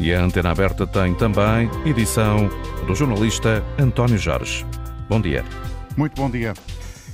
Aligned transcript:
E 0.00 0.14
a 0.14 0.22
Antena 0.22 0.52
Aberta 0.52 0.86
tem 0.86 1.12
também 1.12 1.68
edição 1.84 2.48
do 2.86 2.94
jornalista 2.94 3.64
António 3.76 4.16
Jorge. 4.16 4.64
Bom 5.08 5.20
dia. 5.20 5.44
Muito 5.96 6.14
bom 6.14 6.30
dia. 6.30 6.54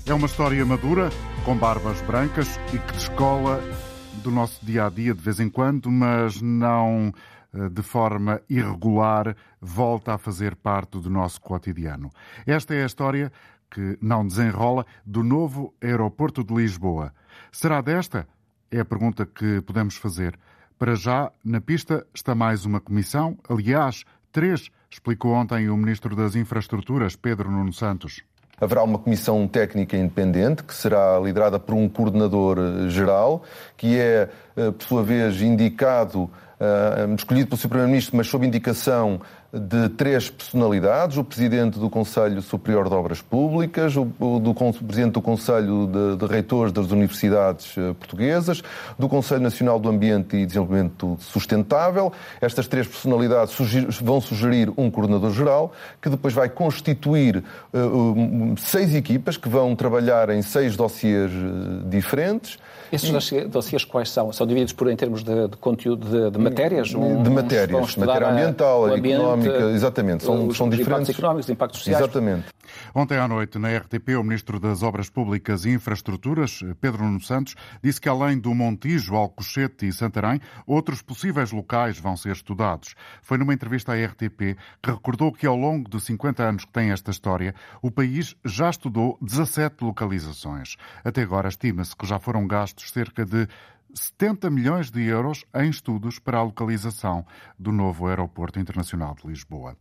É 0.04 0.12
uma 0.12 0.26
história 0.26 0.66
madura, 0.66 1.08
com 1.46 1.56
barbas 1.56 2.02
brancas 2.02 2.60
e 2.74 2.78
que 2.78 2.92
descola 2.92 3.62
do 4.22 4.30
nosso 4.30 4.64
dia 4.64 4.84
a 4.84 4.90
dia 4.90 5.14
de 5.14 5.20
vez 5.22 5.40
em 5.40 5.48
quando, 5.48 5.90
mas 5.90 6.42
não 6.42 7.10
eh, 7.54 7.70
de 7.70 7.82
forma 7.82 8.42
irregular 8.51 9.35
volta 9.62 10.12
a 10.12 10.19
fazer 10.19 10.54
parte 10.54 11.01
do 11.01 11.08
nosso 11.08 11.40
cotidiano. 11.40 12.10
Esta 12.46 12.74
é 12.74 12.82
a 12.82 12.87
história 12.87 13.32
que 13.71 13.96
não 14.03 14.26
desenrola 14.26 14.85
do 15.06 15.22
novo 15.22 15.74
aeroporto 15.82 16.45
de 16.45 16.52
Lisboa. 16.52 17.14
Será 17.51 17.80
desta? 17.80 18.28
É 18.70 18.80
a 18.80 18.84
pergunta 18.84 19.24
que 19.24 19.62
podemos 19.62 19.96
fazer. 19.96 20.38
Para 20.79 20.97
já, 20.97 21.30
na 21.45 21.61
pista 21.61 22.05
está 22.12 22.34
mais 22.34 22.65
uma 22.66 22.80
comissão, 22.80 23.38
aliás, 23.48 24.05
três, 24.32 24.70
explicou 24.91 25.32
ontem 25.32 25.69
o 25.70 25.77
Ministro 25.77 26.16
das 26.16 26.34
Infraestruturas, 26.34 27.15
Pedro 27.15 27.51
Nuno 27.51 27.73
Santos. 27.73 28.23
Haverá 28.60 28.82
uma 28.82 28.98
comissão 28.98 29.46
técnica 29.46 29.96
independente 29.96 30.65
que 30.65 30.74
será 30.74 31.18
liderada 31.20 31.59
por 31.60 31.74
um 31.74 31.88
coordenador 31.88 32.59
eh, 32.59 32.88
geral, 32.88 33.42
que 33.77 33.98
é, 33.98 34.29
eh, 34.56 34.70
por 34.70 34.82
sua 34.84 35.02
vez, 35.02 35.41
indicado, 35.42 36.30
eh, 36.59 37.15
escolhido 37.16 37.48
pelo 37.48 37.60
Sr. 37.60 37.68
Primeiro-Ministro, 37.68 38.16
mas 38.16 38.27
sob 38.29 38.46
indicação 38.46 39.20
de 39.54 39.88
três 39.90 40.28
personalidades: 40.28 41.16
o 41.16 41.24
Presidente 41.24 41.78
do 41.78 41.88
Conselho 41.88 42.42
Superior 42.42 42.88
de 42.88 42.95
Obras 42.95 43.22
Públicas, 43.22 43.96
o, 43.96 44.04
do, 44.04 44.50
o 44.50 44.72
Presidente 44.84 45.12
do 45.12 45.22
Conselho 45.22 45.86
de, 45.86 46.16
de, 46.16 46.32
Reitores 46.32 46.72
das 46.72 46.90
Universidades 46.90 47.76
eh, 47.78 47.95
Portuguesas, 47.95 48.62
do 48.98 49.09
Conselho 49.09 49.42
Nacional 49.42 49.78
do 49.78 49.88
Ambiente 49.88 50.36
e 50.36 50.45
Desenvolvimento 50.45 51.16
Sustentável. 51.20 52.12
Estas 52.40 52.66
três 52.66 52.86
personalidades 52.86 53.54
vão 54.00 54.20
sugerir 54.20 54.72
um 54.76 54.90
Coordenador 54.90 55.30
Geral, 55.32 55.73
que 56.02 56.09
depois 56.09 56.34
vai 56.34 56.48
constituir 56.48 57.38
uh, 57.73 58.54
seis 58.59 58.95
equipas 58.95 59.36
que 59.36 59.48
vão 59.48 59.76
trabalhar 59.76 60.30
em 60.30 60.42
seis 60.42 60.76
dossiês 60.76 61.30
diferentes. 61.88 62.59
Esses 62.90 63.32
e... 63.32 63.40
dossiês 63.42 63.84
quais 63.84 64.11
são? 64.11 64.33
São 64.33 64.47
divididos 64.47 64.73
por, 64.73 64.91
em 64.91 64.97
termos 64.97 65.23
de, 65.23 65.48
de 65.48 65.57
conteúdo 65.57 66.07
de, 66.07 66.31
de 66.31 66.39
matérias? 66.39 66.89
De, 66.89 66.95
de 66.95 67.31
matérias, 67.31 67.97
matéria 67.97 68.29
ambiental, 68.29 68.95
económica 68.95 69.44
económica, 69.47 69.77
exatamente, 69.77 70.25
são, 70.25 70.48
os, 70.48 70.56
são 70.56 70.69
os 70.69 70.77
diferentes. 70.77 71.09
impactos 71.09 71.19
económicos, 71.19 71.47
os 71.47 71.50
impactos 71.50 71.78
sociais. 71.81 72.03
Exatamente. 72.03 72.47
Ontem 72.95 73.19
à 73.19 73.28
noite, 73.28 73.59
na 73.59 73.77
RTP, 73.77 74.17
o 74.19 74.23
Ministro 74.23 74.59
das 74.59 74.83
Obras 74.83 75.09
Públicas 75.09 75.64
e 75.64 75.70
Infraestruturas, 75.70 76.61
Pedro 76.81 77.05
Nuno 77.05 77.20
Santos, 77.20 77.55
disse 77.83 78.01
que 78.01 78.09
além 78.09 78.39
do 78.39 78.55
Montijo, 78.55 79.14
Alcochete 79.14 79.86
e 79.86 79.92
Santarém, 79.92 80.41
outros 80.67 81.03
possíveis 81.03 81.53
locais 81.53 81.98
vão 81.98 82.17
ser 82.17 82.33
estudados. 82.33 82.95
Foi 83.23 83.39
numa 83.39 83.55
entrevista 83.55 83.92
à 83.92 84.06
RTP 84.06 84.56
que 84.83 84.91
recordou 84.91 85.33
que 85.33 85.47
ao 85.47 85.56
longo 85.56 85.89
dos 85.89 86.05
50 86.05 86.42
anos 86.42 86.64
que 86.64 86.73
tem 86.73 86.91
esta 86.91 87.11
história, 87.11 87.55
o 87.83 87.91
país 87.91 88.34
já 88.45 88.70
estudou 88.70 89.19
17 89.20 89.84
localizações. 89.84 90.77
Até 91.05 91.23
agora 91.23 91.48
estima-se 91.48 91.97
que 91.97 92.06
já 92.06 92.19
foram 92.19 92.47
gastos 92.47 92.91
cerca 92.91 93.25
de 93.25 93.48
70 93.95 94.50
milhões 94.50 94.91
de 94.91 95.03
euros 95.03 95.45
em 95.55 95.70
estudos 95.70 96.19
para 96.19 96.39
a 96.39 96.42
localização 96.42 97.25
do 97.59 97.70
novo 97.70 98.09
Aeroporto 98.09 98.59
Internacional 98.59 99.14
de 99.14 99.28
Lisboa. 99.28 99.77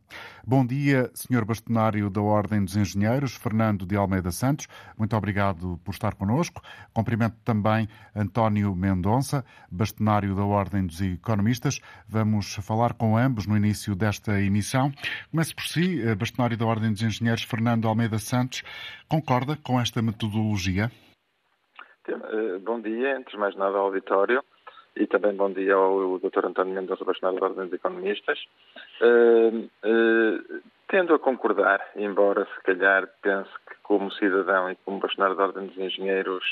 Bom 0.46 0.66
dia, 0.66 1.10
Sr. 1.16 1.44
Bastonário 1.44 2.10
da 2.10 2.22
Ordem 2.22 2.64
dos 2.64 2.76
Engenheiros, 2.76 3.36
Fernando 3.36 3.86
de 3.86 3.96
Almeida 3.96 4.32
Santos. 4.32 4.68
Muito 4.98 5.16
obrigado 5.16 5.80
por 5.84 5.92
estar 5.92 6.14
connosco. 6.14 6.62
Cumprimento 6.94 7.38
também 7.44 7.90
António 8.16 8.76
Mendonça, 8.76 9.44
Bastonário 9.72 10.36
da 10.36 10.44
Ordem 10.44 10.86
dos 10.86 11.02
Economistas. 11.02 11.80
Vamos 12.08 12.54
falar 12.56 12.94
com 12.94 13.18
ambos 13.18 13.48
no 13.48 13.58
início 13.58 13.96
desta 13.96 14.40
emissão. 14.40 14.94
Comece 15.32 15.56
por 15.56 15.66
si, 15.66 16.02
eh, 16.02 16.14
Bastonário 16.14 16.58
da 16.58 16.66
Ordem 16.66 16.92
dos 16.92 17.02
Engenheiros, 17.02 17.44
Fernando 17.44 17.88
Almeida 17.88 18.20
Santos. 18.20 18.64
Concorda 19.08 19.58
com 19.58 19.80
esta 19.82 20.02
metodologia? 20.02 20.92
Eh, 22.06 22.60
bom 22.60 22.82
dia, 22.82 23.16
antes 23.16 23.32
de 23.32 23.40
mais 23.40 23.56
nada 23.56 23.78
ao 23.78 23.86
auditório 23.86 24.44
e 24.96 25.08
também 25.08 25.34
bom 25.34 25.50
dia 25.52 25.74
ao 25.74 26.20
Dr. 26.20 26.48
António 26.48 26.74
Mendonça 26.74 27.06
Bastonário 27.06 27.40
da 27.40 27.46
Ordem 27.46 27.66
dos 27.66 27.74
Economistas. 27.74 28.40
Uh, 29.02 29.70
uh, 29.88 30.62
tendo 30.90 31.16
a 31.16 31.20
concordar, 31.20 31.82
embora 31.96 32.46
se 32.46 32.62
calhar 32.64 33.08
pense 33.22 33.50
que 33.68 33.76
como 33.84 34.12
cidadão 34.12 34.70
e 34.70 34.76
como 34.84 35.00
Bastonário 35.00 35.38
da 35.38 35.46
Ordem 35.46 35.68
dos 35.68 35.78
Engenheiros 35.78 36.44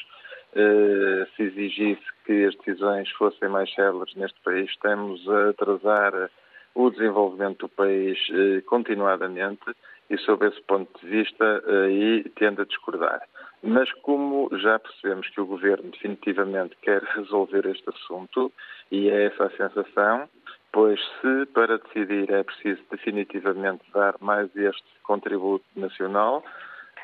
uh, 0.53 1.28
se 1.35 1.44
exigisse 1.44 2.06
que 2.25 2.45
as 2.45 2.56
decisões 2.56 3.09
fossem 3.12 3.50
mais 3.50 3.72
céleres 3.73 4.16
neste 4.16 4.39
país, 4.41 4.69
estamos 4.69 5.28
a 5.29 5.50
atrasar 5.50 6.31
o 6.73 6.89
desenvolvimento 6.89 7.68
do 7.68 7.69
país 7.69 8.18
continuadamente 8.66 9.75
e 10.09 10.18
sob 10.19 10.47
esse 10.47 10.62
ponto 10.62 10.89
de 11.01 11.07
vista 11.07 11.62
aí 11.68 12.23
tendo 12.38 12.62
a 12.62 12.66
discordar. 12.66 13.22
Mas 13.64 13.92
como 14.02 14.50
já 14.58 14.80
percebemos 14.80 15.30
que 15.30 15.40
o 15.40 15.46
Governo 15.46 15.92
definitivamente 15.92 16.76
quer 16.82 17.04
resolver 17.16 17.66
este 17.68 17.90
assunto, 17.90 18.52
e 18.92 19.10
é 19.10 19.26
essa 19.26 19.46
a 19.46 19.52
sensação, 19.52 20.30
pois 20.72 21.00
se 21.22 21.46
para 21.54 21.78
decidir 21.78 22.32
é 22.32 22.44
preciso 22.44 22.82
definitivamente 22.90 23.84
dar 23.94 24.16
mais 24.20 24.54
este 24.56 24.84
contributo 25.04 25.66
nacional, 25.76 26.44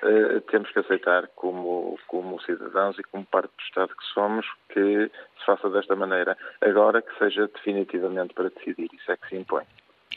eh, 0.03 0.41
temos 0.51 0.71
que 0.71 0.79
aceitar 0.79 1.27
como, 1.35 1.97
como 2.07 2.41
cidadãos 2.41 2.97
e 2.99 3.03
como 3.03 3.25
parte 3.25 3.49
do 3.49 3.63
Estado 3.63 3.89
que 3.89 4.05
somos 4.13 4.45
que 4.69 5.09
se 5.39 5.45
faça 5.45 5.69
desta 5.69 5.95
maneira. 5.95 6.37
Agora 6.61 7.01
que 7.01 7.17
seja 7.17 7.47
definitivamente 7.47 8.33
para 8.33 8.49
decidir, 8.49 8.89
isso 8.93 9.11
é 9.11 9.17
que 9.17 9.27
se 9.29 9.35
impõe. 9.35 9.63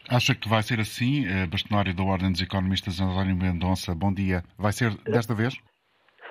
Acha 0.08 0.34
que 0.34 0.48
vai 0.48 0.62
ser 0.62 0.80
assim, 0.80 1.26
eh, 1.26 1.46
bastonário 1.46 1.94
da 1.94 2.02
Ordem 2.02 2.32
dos 2.32 2.42
Economistas 2.42 3.00
António 3.00 3.36
Mendonça? 3.36 3.94
Bom 3.94 4.12
dia. 4.12 4.42
Vai 4.58 4.72
ser 4.72 4.94
desta 5.04 5.34
vez? 5.34 5.54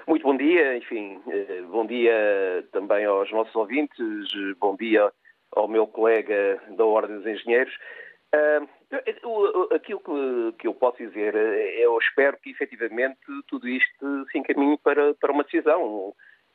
Muito 0.10 0.24
bom 0.24 0.36
dia, 0.36 0.76
enfim, 0.76 1.22
eh, 1.28 1.62
bom 1.70 1.86
dia 1.86 2.68
também 2.72 3.06
aos 3.06 3.32
nossos 3.32 3.56
ouvintes, 3.56 4.28
bom 4.58 4.76
dia 4.76 5.14
ao 5.52 5.68
meu 5.68 5.86
colega 5.86 6.60
da 6.70 6.84
Ordem 6.84 7.18
dos 7.18 7.28
Engenheiros. 7.28 7.72
aquilo 9.72 10.02
que, 10.58 10.66
eu 10.66 10.74
posso 10.74 10.98
dizer, 10.98 11.36
é, 11.36 11.86
eu 11.86 11.96
espero 12.00 12.38
que 12.38 12.50
efetivamente 12.50 13.20
tudo 13.48 13.68
isto 13.68 14.26
se 14.32 14.40
encaminhe 14.40 14.80
para, 14.80 15.14
para 15.14 15.32
uma 15.32 15.44
decisão. 15.44 16.12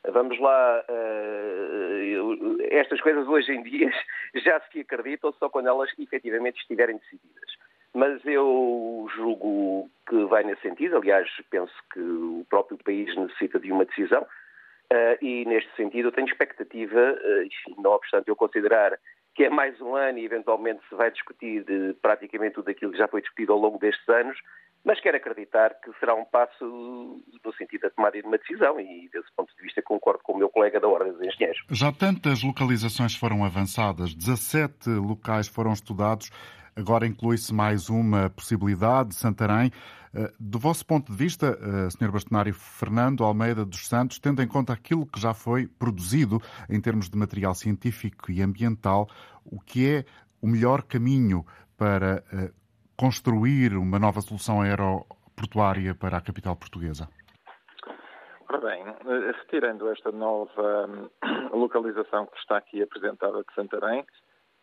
Vamos 0.09 0.37
lá, 0.37 0.83
eh, 0.89 2.67
estas 2.71 2.99
coisas 2.99 3.25
hoje 3.25 3.53
em 3.53 3.63
dia 3.63 3.89
já 4.35 4.59
se 4.69 4.81
acreditam 4.81 5.31
só 5.39 5.47
quando 5.47 5.69
elas 5.69 5.89
efetivamente 5.97 6.59
estiverem 6.59 6.97
decididas 6.97 7.55
mas 7.95 8.23
eu 8.25 9.07
julgo 9.15 9.89
que 10.07 10.25
vai 10.25 10.43
nesse 10.43 10.61
sentido. 10.61 10.97
Aliás, 10.97 11.27
penso 11.49 11.73
que 11.93 11.99
o 11.99 12.45
próprio 12.49 12.77
país 12.77 13.15
necessita 13.15 13.59
de 13.59 13.71
uma 13.71 13.85
decisão 13.85 14.21
uh, 14.21 15.17
e, 15.25 15.45
neste 15.45 15.73
sentido, 15.75 16.09
eu 16.09 16.11
tenho 16.11 16.27
expectativa, 16.27 17.13
uh, 17.13 17.81
não 17.81 17.91
obstante 17.91 18.27
eu 18.27 18.35
considerar 18.35 18.99
que 19.33 19.43
é 19.43 19.49
mais 19.49 19.79
um 19.81 19.95
ano 19.95 20.17
e, 20.17 20.25
eventualmente, 20.25 20.81
se 20.87 20.95
vai 20.95 21.11
discutir 21.11 21.63
de, 21.63 21.93
praticamente 22.01 22.55
tudo 22.55 22.69
aquilo 22.69 22.91
que 22.91 22.97
já 22.97 23.07
foi 23.07 23.21
discutido 23.21 23.51
ao 23.51 23.59
longo 23.59 23.77
destes 23.77 24.07
anos, 24.07 24.37
mas 24.83 24.99
quero 25.01 25.17
acreditar 25.17 25.73
que 25.81 25.91
será 25.99 26.13
um 26.13 26.23
passo 26.23 26.63
no 26.63 27.53
sentido 27.57 27.81
da 27.81 27.89
tomada 27.89 28.21
de 28.21 28.25
uma 28.25 28.37
decisão 28.37 28.79
e, 28.79 29.09
desse 29.11 29.27
ponto 29.35 29.53
de 29.55 29.61
vista, 29.61 29.81
concordo 29.81 30.21
com 30.23 30.33
o 30.33 30.37
meu 30.37 30.49
colega 30.49 30.79
da 30.79 30.87
Ordem 30.87 31.11
dos 31.11 31.21
Engenheiros. 31.21 31.65
Já 31.71 31.91
tantas 31.91 32.43
localizações 32.43 33.15
foram 33.15 33.43
avançadas, 33.43 34.13
17 34.13 34.89
locais 34.91 35.47
foram 35.47 35.73
estudados. 35.73 36.29
Agora 36.77 37.07
inclui-se 37.07 37.53
mais 37.53 37.89
uma 37.89 38.29
possibilidade, 38.29 39.15
Santarém. 39.15 39.71
Eh, 40.13 40.29
do 40.37 40.59
vosso 40.59 40.85
ponto 40.85 41.09
de 41.09 41.17
vista, 41.17 41.57
eh, 41.57 41.89
Sr. 41.89 42.11
Bastonário 42.11 42.53
Fernando 42.53 43.23
Almeida 43.23 43.63
dos 43.63 43.87
Santos, 43.87 44.19
tendo 44.19 44.41
em 44.41 44.47
conta 44.47 44.73
aquilo 44.73 45.05
que 45.05 45.17
já 45.17 45.33
foi 45.33 45.67
produzido 45.67 46.41
em 46.69 46.81
termos 46.81 47.09
de 47.09 47.17
material 47.17 47.55
científico 47.55 48.29
e 48.29 48.41
ambiental, 48.41 49.07
o 49.45 49.57
que 49.57 49.89
é 49.89 50.05
o 50.41 50.47
melhor 50.47 50.83
caminho 50.83 51.45
para 51.77 52.21
eh, 52.33 52.51
construir 52.97 53.77
uma 53.77 53.97
nova 53.97 54.19
solução 54.19 54.61
aeroportuária 54.61 55.95
para 55.95 56.17
a 56.17 56.21
capital 56.21 56.57
portuguesa? 56.57 57.07
Ora 58.49 58.59
bem, 58.59 58.83
retirando 59.39 59.89
esta 59.89 60.11
nova 60.11 60.87
hum, 60.89 61.09
localização 61.57 62.25
que 62.25 62.37
está 62.37 62.57
aqui 62.57 62.83
apresentada 62.83 63.37
de 63.37 63.53
Santarém, 63.55 64.05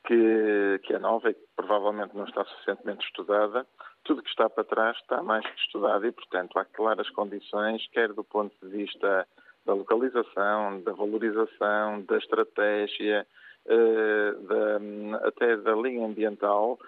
que, 0.04 0.81
que 0.84 0.94
é 0.94 0.99
nova 0.99 1.31
e 1.31 1.34
que 1.34 1.46
provavelmente 1.56 2.16
não 2.16 2.25
está 2.25 2.44
suficientemente 2.44 3.04
estudada. 3.06 3.66
Tudo 4.04 4.22
que 4.22 4.31
está 4.31 4.49
para 4.50 4.64
trás 4.64 4.96
está 4.99 5.22
mais 5.22 5.46
que 5.46 5.60
estudado 5.60 6.06
e, 6.06 6.12
portanto, 6.12 6.58
há 6.58 6.64
claras 6.64 7.08
condições, 7.10 7.87
quer 7.93 8.12
do 8.12 8.25
ponto 8.25 8.54
de 8.62 8.76
vista 8.76 9.26
da 9.64 9.75
localização, 9.75 10.81
da 10.82 10.93
valorização, 10.93 12.02
da 12.02 12.19
estratégia, 12.19 13.26
eh, 13.66 14.34
da, 14.40 15.28
até 15.28 15.56
da 15.56 15.72
linha 15.75 16.04
ambiental, 16.04 16.78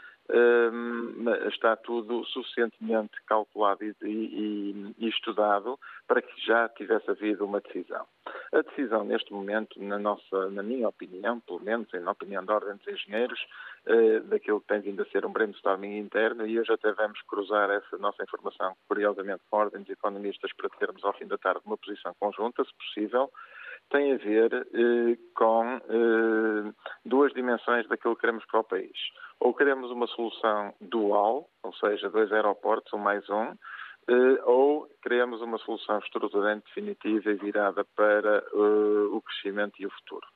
está 1.48 1.76
tudo 1.76 2.24
suficientemente 2.24 3.12
calculado 3.26 3.84
e, 3.84 3.94
e, 4.02 4.94
e, 4.98 5.08
estudado 5.08 5.78
para 6.06 6.22
que 6.22 6.46
já 6.46 6.68
tivesse 6.70 7.10
havido 7.10 7.44
uma 7.44 7.60
decisão. 7.60 8.06
A 8.52 8.62
decisão, 8.62 9.04
neste 9.04 9.32
momento, 9.32 9.82
na, 9.82 9.98
nossa, 9.98 10.50
na 10.50 10.62
minha 10.62 10.88
opinião, 10.88 11.40
pelo 11.40 11.60
menos 11.60 11.88
na 11.92 12.12
opinião 12.12 12.44
da 12.44 12.54
Ordem 12.54 12.76
dos 12.76 12.88
Engenheiros, 12.88 13.38
uh, 13.86 14.20
daquilo 14.24 14.60
que 14.60 14.68
tem 14.68 14.80
vindo 14.80 15.02
a 15.02 15.06
ser 15.06 15.26
um 15.26 15.32
brainstorming 15.32 15.98
interno, 15.98 16.46
e 16.46 16.58
hoje 16.58 16.72
até 16.72 16.92
vamos 16.92 17.20
cruzar 17.22 17.68
essa 17.70 17.98
nossa 17.98 18.22
informação, 18.22 18.74
curiosamente, 18.88 19.42
com 19.50 19.68
dos 19.68 19.90
Economistas, 19.90 20.52
para 20.56 20.70
termos 20.70 21.04
ao 21.04 21.12
fim 21.14 21.26
da 21.26 21.36
tarde 21.36 21.60
uma 21.66 21.76
posição 21.76 22.14
conjunta, 22.18 22.64
se 22.64 22.74
possível, 22.74 23.30
tem 23.90 24.12
a 24.12 24.16
ver 24.16 24.52
eh, 24.54 25.18
com 25.34 25.76
eh, 25.76 26.72
duas 27.04 27.32
dimensões 27.32 27.86
daquilo 27.88 28.14
que 28.14 28.22
queremos 28.22 28.44
para 28.46 28.60
o 28.60 28.64
país. 28.64 28.96
Ou 29.40 29.54
queremos 29.54 29.90
uma 29.90 30.06
solução 30.06 30.74
dual, 30.80 31.48
ou 31.62 31.72
seja, 31.74 32.10
dois 32.10 32.32
aeroportos, 32.32 32.92
um 32.92 32.98
mais 32.98 33.28
um, 33.28 33.54
eh, 34.08 34.42
ou 34.44 34.88
queremos 35.02 35.40
uma 35.40 35.58
solução 35.58 35.98
estruturante, 35.98 36.66
definitiva 36.66 37.30
e 37.30 37.34
virada 37.34 37.84
para 37.96 38.38
eh, 38.38 39.08
o 39.10 39.22
crescimento 39.22 39.80
e 39.80 39.86
o 39.86 39.90
futuro. 39.90 40.26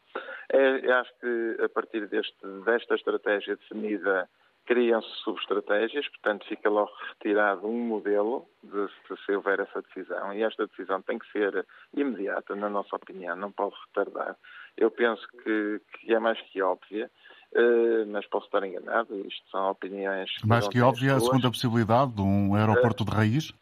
É, 0.50 0.90
acho 0.92 1.12
que 1.20 1.56
a 1.62 1.68
partir 1.68 2.06
deste, 2.08 2.46
desta 2.64 2.94
estratégia 2.94 3.56
definida 3.56 4.28
criam-se 4.68 5.08
subestratégias, 5.24 6.06
portanto 6.08 6.46
fica 6.46 6.68
logo 6.68 6.92
retirado 7.08 7.66
um 7.66 7.86
modelo 7.86 8.46
de, 8.62 8.70
de, 8.70 9.24
se 9.24 9.32
houver 9.32 9.60
essa 9.60 9.80
decisão 9.80 10.34
e 10.34 10.42
esta 10.42 10.66
decisão 10.66 11.00
tem 11.00 11.18
que 11.18 11.26
ser 11.32 11.66
imediata, 11.96 12.54
na 12.54 12.68
nossa 12.68 12.94
opinião, 12.94 13.34
não 13.34 13.50
pode 13.50 13.74
retardar. 13.86 14.36
Eu 14.76 14.90
penso 14.90 15.26
que, 15.42 15.80
que 15.94 16.12
é 16.12 16.18
mais 16.18 16.38
que 16.42 16.60
óbvia, 16.60 17.10
uh, 17.54 18.06
mas 18.08 18.26
posso 18.26 18.44
estar 18.44 18.62
enganado, 18.62 19.18
isto 19.26 19.50
são 19.50 19.70
opiniões... 19.70 20.30
Mais 20.44 20.68
que 20.68 20.82
óbvia 20.82 21.16
a 21.16 21.20
segunda 21.20 21.50
possibilidade 21.50 22.12
de 22.12 22.20
um 22.20 22.54
aeroporto 22.54 23.06
de 23.06 23.10
raiz? 23.10 23.54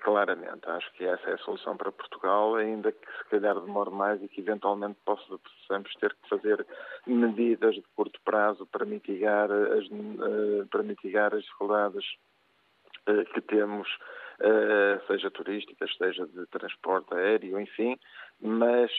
Claramente. 0.00 0.68
Acho 0.68 0.90
que 0.94 1.04
essa 1.04 1.30
é 1.30 1.34
a 1.34 1.38
solução 1.38 1.76
para 1.76 1.92
Portugal, 1.92 2.56
ainda 2.56 2.90
que 2.90 3.06
se 3.18 3.24
calhar 3.30 3.58
demore 3.60 3.90
mais 3.90 4.22
e 4.22 4.28
que 4.28 4.40
eventualmente 4.40 4.98
possamos 5.04 5.92
ter 6.00 6.14
que 6.14 6.28
fazer 6.28 6.66
medidas 7.06 7.74
de 7.74 7.84
curto 7.94 8.18
prazo 8.24 8.66
para 8.66 8.86
mitigar 8.86 9.50
as, 9.50 9.84
eh, 9.84 10.64
para 10.70 10.82
mitigar 10.82 11.34
as 11.34 11.42
dificuldades 11.42 12.04
eh, 13.06 13.24
que 13.26 13.42
temos, 13.42 13.88
eh, 14.40 15.00
seja 15.06 15.30
turísticas, 15.30 15.94
seja 15.98 16.26
de 16.26 16.46
transporte 16.46 17.12
aéreo, 17.12 17.60
enfim, 17.60 17.98
mas, 18.40 18.90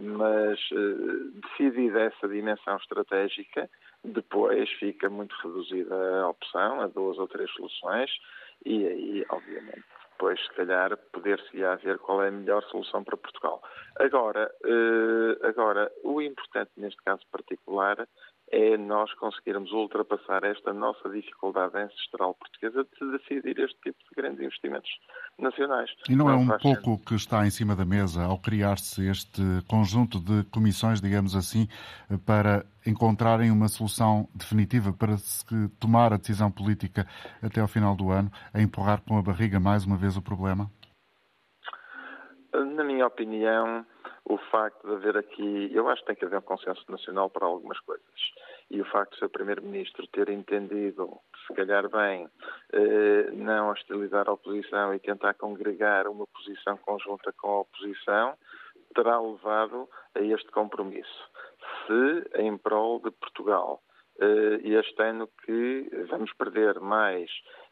mas 0.00 0.58
decidida 1.34 2.00
essa 2.00 2.26
dimensão 2.26 2.76
estratégica, 2.76 3.70
depois 4.02 4.68
fica 4.80 5.08
muito 5.08 5.32
reduzida 5.44 5.94
a 6.22 6.28
opção 6.28 6.80
a 6.80 6.88
duas 6.88 7.18
ou 7.18 7.28
três 7.28 7.48
soluções 7.52 8.10
e 8.64 8.84
aí, 8.84 9.26
obviamente, 9.30 9.97
depois, 10.18 10.40
se 10.42 10.52
calhar, 10.54 10.96
poder-se-á 11.12 11.76
ver 11.76 11.96
qual 11.98 12.24
é 12.24 12.28
a 12.28 12.32
melhor 12.32 12.64
solução 12.64 13.04
para 13.04 13.16
Portugal. 13.16 13.62
Agora, 14.00 14.52
eh, 14.64 15.46
agora, 15.46 15.92
o 16.02 16.20
importante 16.20 16.72
neste 16.76 17.00
caso 17.04 17.22
particular 17.30 17.96
é 18.50 18.76
nós 18.76 19.12
conseguirmos 19.14 19.72
ultrapassar 19.72 20.44
esta 20.44 20.72
nossa 20.72 21.08
dificuldade 21.10 21.76
ancestral 21.76 22.34
portuguesa 22.34 22.84
de 22.84 23.18
decidir 23.18 23.58
este 23.58 23.76
tipo 23.82 23.98
de 24.08 24.14
grandes 24.16 24.40
investimentos 24.40 24.90
nacionais. 25.38 25.90
E 26.08 26.16
não, 26.16 26.30
é 26.30 26.32
não 26.32 26.52
é 26.52 26.56
um 26.56 26.58
pouco 26.58 26.92
o 26.92 26.98
que 26.98 27.14
está 27.14 27.46
em 27.46 27.50
cima 27.50 27.76
da 27.76 27.84
mesa 27.84 28.24
ao 28.24 28.38
criar-se 28.38 29.06
este 29.06 29.42
conjunto 29.68 30.18
de 30.18 30.44
comissões, 30.50 31.00
digamos 31.00 31.36
assim, 31.36 31.68
para 32.24 32.64
encontrarem 32.86 33.50
uma 33.50 33.68
solução 33.68 34.28
definitiva 34.34 34.92
para 34.92 35.16
se 35.18 35.44
tomar 35.78 36.12
a 36.12 36.16
decisão 36.16 36.50
política 36.50 37.06
até 37.42 37.60
ao 37.60 37.68
final 37.68 37.94
do 37.94 38.10
ano, 38.10 38.30
a 38.52 38.62
empurrar 38.62 39.02
com 39.02 39.18
a 39.18 39.22
barriga 39.22 39.60
mais 39.60 39.84
uma 39.84 39.96
vez 39.96 40.16
o 40.16 40.22
problema? 40.22 40.70
Na 42.58 42.82
minha 42.82 43.06
opinião, 43.06 43.86
o 44.24 44.36
facto 44.50 44.86
de 44.86 44.92
haver 44.92 45.16
aqui, 45.16 45.70
eu 45.72 45.88
acho 45.88 46.02
que 46.02 46.08
tem 46.08 46.16
que 46.16 46.24
haver 46.24 46.38
um 46.38 46.42
consenso 46.42 46.84
nacional 46.88 47.30
para 47.30 47.46
algumas 47.46 47.78
coisas. 47.80 48.04
E 48.70 48.80
o 48.80 48.84
facto 48.84 49.16
de 49.16 49.24
o 49.24 49.28
Primeiro-Ministro 49.30 50.06
ter 50.08 50.28
entendido, 50.28 51.08
se 51.46 51.54
calhar 51.54 51.88
bem, 51.88 52.28
eh, 52.72 53.30
não 53.32 53.70
hostilizar 53.70 54.28
a 54.28 54.32
oposição 54.32 54.92
e 54.92 54.98
tentar 54.98 55.34
congregar 55.34 56.08
uma 56.08 56.26
posição 56.26 56.76
conjunta 56.78 57.32
com 57.32 57.48
a 57.48 57.60
oposição, 57.60 58.34
terá 58.94 59.20
levado 59.20 59.88
a 60.14 60.20
este 60.20 60.50
compromisso. 60.50 61.30
Se, 61.86 62.42
em 62.42 62.58
prol 62.58 63.00
de 63.00 63.10
Portugal, 63.12 63.80
eh, 64.20 64.60
este 64.64 65.02
ano 65.02 65.28
que 65.44 65.88
vamos 66.10 66.32
perder 66.34 66.80
mais 66.80 67.30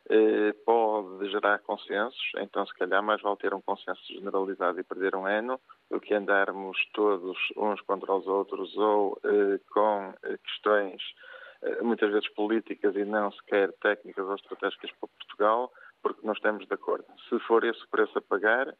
eh, 0.08 0.52
pode 0.64 1.28
gerar 1.30 1.58
consensos, 1.60 2.32
então 2.38 2.64
se 2.66 2.74
calhar 2.74 3.02
mais 3.02 3.20
vale 3.20 3.36
ter 3.36 3.52
um 3.52 3.60
consenso 3.60 4.00
generalizado 4.12 4.78
e 4.78 4.84
perder 4.84 5.16
um 5.16 5.26
ano 5.26 5.60
do 5.90 6.00
que 6.00 6.14
andarmos 6.14 6.78
todos 6.92 7.36
uns 7.56 7.80
contra 7.82 8.12
os 8.12 8.26
outros 8.26 8.76
ou 8.76 9.18
eh, 9.24 9.60
com 9.72 10.14
questões 10.44 11.02
muitas 11.82 12.12
vezes 12.12 12.28
políticas 12.34 12.94
e 12.94 13.04
não 13.04 13.32
sequer 13.32 13.72
técnicas 13.80 14.26
ou 14.26 14.34
estratégicas 14.34 14.90
para 15.00 15.08
Portugal, 15.08 15.72
porque 16.02 16.24
não 16.24 16.34
estamos 16.34 16.66
de 16.66 16.74
acordo. 16.74 17.06
Se 17.28 17.38
for 17.40 17.64
esse 17.64 17.82
o 17.82 17.88
preço 17.88 18.16
a 18.18 18.22
pagar, 18.22 18.72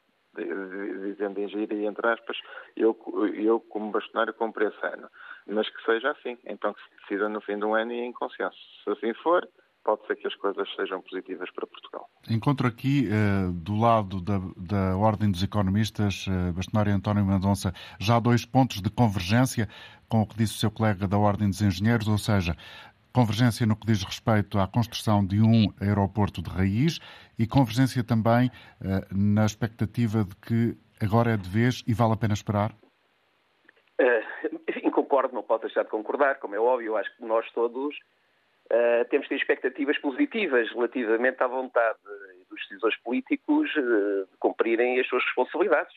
dizendo 1.03 1.41
em 1.41 1.49
gíria 1.49 1.75
e 1.75 1.87
entre 1.87 2.07
aspas, 2.07 2.37
eu, 2.77 2.97
eu 3.35 3.61
como 3.61 3.91
bastonário 3.91 4.35
compro 4.35 4.69
esse 4.69 4.87
ano. 4.87 5.09
Mas 5.47 5.69
que 5.69 5.85
seja 5.85 6.11
assim, 6.11 6.37
então 6.45 6.75
que 6.75 6.81
se 6.83 7.01
decida 7.03 7.29
no 7.29 7.41
fim 7.41 7.59
do 7.59 7.75
ano 7.75 7.93
e 7.93 8.01
em 8.01 8.13
consenso. 8.13 8.57
Se 8.85 8.91
assim 8.91 9.15
for, 9.23 9.49
pode 9.87 10.05
ser 10.09 10.17
que 10.17 10.27
as 10.27 10.35
coisas 10.35 10.69
sejam 10.75 11.01
positivas 11.01 11.49
para 11.53 11.65
Portugal. 11.65 12.11
Encontro 12.29 12.67
aqui, 12.67 13.09
eh, 13.09 13.53
do 13.53 13.79
lado 13.79 14.21
da, 14.21 14.41
da 14.57 14.97
Ordem 14.97 15.31
dos 15.31 15.45
Economistas, 15.45 16.27
eh, 16.29 16.53
Bastonário 16.53 16.93
António 16.93 17.25
Mendonça, 17.25 17.73
já 18.01 18.19
dois 18.19 18.45
pontos 18.45 18.83
de 18.83 18.91
convergência 18.91 19.69
com 20.09 20.23
o 20.23 20.27
que 20.27 20.37
disse 20.37 20.55
o 20.55 20.59
seu 20.59 20.73
colega 20.73 21.07
da 21.07 21.17
Ordem 21.17 21.49
dos 21.49 21.63
Engenheiros, 21.63 22.09
ou 22.09 22.19
seja, 22.19 22.57
convergência 23.13 23.65
no 23.65 23.77
que 23.77 23.87
diz 23.87 24.03
respeito 24.03 24.59
à 24.59 24.67
construção 24.67 25.25
de 25.25 25.41
um 25.41 25.73
aeroporto 25.81 26.43
de 26.43 26.51
raiz 26.51 26.99
e 27.39 27.47
convergência 27.47 28.03
também 28.03 28.51
eh, 28.81 29.07
na 29.13 29.47
expectativa 29.47 30.25
de 30.25 30.35
que 30.37 30.77
agora 31.01 31.31
é 31.31 31.37
de 31.37 31.49
vez 31.49 31.85
e 31.87 31.95
vale 31.95 32.15
a 32.15 32.17
pena 32.17 32.35
esperar? 32.35 32.75
Concordo, 35.17 35.35
não 35.35 35.43
posso 35.43 35.63
deixar 35.63 35.83
de 35.85 35.89
concordar, 35.89 36.39
como 36.39 36.55
é 36.55 36.61
óbvio, 36.61 36.95
acho 36.95 37.17
que 37.17 37.25
nós 37.25 37.51
todos 37.53 37.97
Uh, 38.67 39.07
temos 39.11 39.27
de 39.27 39.29
ter 39.29 39.37
expectativas 39.37 39.97
positivas 39.99 40.69
relativamente 40.73 41.41
à 41.41 41.47
vontade 41.47 42.01
dos 42.51 42.61
decisores 42.63 42.97
políticos 43.01 43.71
uh, 43.77 44.27
de 44.29 44.37
cumprirem 44.41 44.99
as 44.99 45.07
suas 45.07 45.23
responsabilidades. 45.23 45.95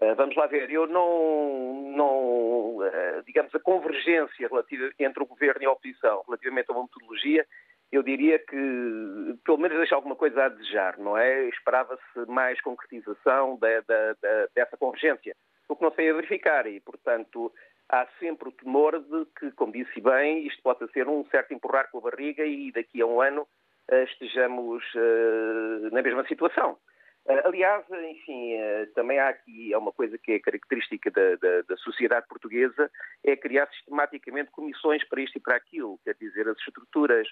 Uh, 0.00 0.14
vamos 0.14 0.36
lá 0.36 0.46
ver, 0.46 0.70
eu 0.70 0.86
não, 0.86 1.92
não 1.96 2.78
digamos, 3.26 3.52
a 3.52 3.58
convergência 3.58 4.46
relativa 4.46 4.92
entre 4.96 5.24
o 5.24 5.26
governo 5.26 5.64
e 5.64 5.66
a 5.66 5.72
oposição 5.72 6.22
relativamente 6.24 6.70
a 6.70 6.74
uma 6.74 6.82
metodologia, 6.84 7.44
eu 7.90 8.00
diria 8.00 8.38
que 8.38 9.36
pelo 9.44 9.58
menos 9.58 9.76
deixa 9.76 9.96
alguma 9.96 10.14
coisa 10.14 10.44
a 10.44 10.48
desejar, 10.50 10.96
não 10.96 11.18
é? 11.18 11.48
Esperava-se 11.48 12.26
mais 12.28 12.60
concretização 12.60 13.56
de, 13.56 13.80
de, 13.80 14.14
de, 14.22 14.48
dessa 14.54 14.76
convergência, 14.76 15.34
o 15.68 15.74
que 15.74 15.82
não 15.82 15.92
sei 15.92 16.10
a 16.10 16.14
verificar 16.14 16.64
e, 16.68 16.78
portanto, 16.78 17.52
há 17.88 18.06
sempre 18.18 18.48
o 18.48 18.52
temor 18.52 18.98
de 19.00 19.26
que, 19.38 19.50
como 19.52 19.72
disse 19.72 20.00
bem, 20.00 20.46
isto 20.46 20.62
possa 20.62 20.86
ser 20.88 21.08
um 21.08 21.24
certo 21.26 21.52
empurrar 21.52 21.90
com 21.90 21.98
a 21.98 22.10
barriga 22.10 22.44
e 22.44 22.72
daqui 22.72 23.00
a 23.00 23.06
um 23.06 23.20
ano 23.20 23.42
uh, 23.42 24.04
estejamos 24.04 24.82
uh, 24.94 25.90
na 25.92 26.02
mesma 26.02 26.26
situação. 26.26 26.78
Uh, 27.26 27.40
aliás, 27.46 27.84
enfim, 28.10 28.56
também 28.94 29.18
há 29.18 29.28
aqui 29.28 29.72
é 29.72 29.78
uma 29.78 29.92
coisa 29.92 30.18
que 30.18 30.32
é 30.32 30.38
característica 30.38 31.10
da, 31.10 31.36
da, 31.36 31.62
da, 31.62 31.76
sociedade 31.78 32.26
portuguesa, 32.28 32.90
é 33.24 33.36
criar 33.36 33.66
sistematicamente 33.68 34.50
comissões 34.50 35.02
para 35.08 35.22
isto 35.22 35.36
e 35.36 35.40
para 35.40 35.56
aquilo, 35.56 35.98
quer 36.04 36.14
dizer, 36.14 36.48
as 36.48 36.58
estruturas 36.58 37.28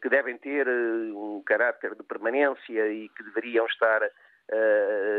que 0.00 0.08
devem 0.08 0.38
ter 0.38 0.68
um 0.68 1.42
caráter 1.44 1.96
de 1.96 2.04
permanência 2.04 2.86
e 2.92 3.08
que 3.08 3.24
deveriam 3.24 3.66
estar, 3.66 4.08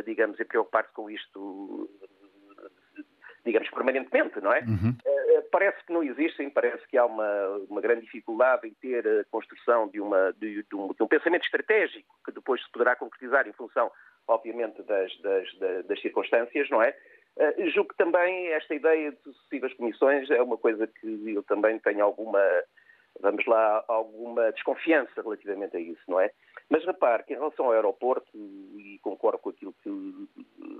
digamos, 0.06 0.40
a 0.40 0.46
preocupar-se 0.46 0.94
com 0.94 1.10
isto 1.10 1.90
digamos, 3.46 3.70
permanentemente, 3.70 4.42
não 4.42 4.52
é? 4.52 4.62
Uhum. 4.62 4.90
Uh, 5.06 5.50
parece 5.52 5.78
que 5.86 5.94
não 5.94 6.04
existem, 6.04 6.50
parece 6.50 6.86
que 6.88 6.98
há 6.98 7.06
uma, 7.06 7.48
uma 7.70 7.80
grande 7.80 8.02
dificuldade 8.02 8.68
em 8.68 8.74
ter 8.74 9.08
a 9.08 9.24
construção 9.26 9.88
de, 9.88 10.02
uma, 10.02 10.34
de, 10.34 10.64
de, 10.64 10.76
um, 10.76 10.88
de 10.88 11.04
um, 11.04 11.08
pensamento 11.08 11.44
estratégico 11.44 12.14
que 12.26 12.32
depois 12.32 12.62
se 12.64 12.72
poderá 12.72 12.96
concretizar 12.96 13.48
em 13.48 13.54
função, 13.54 13.92
obviamente, 14.28 14.82
das, 14.84 15.16
das, 15.22 15.86
das, 15.86 16.02
circunstâncias, 16.02 16.70
não 16.70 16.82
é? 16.82 16.96
Uh, 17.38 17.70
julgo 17.70 17.90
que 17.90 17.98
também 17.98 18.48
esta 18.48 18.74
ideia 18.74 19.12
de 19.12 19.18
sucessivas 19.24 19.74
comissões 19.76 20.30
é 20.32 20.42
uma 20.42 20.58
coisa 20.58 20.88
que 20.88 21.34
eu 21.36 21.44
também 21.44 21.78
tenho 21.80 22.04
alguma, 22.04 22.42
vamos 23.20 23.46
lá, 23.46 23.84
alguma 23.88 24.52
desconfiança 24.54 25.22
relativamente 25.22 25.78
a 25.78 25.80
isso, 25.80 26.02
não 26.08 26.20
é? 26.20 26.32
Mas 26.68 26.84
repare 26.84 27.24
que 27.24 27.34
em 27.34 27.38
relação 27.38 27.66
ao 27.66 27.74
aeroporto, 27.74 28.28
e 28.34 28.98
concordo 29.04 29.38
com 29.38 29.52
aquilo 29.52 29.76
que, 29.84 29.90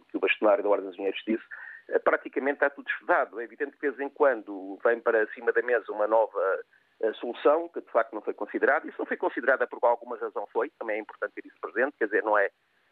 que 0.10 0.18
o 0.18 0.20
bastonário 0.20 0.64
da 0.64 0.70
Ordem 0.70 0.88
dos 0.88 0.96
Engenheiros 0.96 1.22
disse, 1.28 1.44
eh, 1.44 1.75
praticamente 2.04 2.56
está 2.56 2.70
tudo 2.70 2.90
estudado. 2.90 3.40
É 3.40 3.44
evidente 3.44 3.78
que 3.78 3.90
de 3.90 3.96
vez 3.96 4.00
em 4.00 4.10
quando 4.10 4.78
vem 4.84 5.00
para 5.00 5.28
cima 5.34 5.52
da 5.52 5.62
mesa 5.62 5.92
uma 5.92 6.08
nova 6.08 6.64
solução, 7.20 7.70
que 7.70 7.82
de 7.82 7.92
facto 7.92 8.14
não 8.14 8.22
foi 8.22 8.34
considerada. 8.34 8.88
E 8.88 8.92
se 8.92 9.00
não 9.00 9.06
foi 9.06 9.18
considerada 9.18 9.68
por 9.68 9.80
alguma 9.84 10.18
razão 10.18 10.48
foi, 10.52 10.70
também 10.80 10.98
é 10.98 11.00
importante 11.00 11.34
ter 11.34 11.46
isso 11.46 11.58
presente, 11.62 11.96
quer 11.98 12.06
dizer, 12.06 12.24
não 12.24 12.38
é 12.38 12.50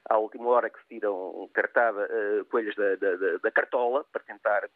à 0.09 0.17
última 0.17 0.49
hora 0.49 0.69
que 0.69 0.79
se 0.79 0.87
tiram 0.87 1.49
cartada, 1.53 2.05
uh, 2.05 2.45
coelhos 2.45 2.75
da, 2.75 2.95
da, 2.95 3.37
da, 3.37 3.51
cartola 3.51 4.05
para 4.11 4.23
tentar 4.23 4.69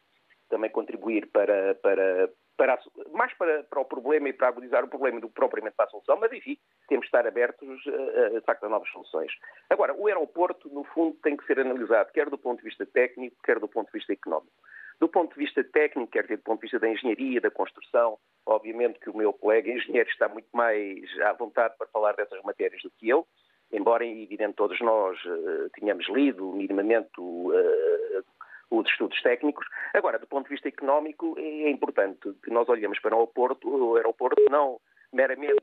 também 0.48 0.70
contribuir 0.70 1.26
para, 1.28 1.74
para, 1.76 2.30
para 2.56 2.74
a, 2.74 2.78
mais 3.12 3.32
para, 3.34 3.62
para, 3.64 3.80
o 3.80 3.84
problema 3.84 4.28
e 4.28 4.32
para 4.32 4.48
agudizar 4.48 4.84
o 4.84 4.88
problema 4.88 5.20
do 5.20 5.28
que 5.28 5.34
propriamente 5.34 5.76
para 5.76 5.86
a 5.86 5.90
solução, 5.90 6.18
mas 6.20 6.32
enfim, 6.32 6.58
temos 6.88 7.04
de 7.04 7.08
estar 7.08 7.26
abertos 7.26 7.86
uh, 7.86 8.34
de 8.34 8.40
facto 8.44 8.64
a 8.64 8.68
novas 8.68 8.90
soluções. 8.90 9.32
Agora, 9.70 9.94
o 9.94 10.06
aeroporto, 10.06 10.68
no 10.68 10.84
fundo, 10.84 11.16
tem 11.22 11.36
que 11.36 11.46
ser 11.46 11.60
analisado 11.60 12.12
quer 12.12 12.28
do 12.28 12.38
ponto 12.38 12.58
de 12.58 12.64
vista 12.64 12.84
técnico, 12.84 13.36
quer 13.44 13.58
do 13.58 13.68
ponto 13.68 13.86
de 13.86 13.98
vista 13.98 14.12
económico. 14.12 14.52
Do 15.00 15.08
ponto 15.08 15.32
de 15.32 15.44
vista 15.44 15.62
técnico, 15.62 16.10
quer 16.10 16.22
dizer, 16.22 16.38
do 16.38 16.42
ponto 16.42 16.58
de 16.58 16.62
vista 16.62 16.80
da 16.80 16.88
engenharia, 16.88 17.40
da 17.40 17.50
construção, 17.50 18.18
obviamente 18.44 18.98
que 18.98 19.10
o 19.10 19.16
meu 19.16 19.32
colega 19.32 19.70
engenheiro 19.70 20.10
está 20.10 20.28
muito 20.28 20.48
mais 20.52 21.04
à 21.20 21.32
vontade 21.32 21.76
para 21.78 21.86
falar 21.86 22.16
dessas 22.16 22.42
matérias 22.42 22.82
do 22.82 22.90
que 22.90 23.08
eu, 23.08 23.24
embora, 23.72 24.04
evidente, 24.04 24.54
todos 24.54 24.80
nós 24.80 25.16
uh, 25.24 25.70
tínhamos 25.78 26.08
lido 26.08 26.52
minimamente 26.52 27.20
uh, 27.20 28.24
os 28.70 28.88
estudos 28.88 29.20
técnicos. 29.22 29.66
Agora, 29.94 30.18
do 30.18 30.26
ponto 30.26 30.44
de 30.44 30.54
vista 30.54 30.68
económico, 30.68 31.34
é 31.38 31.70
importante 31.70 32.32
que 32.42 32.50
nós 32.50 32.68
olhemos 32.68 32.98
para 33.00 33.14
o 33.14 33.20
aeroporto, 33.20 33.68
o 33.68 33.96
aeroporto 33.96 34.42
não 34.50 34.80
meramente 35.12 35.54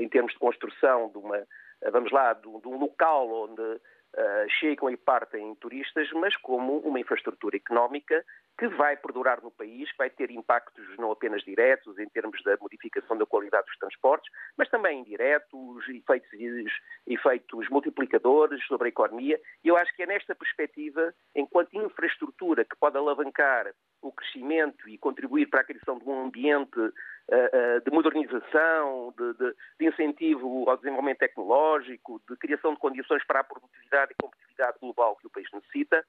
em 0.00 0.08
termos 0.08 0.32
de 0.32 0.38
construção 0.38 1.08
de 1.10 1.18
uma, 1.18 1.42
vamos 1.90 2.12
lá, 2.12 2.32
de 2.32 2.48
um 2.48 2.78
local 2.78 3.28
onde 3.28 3.60
uh, 3.62 4.48
chegam 4.60 4.90
e 4.90 4.96
partem 4.96 5.54
turistas, 5.56 6.10
mas 6.12 6.36
como 6.36 6.78
uma 6.78 7.00
infraestrutura 7.00 7.56
económica 7.56 8.24
que 8.58 8.68
vai 8.68 8.96
perdurar 8.96 9.42
no 9.42 9.50
país, 9.50 9.90
que 9.90 9.98
vai 9.98 10.10
ter 10.10 10.30
impactos 10.30 10.84
não 10.98 11.10
apenas 11.10 11.42
diretos 11.42 11.98
em 11.98 12.08
termos 12.08 12.42
da 12.42 12.56
modificação 12.60 13.16
da 13.16 13.26
qualidade 13.26 13.66
dos 13.66 13.78
transportes, 13.78 14.30
mas 14.56 14.68
também 14.68 15.00
indiretos, 15.00 15.88
efeitos, 15.88 16.72
efeitos 17.06 17.68
multiplicadores 17.70 18.64
sobre 18.66 18.88
a 18.88 18.90
economia. 18.90 19.40
E 19.64 19.68
eu 19.68 19.76
acho 19.76 19.94
que 19.94 20.02
é 20.02 20.06
nesta 20.06 20.34
perspectiva, 20.34 21.14
enquanto 21.34 21.74
infraestrutura 21.74 22.64
que 22.64 22.76
pode 22.76 22.96
alavancar 22.96 23.72
o 24.02 24.12
crescimento 24.12 24.88
e 24.88 24.98
contribuir 24.98 25.46
para 25.46 25.60
a 25.60 25.64
criação 25.64 25.98
de 25.98 26.04
um 26.04 26.26
ambiente 26.26 26.92
eh, 27.30 27.50
eh, 27.52 27.80
de 27.80 27.90
modernização, 27.90 29.14
de, 29.16 29.32
de, 29.34 29.54
de, 29.78 29.86
incentivo 29.86 30.68
ao 30.68 30.76
desenvolvimento 30.76 31.18
tecnológico, 31.18 32.20
de 32.28 32.36
criação 32.36 32.74
de 32.74 32.80
condições 32.80 33.24
para 33.24 33.40
a 33.40 33.44
produtividade 33.44 34.12
e 34.12 34.22
competitividade 34.22 34.78
global 34.80 35.16
que 35.16 35.28
o 35.28 35.30
país 35.30 35.48
necessita, 35.52 36.04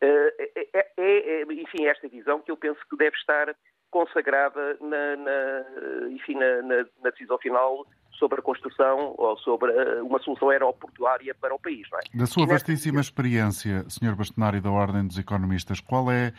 é, 0.00 0.68
é, 0.74 0.86
é, 0.96 1.42
enfim, 1.42 1.86
esta 1.86 2.08
visão 2.08 2.40
que 2.40 2.50
eu 2.50 2.56
penso 2.56 2.80
que 2.88 2.96
deve 2.96 3.16
estar 3.16 3.54
consagrada 3.90 4.76
na, 4.80 5.16
na 5.16 6.10
enfim, 6.10 6.34
na, 6.34 6.62
na, 6.62 6.76
na, 7.02 7.10
decisão 7.10 7.38
final 7.38 7.86
sobre 8.12 8.40
a 8.40 8.42
construção 8.42 9.14
ou 9.16 9.36
sobre 9.38 9.72
uma 10.00 10.18
solução 10.18 10.50
aeroportuária 10.50 11.34
para 11.34 11.54
o 11.54 11.58
país. 11.58 11.86
É? 11.92 12.18
Da 12.18 12.26
sua 12.26 12.46
vastíssima 12.46 13.00
experiência, 13.00 13.84
Sr. 13.88 14.14
Bastonário 14.14 14.60
da 14.60 14.70
Ordem 14.70 15.06
dos 15.06 15.18
Economistas, 15.18 15.80
qual 15.80 16.10
é, 16.10 16.32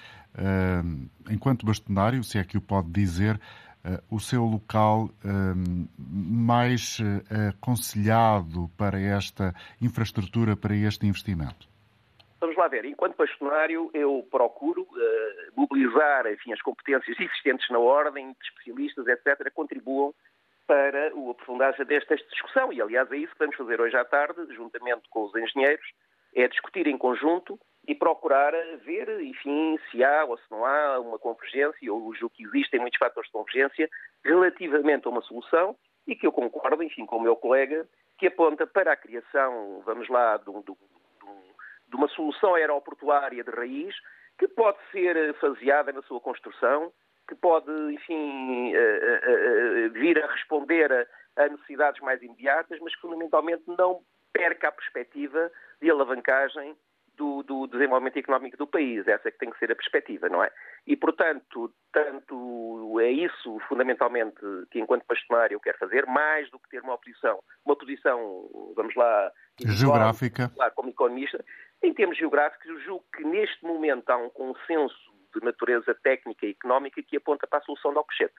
enquanto 1.29 1.65
bastonário, 1.65 2.23
se 2.23 2.37
é 2.37 2.43
que 2.43 2.57
o 2.57 2.61
pode 2.61 2.89
dizer, 2.89 3.39
uh, 3.87 4.15
o 4.15 4.19
seu 4.19 4.43
local 4.43 5.05
uh, 5.05 5.89
mais 5.97 6.99
uh, 6.99 7.49
aconselhado 7.49 8.69
para 8.77 8.99
esta 8.99 9.53
infraestrutura, 9.81 10.55
para 10.55 10.75
este 10.75 11.07
investimento? 11.07 11.67
Vamos 12.39 12.55
lá 12.55 12.67
ver. 12.67 12.85
Enquanto 12.85 13.17
bastonário, 13.17 13.89
eu 13.93 14.25
procuro 14.29 14.87
mobilizar 15.55 16.27
enfim, 16.27 16.53
as 16.53 16.61
competências 16.61 17.17
existentes 17.19 17.69
na 17.69 17.79
ordem, 17.79 18.31
de 18.31 18.47
especialistas, 18.47 19.07
etc., 19.07 19.51
contribuam 19.53 20.13
para 20.67 21.15
o 21.15 21.31
aprofundagem 21.31 21.85
desta 21.85 22.15
discussão. 22.15 22.71
E, 22.71 22.81
aliás, 22.81 23.11
é 23.11 23.17
isso 23.17 23.31
que 23.33 23.39
vamos 23.39 23.55
fazer 23.55 23.79
hoje 23.79 23.95
à 23.95 24.03
tarde, 24.03 24.53
juntamente 24.53 25.07
com 25.09 25.23
os 25.23 25.35
engenheiros, 25.35 25.85
é 26.35 26.47
discutir 26.47 26.87
em 26.87 26.97
conjunto 26.97 27.57
e 27.87 27.95
procurar 27.95 28.51
ver, 28.83 29.21
enfim, 29.21 29.79
se 29.89 30.03
há 30.03 30.25
ou 30.25 30.37
se 30.37 30.43
não 30.51 30.65
há 30.65 30.99
uma 30.99 31.17
convergência, 31.17 31.91
ou 31.91 32.13
julgo 32.13 32.35
que 32.35 32.43
existem 32.43 32.81
muitos 32.81 32.99
fatores 32.99 33.29
de 33.29 33.33
convergência 33.33 33.89
relativamente 34.23 35.07
a 35.07 35.09
uma 35.09 35.21
solução 35.21 35.75
e 36.05 36.15
que 36.15 36.27
eu 36.27 36.31
concordo, 36.33 36.83
enfim, 36.83 37.05
com 37.05 37.17
o 37.17 37.21
meu 37.21 37.35
colega, 37.35 37.87
que 38.17 38.27
aponta 38.27 38.67
para 38.67 38.91
a 38.91 38.97
criação, 38.97 39.81
vamos 39.85 40.09
lá, 40.09 40.35
de, 40.37 40.49
um, 40.49 40.61
de, 40.61 40.71
um, 40.71 40.75
de 41.87 41.95
uma 41.95 42.07
solução 42.09 42.55
aeroportuária 42.55 43.43
de 43.43 43.51
raiz 43.51 43.95
que 44.37 44.47
pode 44.47 44.77
ser 44.91 45.33
faseada 45.35 45.91
na 45.91 46.01
sua 46.03 46.19
construção, 46.21 46.91
que 47.27 47.35
pode, 47.35 47.71
enfim, 47.93 48.73
eh, 48.73 48.79
eh, 48.79 49.19
eh, 49.23 49.89
vir 49.89 50.23
a 50.23 50.31
responder 50.31 51.07
a 51.35 51.47
necessidades 51.47 52.01
mais 52.01 52.21
imediatas, 52.21 52.79
mas 52.81 52.95
que 52.95 53.01
fundamentalmente 53.01 53.63
não 53.67 54.01
perca 54.31 54.69
a 54.69 54.71
perspectiva 54.71 55.51
de 55.81 55.89
alavancagem 55.89 56.75
do, 57.17 57.41
do, 57.41 57.67
desenvolvimento 57.67 58.17
económico 58.17 58.55
do 58.57 58.67
país. 58.67 59.05
Essa 59.07 59.27
é 59.27 59.31
que 59.31 59.39
tem 59.39 59.49
que 59.49 59.57
ser 59.57 59.71
a 59.71 59.75
perspectiva, 59.75 60.29
não 60.29 60.43
é? 60.43 60.51
E, 60.85 60.95
portanto, 60.95 61.73
tanto 61.91 62.99
é 63.01 63.09
isso, 63.09 63.59
fundamentalmente, 63.67 64.39
que 64.71 64.79
enquanto 64.79 65.05
bastonário 65.07 65.55
eu 65.55 65.59
quero 65.59 65.79
fazer, 65.79 66.05
mais 66.05 66.49
do 66.51 66.59
que 66.59 66.69
ter 66.69 66.81
uma 66.81 66.97
posição, 66.97 67.39
uma 67.65 67.75
posição, 67.75 68.73
vamos 68.75 68.95
lá... 68.95 69.31
Geográfica. 69.59 70.51
Como 70.75 70.89
economista. 70.89 71.43
Em 71.83 71.93
termos 71.93 72.17
geográficos, 72.17 72.67
eu 72.67 72.79
julgo 72.79 73.05
que 73.15 73.23
neste 73.23 73.63
momento 73.63 74.09
há 74.09 74.17
um 74.17 74.29
consenso 74.29 74.95
de 75.33 75.45
natureza 75.45 75.93
técnica 75.95 76.45
e 76.45 76.51
económica 76.51 77.01
que 77.03 77.17
aponta 77.17 77.45
para 77.45 77.59
a 77.59 77.61
solução 77.61 77.93
do 77.93 77.99
Alcochete. 77.99 78.33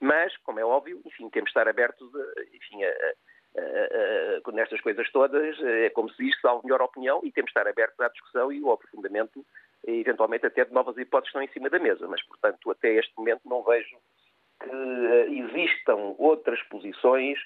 Mas, 0.00 0.36
como 0.38 0.58
é 0.58 0.64
óbvio, 0.64 1.00
enfim, 1.04 1.28
temos 1.30 1.48
de 1.48 1.50
estar 1.50 1.68
abertos 1.68 2.08
a, 2.14 2.42
enfim, 2.56 2.82
a, 2.82 2.90
uh, 3.56 4.48
uh, 4.48 4.52
nestas 4.52 4.80
coisas 4.80 5.10
todas, 5.12 5.56
é 5.62 5.90
como 5.90 6.10
se 6.10 6.24
diz, 6.24 6.40
salvo 6.40 6.64
melhor 6.64 6.82
opinião 6.82 7.20
e 7.22 7.30
temos 7.30 7.52
de 7.52 7.58
estar 7.58 7.68
abertos 7.68 8.00
à 8.00 8.08
discussão 8.08 8.52
e 8.52 8.60
ao 8.60 8.72
aprofundamento, 8.72 9.44
e 9.86 10.00
eventualmente 10.00 10.46
até 10.46 10.64
de 10.64 10.72
novas 10.72 10.96
hipóteses 10.96 11.28
estão 11.28 11.42
em 11.42 11.48
cima 11.52 11.70
da 11.70 11.78
mesa. 11.78 12.08
Mas, 12.08 12.22
portanto, 12.24 12.70
até 12.70 12.94
este 12.94 13.12
momento 13.16 13.42
não 13.44 13.62
vejo 13.62 13.96
que 14.60 14.70
existam 15.38 16.14
outras 16.18 16.60
posições 16.64 17.38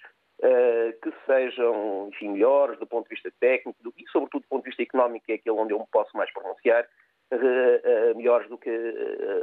que 1.02 1.12
sejam, 1.26 2.08
enfim, 2.08 2.30
melhores 2.30 2.78
do 2.78 2.86
ponto 2.86 3.08
de 3.08 3.14
vista 3.14 3.32
técnico 3.40 3.78
e, 3.96 4.04
sobretudo, 4.10 4.42
do 4.42 4.48
ponto 4.48 4.62
de 4.64 4.70
vista 4.70 4.82
económico, 4.82 5.24
que 5.26 5.32
é 5.32 5.34
aquele 5.36 5.56
onde 5.56 5.72
eu 5.72 5.78
me 5.78 5.86
posso 5.90 6.16
mais 6.16 6.32
pronunciar, 6.32 6.86
melhores 8.14 8.48
do 8.48 8.58
que 8.58 8.70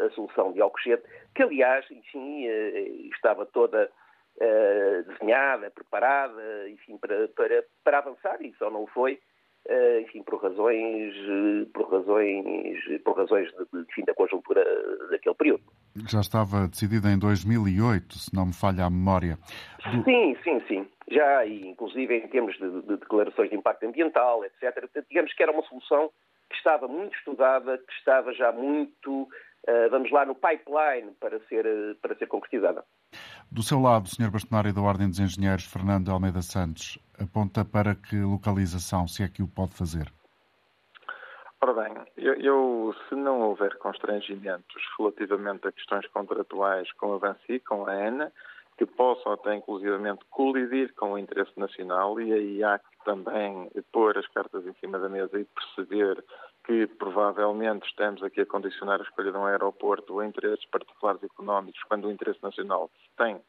a 0.05 0.09
solução 0.11 0.53
de 0.53 0.61
Alcochete, 0.61 1.03
que, 1.35 1.43
aliás, 1.43 1.89
enfim, 1.89 2.45
estava 3.13 3.45
toda 3.45 3.89
desenhada, 5.07 5.71
preparada, 5.71 6.69
enfim, 6.69 6.97
para, 6.97 7.27
para, 7.29 7.63
para 7.83 7.97
avançar, 7.97 8.41
e 8.41 8.53
só 8.53 8.69
não 8.69 8.85
foi, 8.87 9.19
enfim, 10.01 10.23
por 10.23 10.41
razões, 10.41 11.13
por 11.73 11.89
razões, 11.91 13.01
por 13.03 13.15
razões 13.15 13.49
de, 13.51 13.85
de, 13.95 14.05
da 14.05 14.13
conjuntura 14.13 14.63
daquele 15.09 15.35
período. 15.35 15.63
Já 16.09 16.19
estava 16.19 16.67
decidido 16.67 17.07
em 17.07 17.17
2008, 17.19 18.17
se 18.17 18.35
não 18.35 18.47
me 18.47 18.53
falha 18.53 18.85
a 18.85 18.89
memória. 18.89 19.37
Do... 19.85 20.03
Sim, 20.03 20.35
sim, 20.43 20.61
sim. 20.67 20.87
Já, 21.09 21.45
e 21.45 21.67
inclusive 21.67 22.17
em 22.17 22.27
termos 22.27 22.57
de, 22.57 22.81
de 22.81 22.97
declarações 22.97 23.49
de 23.49 23.55
impacto 23.55 23.85
ambiental, 23.85 24.43
etc. 24.45 24.89
Digamos 25.09 25.33
que 25.33 25.43
era 25.43 25.51
uma 25.51 25.63
solução 25.63 26.09
que 26.49 26.55
estava 26.57 26.87
muito 26.87 27.15
estudada, 27.17 27.77
que 27.77 27.93
estava 27.93 28.33
já 28.33 28.51
muito, 28.51 29.27
vamos 29.89 30.11
lá, 30.11 30.25
no 30.25 30.35
pipeline 30.35 31.11
para 31.19 31.39
ser, 31.47 31.65
para 32.01 32.15
ser 32.15 32.27
concretizada. 32.27 32.83
Do 33.51 33.61
seu 33.61 33.81
lado, 33.81 34.07
Sr. 34.07 34.31
Bastonário 34.31 34.73
da 34.73 34.81
Ordem 34.81 35.09
dos 35.09 35.19
Engenheiros, 35.19 35.65
Fernando 35.65 36.09
Almeida 36.09 36.41
Santos, 36.41 36.97
aponta 37.19 37.65
para 37.65 37.93
que 37.93 38.15
localização, 38.15 39.07
se 39.07 39.23
é 39.23 39.27
que 39.27 39.43
o 39.43 39.47
pode 39.47 39.73
fazer? 39.73 40.11
Ora 41.59 41.73
bem, 41.73 41.93
eu, 42.17 42.33
eu, 42.35 42.95
se 43.07 43.13
não 43.15 43.41
houver 43.41 43.77
constrangimentos 43.77 44.81
relativamente 44.97 45.67
a 45.67 45.71
questões 45.71 46.07
contratuais 46.07 46.91
com 46.93 47.13
a 47.13 47.17
Vansi, 47.17 47.59
com 47.59 47.85
a 47.85 47.91
ANA, 47.91 48.31
que 48.77 48.85
possam 48.85 49.33
até 49.33 49.53
inclusivamente 49.53 50.25
colidir 50.29 50.91
com 50.95 51.11
o 51.11 51.17
interesse 51.19 51.51
nacional 51.55 52.19
e 52.19 52.33
aí 52.33 52.63
há 52.63 52.79
que 52.79 53.05
também 53.05 53.69
pôr 53.91 54.17
as 54.17 54.27
cartas 54.29 54.65
em 54.65 54.73
cima 54.79 54.97
da 54.97 55.07
mesa 55.07 55.39
e 55.39 55.45
perceber 55.45 56.23
que 56.71 56.87
provavelmente 56.87 57.85
estamos 57.85 58.23
aqui 58.23 58.39
a 58.39 58.45
condicionar 58.45 59.01
a 59.01 59.03
escolha 59.03 59.29
de 59.29 59.37
um 59.37 59.45
aeroporto 59.45 60.21
a 60.21 60.25
interesses 60.25 60.65
particulares 60.67 61.21
económicos, 61.21 61.83
quando 61.83 62.07
o 62.07 62.11
interesse 62.11 62.41
nacional 62.41 62.89
tem 63.17 63.41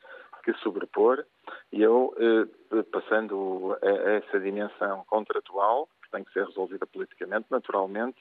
que 0.42 0.52
sobrepor, 0.54 1.24
e 1.72 1.80
eu, 1.80 2.12
eh, 2.18 2.82
passando 2.90 3.78
a 3.80 4.10
essa 4.10 4.40
dimensão 4.40 5.04
contratual, 5.06 5.88
que 6.02 6.10
tem 6.10 6.24
que 6.24 6.32
ser 6.32 6.44
resolvida 6.46 6.84
politicamente, 6.84 7.46
naturalmente, 7.48 8.18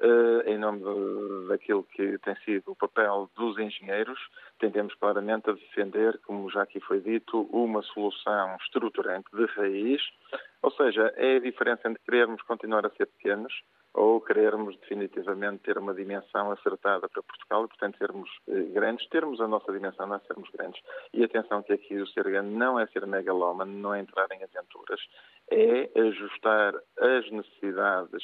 eh, 0.00 0.52
em 0.52 0.56
nome 0.56 0.80
daquilo 1.48 1.84
que 1.84 2.16
tem 2.20 2.34
sido 2.36 2.72
o 2.72 2.76
papel 2.76 3.28
dos 3.36 3.58
engenheiros, 3.58 4.18
tendemos 4.58 4.94
claramente 4.94 5.50
a 5.50 5.52
defender, 5.52 6.18
como 6.26 6.48
já 6.48 6.62
aqui 6.62 6.80
foi 6.80 7.00
dito, 7.00 7.42
uma 7.52 7.82
solução 7.82 8.56
estruturante 8.62 9.28
de 9.30 9.44
raiz, 9.44 10.00
ou 10.62 10.70
seja, 10.70 11.12
é 11.16 11.36
a 11.36 11.40
diferença 11.40 11.86
entre 11.86 12.02
querermos 12.02 12.40
continuar 12.40 12.86
a 12.86 12.90
ser 12.90 13.04
pequenos 13.08 13.52
ou 13.98 14.20
querermos 14.20 14.78
definitivamente 14.78 15.64
ter 15.64 15.76
uma 15.76 15.92
dimensão 15.92 16.52
acertada 16.52 17.08
para 17.08 17.20
Portugal 17.20 17.64
e, 17.64 17.68
portanto, 17.68 17.98
sermos 17.98 18.30
eh, 18.46 18.62
grandes, 18.72 19.08
termos 19.08 19.40
a 19.40 19.48
nossa 19.48 19.72
dimensão, 19.72 20.06
não 20.06 20.14
é 20.14 20.20
sermos 20.20 20.48
grandes. 20.50 20.80
E 21.12 21.24
atenção 21.24 21.64
que 21.64 21.72
aqui 21.72 21.96
o 21.96 22.06
ser 22.06 22.22
grande 22.22 22.50
não 22.50 22.78
é 22.78 22.86
ser 22.86 23.04
megalómano, 23.08 23.72
não 23.72 23.92
é 23.92 23.98
entrar 23.98 24.28
em 24.30 24.44
aventuras, 24.44 25.00
é 25.50 25.90
ajustar 26.00 26.74
as 26.96 27.28
necessidades 27.28 28.22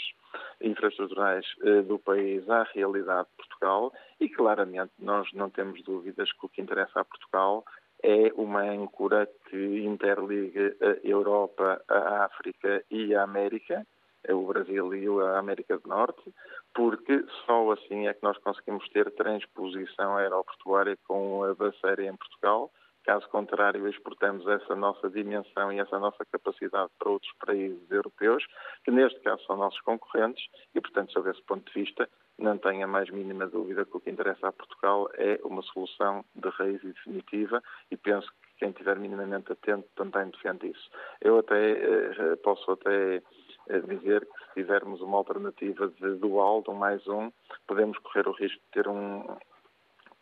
infraestruturais 0.60 1.44
eh, 1.64 1.82
do 1.82 1.98
país 1.98 2.48
à 2.48 2.62
realidade 2.72 3.28
de 3.30 3.36
Portugal 3.36 3.92
e, 4.20 4.28
claramente, 4.28 4.92
nós 5.00 5.28
não 5.32 5.50
temos 5.50 5.82
dúvidas 5.82 6.30
que 6.30 6.46
o 6.46 6.48
que 6.48 6.62
interessa 6.62 7.00
a 7.00 7.04
Portugal 7.04 7.64
é 8.00 8.32
uma 8.36 8.62
âncora 8.62 9.28
que 9.50 9.80
interliga 9.80 10.76
a 10.80 11.06
Europa, 11.06 11.82
a 11.88 12.26
África 12.26 12.84
e 12.90 13.12
a 13.12 13.24
América, 13.24 13.84
o 14.32 14.46
Brasil 14.46 14.94
e 14.94 15.06
a 15.22 15.38
América 15.38 15.78
do 15.78 15.88
Norte, 15.88 16.34
porque 16.74 17.24
só 17.46 17.72
assim 17.72 18.06
é 18.06 18.14
que 18.14 18.22
nós 18.22 18.38
conseguimos 18.38 18.88
ter 18.90 19.10
transposição 19.12 20.16
aeroportuária 20.16 20.96
com 21.06 21.44
a 21.44 21.54
baceira 21.54 22.04
em 22.04 22.16
Portugal. 22.16 22.70
Caso 23.04 23.28
contrário, 23.28 23.86
exportamos 23.86 24.46
essa 24.48 24.74
nossa 24.74 25.10
dimensão 25.10 25.70
e 25.70 25.78
essa 25.78 25.98
nossa 25.98 26.24
capacidade 26.24 26.90
para 26.98 27.10
outros 27.10 27.32
países 27.44 27.90
europeus, 27.90 28.46
que 28.82 28.90
neste 28.90 29.20
caso 29.20 29.44
são 29.44 29.58
nossos 29.58 29.80
concorrentes, 29.82 30.42
e, 30.74 30.80
portanto, 30.80 31.12
sob 31.12 31.30
esse 31.30 31.42
ponto 31.42 31.70
de 31.70 31.84
vista, 31.84 32.08
não 32.38 32.58
tenha 32.58 32.86
mais 32.86 33.10
mínima 33.10 33.46
dúvida 33.46 33.84
que 33.84 33.96
o 33.96 34.00
que 34.00 34.10
interessa 34.10 34.48
a 34.48 34.52
Portugal 34.52 35.08
é 35.14 35.38
uma 35.44 35.62
solução 35.62 36.24
de 36.34 36.48
raiz 36.48 36.82
e 36.82 36.92
definitiva 36.92 37.62
e 37.90 37.96
penso 37.96 38.28
que 38.28 38.58
quem 38.58 38.70
estiver 38.70 38.98
minimamente 38.98 39.52
atento 39.52 39.88
também 39.94 40.30
defende 40.30 40.68
isso. 40.68 40.90
Eu 41.20 41.38
até 41.38 41.72
eh, 41.72 42.36
posso 42.42 42.72
até 42.72 43.22
eh, 43.68 43.80
dizer 43.80 44.20
que 44.20 44.44
se 44.44 44.54
tivermos 44.54 45.00
uma 45.00 45.18
alternativa 45.18 45.88
de 45.88 46.14
dual, 46.16 46.62
de 46.62 46.70
um 46.70 46.74
mais 46.74 47.06
um, 47.06 47.30
podemos 47.66 47.98
correr 47.98 48.28
o 48.28 48.32
risco 48.32 48.60
de 48.60 48.70
ter 48.72 48.88
um, 48.88 49.24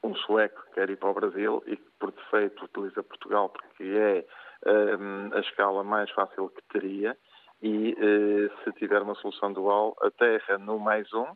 um 0.02 0.14
sueco 0.14 0.62
que 0.62 0.74
quer 0.74 0.90
ir 0.90 0.96
para 0.96 1.10
o 1.10 1.14
Brasil 1.14 1.62
e 1.66 1.76
que 1.76 1.90
por 1.98 2.12
defeito 2.12 2.64
utiliza 2.64 3.02
Portugal 3.02 3.48
porque 3.48 3.84
é 3.84 4.26
um, 4.96 5.34
a 5.34 5.40
escala 5.40 5.82
mais 5.84 6.10
fácil 6.10 6.48
que 6.50 6.62
teria. 6.72 7.16
E 7.64 7.94
se 8.64 8.72
tiver 8.72 9.00
uma 9.02 9.14
solução 9.14 9.52
dual, 9.52 9.96
a 10.02 10.10
Terra 10.10 10.58
no 10.58 10.80
mais 10.80 11.12
um, 11.12 11.26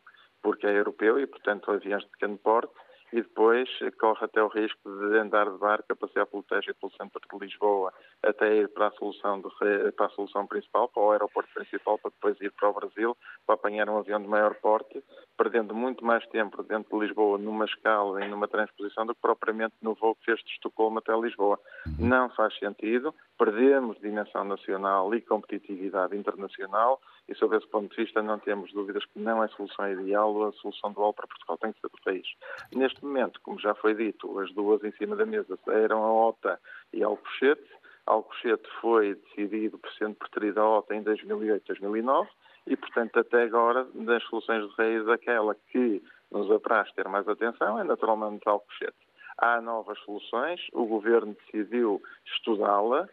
porque 0.41 0.67
é 0.67 0.77
europeu 0.77 1.19
e, 1.19 1.25
portanto, 1.25 1.71
aviões 1.71 2.03
de 2.03 2.09
pequeno 2.09 2.37
porte, 2.37 2.73
e 3.13 3.21
depois 3.21 3.69
corre 3.99 4.25
até 4.25 4.43
o 4.43 4.47
risco 4.47 4.79
de 4.89 5.17
andar 5.17 5.49
de 5.49 5.57
barco 5.57 5.85
a 5.89 5.95
passear 5.95 6.25
pelo 6.25 6.43
Tejo 6.43 6.71
e 6.71 6.73
pelo 6.73 6.91
centro 6.91 7.21
de 7.21 7.45
Lisboa 7.45 7.93
até 8.21 8.55
ir 8.57 8.69
para 8.69 8.87
a 8.87 8.91
solução, 8.91 9.41
de, 9.41 9.91
para 9.93 10.07
a 10.07 10.09
solução 10.09 10.45
principal, 10.45 10.89
para 10.89 11.03
o 11.03 11.11
aeroporto 11.11 11.49
principal, 11.53 11.97
para 11.97 12.11
depois 12.11 12.39
ir 12.41 12.51
para 12.51 12.69
o 12.69 12.73
Brasil, 12.73 13.17
para 13.45 13.55
apanhar 13.55 13.89
um 13.89 13.97
avião 13.97 14.21
de 14.21 14.27
maior 14.27 14.55
porte, 14.55 15.03
perdendo 15.37 15.73
muito 15.73 16.03
mais 16.03 16.25
tempo 16.27 16.61
dentro 16.63 16.97
de 16.97 17.07
Lisboa 17.07 17.37
numa 17.37 17.65
escala 17.65 18.23
e 18.23 18.27
numa 18.27 18.47
transposição 18.47 19.05
do 19.05 19.15
que 19.15 19.21
propriamente 19.21 19.75
no 19.81 19.93
voo 19.93 20.15
que 20.15 20.25
fez 20.25 20.39
de 20.43 20.51
Estocolmo 20.51 20.99
até 20.99 21.15
Lisboa. 21.15 21.59
Uhum. 21.85 22.07
Não 22.07 22.29
faz 22.31 22.57
sentido, 22.57 23.13
perdemos 23.37 23.99
dimensão 23.99 24.43
nacional 24.43 25.13
e 25.15 25.21
competitividade 25.21 26.15
internacional 26.15 26.99
e, 27.27 27.35
sob 27.35 27.55
esse 27.57 27.67
ponto 27.67 27.93
de 27.93 28.03
vista, 28.03 28.21
não 28.21 28.39
temos 28.39 28.71
dúvidas 28.71 29.03
que 29.05 29.19
não 29.19 29.43
é 29.43 29.45
a 29.45 29.49
solução 29.49 29.91
ideal 29.91 30.47
a 30.47 30.51
solução 30.53 30.91
dual 30.93 31.13
para 31.13 31.27
Portugal 31.27 31.57
tem 31.57 31.73
que 31.73 31.81
ser 31.81 31.89
do 31.89 32.01
país. 32.03 32.27
Neste 32.73 33.03
momento, 33.03 33.39
como 33.41 33.59
já 33.59 33.73
foi 33.75 33.93
dito, 33.93 34.39
as 34.39 34.51
duas 34.53 34.83
em 34.83 34.91
cima 34.93 35.15
da 35.15 35.25
mesa 35.25 35.57
eram 35.67 36.03
a 36.03 36.27
OTA 36.27 36.59
e 36.93 37.03
a 37.03 37.07
Alcochete. 37.07 37.67
Alcochete 38.05 38.69
foi 38.79 39.15
decidido 39.15 39.77
por 39.77 39.91
sendo 39.93 40.15
preterida 40.15 40.61
a 40.61 40.77
OTA 40.77 40.95
em 40.95 41.03
2008, 41.03 41.65
2009 41.67 42.29
e, 42.67 42.75
portanto, 42.75 43.19
até 43.19 43.43
agora, 43.43 43.85
das 43.93 44.23
soluções 44.23 44.67
de 44.67 44.75
raiz, 44.75 45.07
aquela 45.07 45.55
que 45.71 46.01
nos 46.31 46.49
apraz 46.51 46.91
ter 46.93 47.07
mais 47.07 47.27
atenção 47.27 47.79
é 47.79 47.83
naturalmente 47.83 48.47
Alcochete. 48.47 48.95
Há 49.37 49.61
novas 49.61 49.99
soluções, 49.99 50.59
o 50.73 50.85
Governo 50.85 51.35
decidiu 51.45 52.01
estudá-la, 52.25 53.07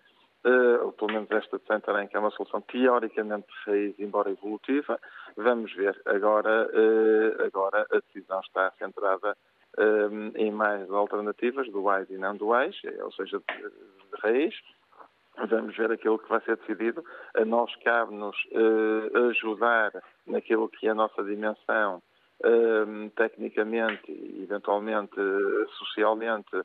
uh, 0.44 0.92
pelo 0.92 1.12
menos 1.12 1.30
esta 1.30 1.58
de 1.58 1.66
Santarém, 1.66 2.06
que 2.06 2.16
é 2.16 2.20
uma 2.20 2.30
solução 2.30 2.60
teoricamente 2.62 3.46
de 3.46 3.70
raiz, 3.70 3.98
embora 3.98 4.30
evolutiva. 4.30 4.98
Vamos 5.36 5.72
ver. 5.74 6.00
Agora, 6.04 6.68
uh, 6.68 7.44
agora 7.44 7.86
a 7.90 7.98
decisão 7.98 8.40
está 8.40 8.70
centrada 8.78 9.36
uh, 9.78 10.32
em 10.36 10.50
mais 10.50 10.90
alternativas, 10.90 11.70
duais 11.70 12.08
e 12.10 12.18
não 12.18 12.36
duais, 12.36 12.76
ou 13.02 13.12
seja, 13.12 13.38
de, 13.38 13.70
raiz. 14.22 14.54
Vamos 15.48 15.76
ver 15.76 15.90
aquilo 15.90 16.18
que 16.18 16.28
vai 16.28 16.40
ser 16.42 16.56
decidido. 16.58 17.04
A 17.34 17.44
nós 17.44 17.74
cabe-nos 17.82 18.36
ajudar 19.30 19.90
naquilo 20.28 20.68
que 20.68 20.86
é 20.86 20.90
a 20.90 20.94
nossa 20.94 21.24
dimensão 21.24 22.00
tecnicamente 23.16 24.12
e 24.12 24.44
eventualmente 24.44 25.16
socialmente 25.76 26.56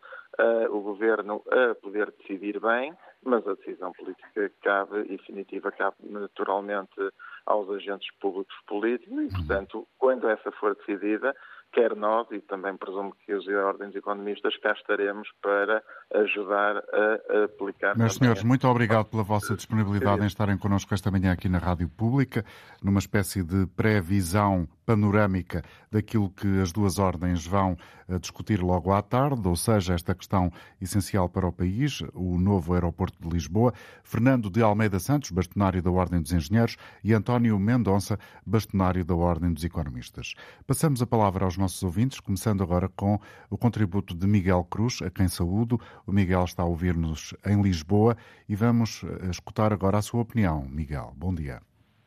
o 0.69 0.81
governo 0.81 1.41
a 1.49 1.73
poder 1.73 2.13
decidir 2.19 2.59
bem, 2.59 2.93
mas 3.23 3.45
a 3.47 3.53
decisão 3.55 3.91
política 3.93 4.51
cabe, 4.61 5.03
definitiva, 5.03 5.71
cabe 5.71 5.95
naturalmente 6.01 7.11
aos 7.45 7.69
agentes 7.69 8.09
públicos 8.19 8.55
políticos 8.67 9.19
e, 9.21 9.29
portanto, 9.35 9.87
quando 9.97 10.29
essa 10.29 10.51
for 10.51 10.75
decidida, 10.75 11.35
quer 11.71 11.95
nós, 11.95 12.27
e 12.31 12.39
também 12.41 12.75
presumo 12.75 13.13
que 13.25 13.33
os 13.33 13.47
ordens 13.47 13.95
economistas, 13.95 14.57
cá 14.57 14.73
estaremos 14.73 15.27
para 15.41 15.83
ajudar 16.13 16.77
a, 16.77 17.43
aplicar. 17.45 17.97
Meus 17.97 18.15
senhores, 18.15 18.43
muito 18.43 18.67
obrigado 18.67 19.05
pela 19.05 19.23
vossa 19.23 19.55
disponibilidade 19.55 20.23
em 20.23 20.27
estarem 20.27 20.57
connosco 20.57 20.93
esta 20.93 21.11
manhã 21.11 21.31
aqui 21.31 21.47
na 21.47 21.57
Rádio 21.59 21.87
Pública, 21.89 22.43
numa 22.83 22.99
espécie 22.99 23.43
de 23.43 23.67
pré-visão 23.67 24.67
panorâmica 24.85 25.61
daquilo 25.91 26.31
que 26.31 26.59
as 26.59 26.71
duas 26.71 26.97
ordens 26.97 27.45
vão 27.45 27.77
eh, 28.07 28.17
discutir 28.17 28.59
logo 28.59 28.91
à 28.91 29.03
tarde, 29.03 29.47
ou 29.47 29.55
seja, 29.55 29.93
esta 29.93 30.15
questão 30.15 30.51
essencial 30.81 31.29
para 31.29 31.47
o 31.47 31.51
país, 31.51 32.01
o 32.15 32.39
novo 32.39 32.73
aeroporto 32.73 33.21
de 33.21 33.29
Lisboa. 33.29 33.71
Fernando 34.03 34.49
de 34.49 34.63
Almeida 34.63 34.99
Santos, 34.99 35.29
bastonário 35.29 35.83
da 35.83 35.91
Ordem 35.91 36.19
dos 36.19 36.31
Engenheiros, 36.31 36.75
e 37.03 37.13
António 37.13 37.59
Mendonça, 37.59 38.17
bastonário 38.43 39.05
da 39.05 39.13
Ordem 39.13 39.53
dos 39.53 39.63
Economistas. 39.63 40.33
Passamos 40.65 41.03
a 41.03 41.07
palavra 41.07 41.45
aos 41.45 41.55
nossos 41.59 41.83
ouvintes, 41.83 42.19
começando 42.19 42.63
agora 42.63 42.87
com 42.87 43.19
o 43.51 43.57
contributo 43.57 44.15
de 44.15 44.25
Miguel 44.25 44.65
Cruz, 44.71 45.01
a 45.01 45.11
quem 45.11 45.27
saúdo. 45.27 45.77
O 46.07 46.11
Miguel 46.11 46.45
está 46.45 46.63
a 46.63 46.65
ouvir-nos 46.65 47.35
em 47.45 47.61
Lisboa 47.61 48.15
e 48.47 48.55
vamos 48.55 49.03
eh, 49.03 49.29
escutar 49.29 49.73
agora 49.73 49.97
a 49.97 50.01
sua 50.01 50.21
opinião. 50.21 50.65
Miguel, 50.69 51.11
bom 51.15 51.35
dia. 51.35 51.59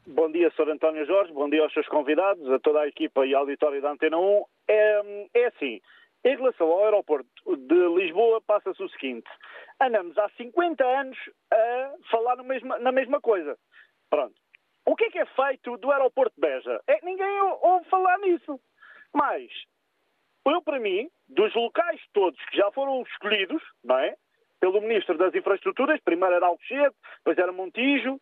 Bom 0.07 0.33
dia, 0.33 0.51
Sr. 0.57 0.71
António 0.71 1.07
Jorge, 1.07 1.33
bom 1.33 1.49
dia 1.49 1.63
aos 1.63 1.73
seus 1.73 1.87
convidados, 1.87 2.51
a 2.51 2.59
toda 2.59 2.81
a 2.81 2.89
equipa 2.89 3.25
e 3.25 3.35
auditório 3.35 3.81
da 3.81 3.93
Antena 3.93 4.19
1. 4.19 4.45
É, 4.69 5.29
é 5.35 5.47
assim, 5.47 5.81
em 6.25 6.37
relação 6.37 6.67
ao 6.69 6.85
aeroporto 6.85 7.29
de 7.47 7.89
Lisboa, 7.97 8.41
passa-se 8.41 8.83
o 8.83 8.89
seguinte: 8.89 9.29
andamos 9.81 10.17
há 10.17 10.29
50 10.31 10.85
anos 10.85 11.19
a 11.53 11.93
falar 12.11 12.43
mesma, 12.43 12.79
na 12.79 12.91
mesma 12.91 13.21
coisa. 13.21 13.57
Pronto. 14.09 14.35
O 14.85 14.97
que 14.97 15.05
é 15.05 15.11
que 15.11 15.19
é 15.19 15.27
feito 15.27 15.77
do 15.77 15.91
aeroporto 15.91 16.35
de 16.35 16.41
Beja? 16.41 16.81
É 16.89 16.99
ninguém 17.05 17.41
ouve 17.63 17.89
falar 17.89 18.19
nisso. 18.19 18.59
Mas, 19.15 19.51
eu, 20.47 20.63
para 20.63 20.81
mim, 20.81 21.09
dos 21.29 21.55
locais 21.55 22.01
todos 22.13 22.43
que 22.47 22.57
já 22.57 22.71
foram 22.73 23.03
escolhidos, 23.03 23.63
não 23.85 23.99
é? 23.99 24.17
Pelo 24.61 24.81
Ministro 24.81 25.19
das 25.19 25.35
Infraestruturas, 25.35 26.01
primeiro 26.01 26.35
era 26.35 26.47
Alcochete, 26.47 26.97
depois 27.19 27.39
era 27.39 27.53
Montijo, 27.53 28.21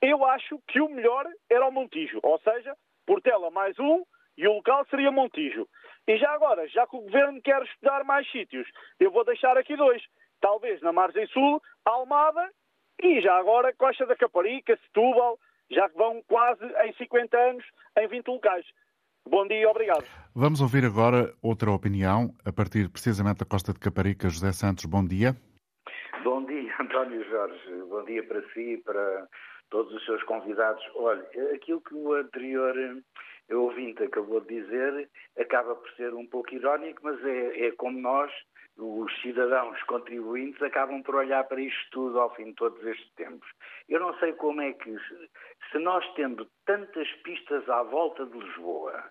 eu 0.00 0.24
acho 0.24 0.58
que 0.68 0.80
o 0.80 0.88
melhor 0.88 1.26
era 1.50 1.66
o 1.66 1.72
Montijo, 1.72 2.20
ou 2.22 2.38
seja, 2.40 2.76
Portela 3.06 3.50
mais 3.50 3.78
um 3.78 4.04
e 4.36 4.46
o 4.48 4.54
local 4.54 4.84
seria 4.90 5.10
Montijo. 5.10 5.68
E 6.06 6.18
já 6.18 6.30
agora, 6.30 6.66
já 6.68 6.86
que 6.86 6.96
o 6.96 7.00
Governo 7.00 7.40
quer 7.40 7.62
estudar 7.62 8.04
mais 8.04 8.30
sítios, 8.30 8.68
eu 9.00 9.10
vou 9.10 9.24
deixar 9.24 9.56
aqui 9.56 9.76
dois. 9.76 10.02
Talvez 10.40 10.80
na 10.82 10.92
margem 10.92 11.26
sul, 11.28 11.62
Almada 11.84 12.50
e 13.02 13.20
já 13.20 13.36
agora 13.36 13.74
Costa 13.74 14.06
da 14.06 14.16
Caparica, 14.16 14.76
Setúbal, 14.76 15.38
já 15.70 15.88
que 15.88 15.96
vão 15.96 16.22
quase 16.28 16.64
em 16.84 16.92
50 16.94 17.36
anos 17.38 17.64
em 17.98 18.06
20 18.06 18.28
locais. 18.28 18.66
Bom 19.28 19.46
dia 19.46 19.62
e 19.62 19.66
obrigado. 19.66 20.04
Vamos 20.34 20.60
ouvir 20.60 20.84
agora 20.84 21.34
outra 21.42 21.70
opinião, 21.70 22.34
a 22.44 22.52
partir 22.52 22.88
precisamente 22.90 23.38
da 23.38 23.46
Costa 23.46 23.72
de 23.72 23.80
Caparica. 23.80 24.28
José 24.28 24.52
Santos, 24.52 24.84
bom 24.84 25.04
dia. 25.04 25.34
Bom 26.22 26.44
dia, 26.44 26.74
António 26.80 27.24
Jorge. 27.28 27.82
Bom 27.88 28.04
dia 28.04 28.22
para 28.26 28.42
si 28.52 28.74
e 28.74 28.78
para 28.78 29.26
todos 29.70 29.92
os 29.94 30.04
seus 30.04 30.22
convidados. 30.24 30.82
Olha, 30.96 31.24
aquilo 31.54 31.80
que 31.80 31.94
o 31.94 32.12
anterior 32.14 32.76
eh, 32.76 33.54
ouvinte 33.54 34.02
acabou 34.02 34.40
de 34.40 34.60
dizer 34.60 35.08
acaba 35.38 35.74
por 35.74 35.90
ser 35.92 36.12
um 36.14 36.26
pouco 36.26 36.54
irónico, 36.54 37.00
mas 37.02 37.22
é, 37.24 37.66
é 37.66 37.70
como 37.72 38.00
nós, 38.00 38.30
os 38.76 39.20
cidadãos 39.20 39.80
contribuintes, 39.84 40.60
acabam 40.62 41.02
por 41.02 41.14
olhar 41.16 41.44
para 41.44 41.60
isto 41.60 41.90
tudo 41.90 42.20
ao 42.20 42.34
fim 42.34 42.46
de 42.46 42.54
todos 42.54 42.84
estes 42.84 43.12
tempos. 43.14 43.48
Eu 43.88 44.00
não 44.00 44.18
sei 44.18 44.32
como 44.32 44.60
é 44.60 44.72
que, 44.72 44.96
se 45.70 45.78
nós 45.78 46.04
tendo 46.14 46.48
tantas 46.66 47.10
pistas 47.22 47.68
à 47.68 47.82
volta 47.82 48.26
de 48.26 48.38
Lisboa, 48.38 49.04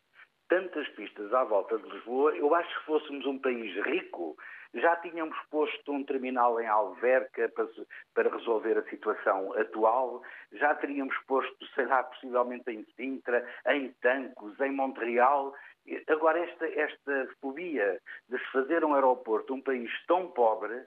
tantas 0.49 0.87
pistas 0.89 1.33
à 1.33 1.43
volta 1.43 1.77
de 1.77 1.89
Lisboa, 1.89 2.35
eu 2.35 2.53
acho 2.53 2.79
que 2.79 2.85
fôssemos 2.85 3.25
um 3.25 3.39
país 3.39 3.73
rico, 3.85 4.35
Já 4.75 4.95
tínhamos 4.97 5.37
posto 5.51 5.91
um 5.91 6.03
terminal 6.03 6.59
em 6.59 6.65
Alverca 6.65 7.47
para, 7.49 7.67
para 8.15 8.35
resolver 8.35 8.75
a 8.75 8.89
situação 8.89 9.53
atual, 9.53 10.23
já 10.51 10.73
teríamos 10.73 11.15
posto, 11.27 11.65
sei 11.75 11.85
lá, 11.85 12.01
possivelmente 12.01 12.71
em 12.71 12.83
Sintra, 12.95 13.47
em 13.67 13.91
Tancos, 14.01 14.59
em 14.59 14.71
Montreal. 14.71 15.53
Agora, 16.07 16.39
esta, 16.39 16.65
esta 16.67 17.27
fobia 17.41 17.99
de 18.29 18.37
se 18.37 18.51
fazer 18.51 18.85
um 18.85 18.93
aeroporto, 18.93 19.53
um 19.53 19.61
país 19.61 19.91
tão 20.07 20.31
pobre, 20.31 20.85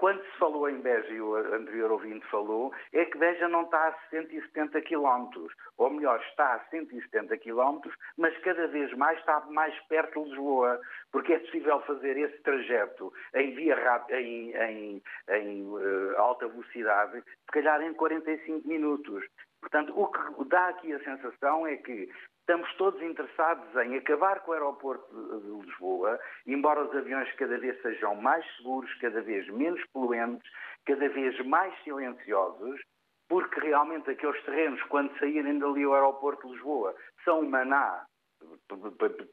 quando 0.00 0.24
se 0.24 0.38
falou 0.38 0.66
em 0.66 0.80
Beja, 0.80 1.12
e 1.12 1.20
o 1.20 1.36
anterior 1.36 1.92
ouvinte 1.92 2.26
falou, 2.28 2.72
é 2.90 3.04
que 3.04 3.18
Beja 3.18 3.46
não 3.48 3.64
está 3.64 3.88
a 3.88 4.08
170 4.08 4.80
km, 4.80 5.28
ou 5.76 5.90
melhor, 5.90 6.18
está 6.30 6.54
a 6.54 6.64
170 6.70 7.36
km, 7.36 7.80
mas 8.16 8.34
cada 8.38 8.66
vez 8.68 8.90
mais 8.94 9.18
está 9.18 9.40
mais 9.50 9.78
perto 9.88 10.22
de 10.22 10.30
Lisboa, 10.30 10.80
porque 11.12 11.34
é 11.34 11.38
possível 11.40 11.82
fazer 11.82 12.16
esse 12.16 12.42
trajeto 12.42 13.12
em 13.34 13.54
via 13.54 13.76
em, 14.08 14.52
em, 14.56 15.02
em 15.28 15.64
uh, 15.66 16.16
alta 16.16 16.48
velocidade, 16.48 17.20
se 17.20 17.52
calhar 17.52 17.82
em 17.82 17.92
45 17.92 18.66
minutos. 18.66 19.22
Portanto, 19.60 19.92
o 19.94 20.06
que 20.06 20.48
dá 20.48 20.68
aqui 20.68 20.94
a 20.94 21.04
sensação 21.04 21.66
é 21.66 21.76
que 21.76 22.10
Estamos 22.50 22.74
todos 22.74 23.00
interessados 23.00 23.76
em 23.76 23.96
acabar 23.96 24.40
com 24.40 24.50
o 24.50 24.54
aeroporto 24.54 25.06
de 25.40 25.68
Lisboa, 25.68 26.18
embora 26.44 26.82
os 26.82 26.92
aviões 26.96 27.32
cada 27.34 27.56
vez 27.56 27.80
sejam 27.80 28.16
mais 28.16 28.44
seguros, 28.56 28.92
cada 28.94 29.22
vez 29.22 29.48
menos 29.50 29.80
poluentes, 29.92 30.50
cada 30.84 31.08
vez 31.10 31.38
mais 31.46 31.72
silenciosos, 31.84 32.80
porque 33.28 33.60
realmente 33.60 34.10
aqueles 34.10 34.42
terrenos, 34.42 34.82
quando 34.88 35.16
saírem 35.20 35.60
dali 35.60 35.84
ao 35.84 35.94
aeroporto 35.94 36.48
de 36.48 36.54
Lisboa, 36.54 36.92
são 37.24 37.48
maná 37.48 38.04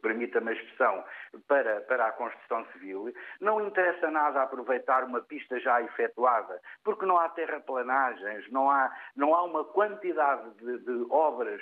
permita-me 0.01 0.49
a 0.49 0.53
expressão, 0.53 1.03
para, 1.47 1.81
para 1.81 2.07
a 2.07 2.11
construção 2.11 2.65
civil, 2.73 3.11
não 3.39 3.65
interessa 3.65 4.11
nada 4.11 4.43
aproveitar 4.43 5.03
uma 5.03 5.21
pista 5.21 5.59
já 5.59 5.81
efetuada, 5.81 6.59
porque 6.83 7.05
não 7.05 7.17
há 7.17 7.29
terraplanagens, 7.29 8.49
não 8.51 8.69
há, 8.69 8.91
não 9.15 9.33
há 9.33 9.43
uma 9.43 9.63
quantidade 9.63 10.51
de, 10.55 10.79
de 10.79 11.05
obras 11.09 11.61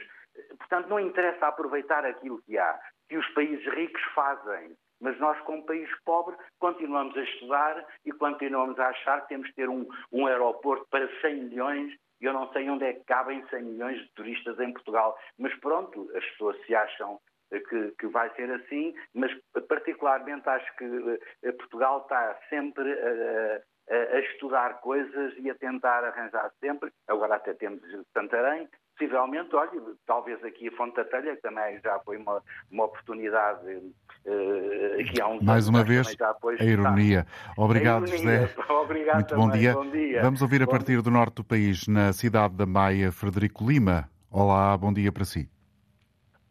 Portanto, 0.58 0.88
não 0.88 1.00
interessa 1.00 1.48
aproveitar 1.48 2.06
aquilo 2.06 2.42
que 2.44 2.58
há, 2.58 2.80
que 3.08 3.18
os 3.18 3.28
países 3.30 3.66
ricos 3.74 4.02
fazem. 4.14 4.76
Mas 5.00 5.20
nós, 5.20 5.40
como 5.42 5.66
país 5.66 5.90
pobre, 6.06 6.36
continuamos 6.60 7.16
a 7.18 7.22
estudar 7.22 7.86
e 8.06 8.12
continuamos 8.12 8.80
a 8.80 8.88
achar 8.88 9.22
que 9.22 9.30
temos 9.30 9.48
que 9.50 9.56
ter 9.56 9.70
um, 9.70 9.86
um 10.12 10.26
aeroporto 10.26 10.88
para 10.90 11.08
100 11.22 11.36
milhões. 11.46 11.94
Eu 12.22 12.34
não 12.34 12.52
sei 12.54 12.70
onde 12.70 12.86
é 12.86 12.94
que 12.94 13.04
cabem 13.04 13.46
100 13.50 13.64
milhões 13.64 14.00
de 14.00 14.10
turistas 14.14 14.60
em 14.60 14.72
Portugal. 14.72 15.18
Mas 15.38 15.54
pronto, 15.60 16.10
as 16.16 16.26
pessoas 16.32 16.58
se 16.66 16.74
acham 16.74 17.20
que, 17.52 17.92
que, 18.00 18.08
vai 18.08 18.34
ser 18.36 18.52
assim, 18.52 18.94
mas 19.14 19.32
particularmente 19.68 20.48
acho 20.48 20.76
que 20.78 21.20
eh, 21.44 21.52
Portugal 21.54 22.02
está 22.02 22.38
sempre 22.50 22.92
a, 22.92 23.94
a, 23.94 23.96
a, 24.16 24.20
estudar 24.20 24.82
coisas 24.82 25.34
e 25.38 25.50
a 25.50 25.56
tentar 25.56 26.04
arranjar 26.04 26.52
sempre. 26.60 26.92
Agora 27.08 27.36
até 27.36 27.54
temos 27.54 27.82
Santarém, 28.14 28.68
possivelmente, 28.98 29.56
olha, 29.56 29.82
talvez 30.06 30.44
aqui 30.44 30.70
a 30.70 30.72
Fonte 30.72 30.96
da 30.96 31.04
Telha, 31.04 31.36
que 31.36 31.42
também 31.42 31.80
já 31.84 32.00
foi 32.00 32.18
uma, 32.18 32.42
uma 32.72 32.86
oportunidade 32.86 33.68
uh, 33.68 35.02
aqui 35.02 35.22
há 35.22 35.28
uns 35.28 35.44
Mais 35.44 35.68
uma 35.68 35.84
vez, 35.84 36.16
a 36.60 36.64
ironia. 36.64 37.26
Obrigado, 37.58 38.06
a 38.06 38.08
ironia. 38.08 38.48
José. 38.48 38.56
Obrigado 38.74 39.16
Muito 39.16 39.30
também. 39.30 39.46
bom 39.46 39.52
dia. 39.52 39.74
bom 39.74 39.90
dia. 39.90 40.22
Vamos 40.22 40.42
ouvir 40.42 40.62
a 40.62 40.66
bom 40.66 40.72
partir 40.72 40.94
dia. 40.94 41.02
do 41.02 41.12
norte 41.12 41.36
do 41.36 41.44
país, 41.44 41.88
na 41.88 42.14
cidade 42.14 42.56
da 42.56 42.66
Maia, 42.66 43.12
Frederico 43.12 43.68
Lima. 43.68 44.10
Olá, 44.32 44.78
bom 44.78 44.94
dia 44.94 45.12
para 45.12 45.26
si. 45.26 45.50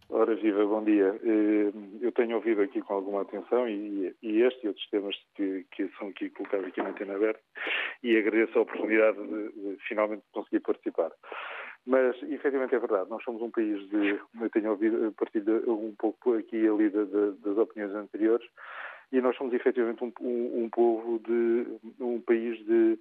Ora, 0.09 0.37
viva, 0.37 0.64
bom 0.64 0.85
dia. 0.85 1.18
Eh, 1.24 1.72
eu 2.00 2.12
tenho 2.12 2.37
ouvido 2.37 2.62
aqui 2.62 2.80
com 2.80 2.94
alguma 2.94 3.22
atenção 3.22 3.68
e, 3.68 4.14
e 4.22 4.42
este 4.42 4.64
e 4.64 4.68
outros 4.68 4.88
temas 4.88 5.16
que, 5.35 5.66
que, 5.72 5.88
são 5.98 6.09
aqui 6.09 6.30
colocados 6.30 6.66
aqui 6.66 6.80
na 6.80 6.90
antena 6.90 7.16
aberta 7.16 7.40
e 8.02 8.16
agradeço 8.16 8.59
a 8.59 8.62
oportunidade 8.62 9.16
de, 9.16 9.52
de 9.52 9.76
finalmente 9.88 10.22
conseguir 10.33 10.61
participar. 10.61 11.11
Mas, 11.87 12.16
efetivamente, 12.23 12.75
é 12.75 12.79
verdade. 12.79 13.11
Nós 13.11 13.23
somos 13.23 13.42
um 13.42 13.51
país 13.51 13.79
de. 13.90 14.18
Eu 14.40 14.51
tenho 14.51 14.70
ouvido, 14.70 15.12
partilho 15.12 15.70
um 15.70 15.94
pouco 15.97 16.35
aqui 16.35 16.57
e 16.57 16.68
ali 16.68 16.88
de, 16.88 17.05
de, 17.05 17.33
das 17.42 17.59
opiniões 17.59 17.94
anteriores, 17.94 18.47
e 19.12 19.20
nós 19.20 19.37
somos, 19.37 19.53
efetivamente, 19.53 20.03
um, 20.03 20.12
um, 20.20 20.64
um 20.64 20.70
povo 20.70 21.18
de. 21.18 21.66
um 22.01 22.20
país 22.23 22.59
de, 22.64 22.99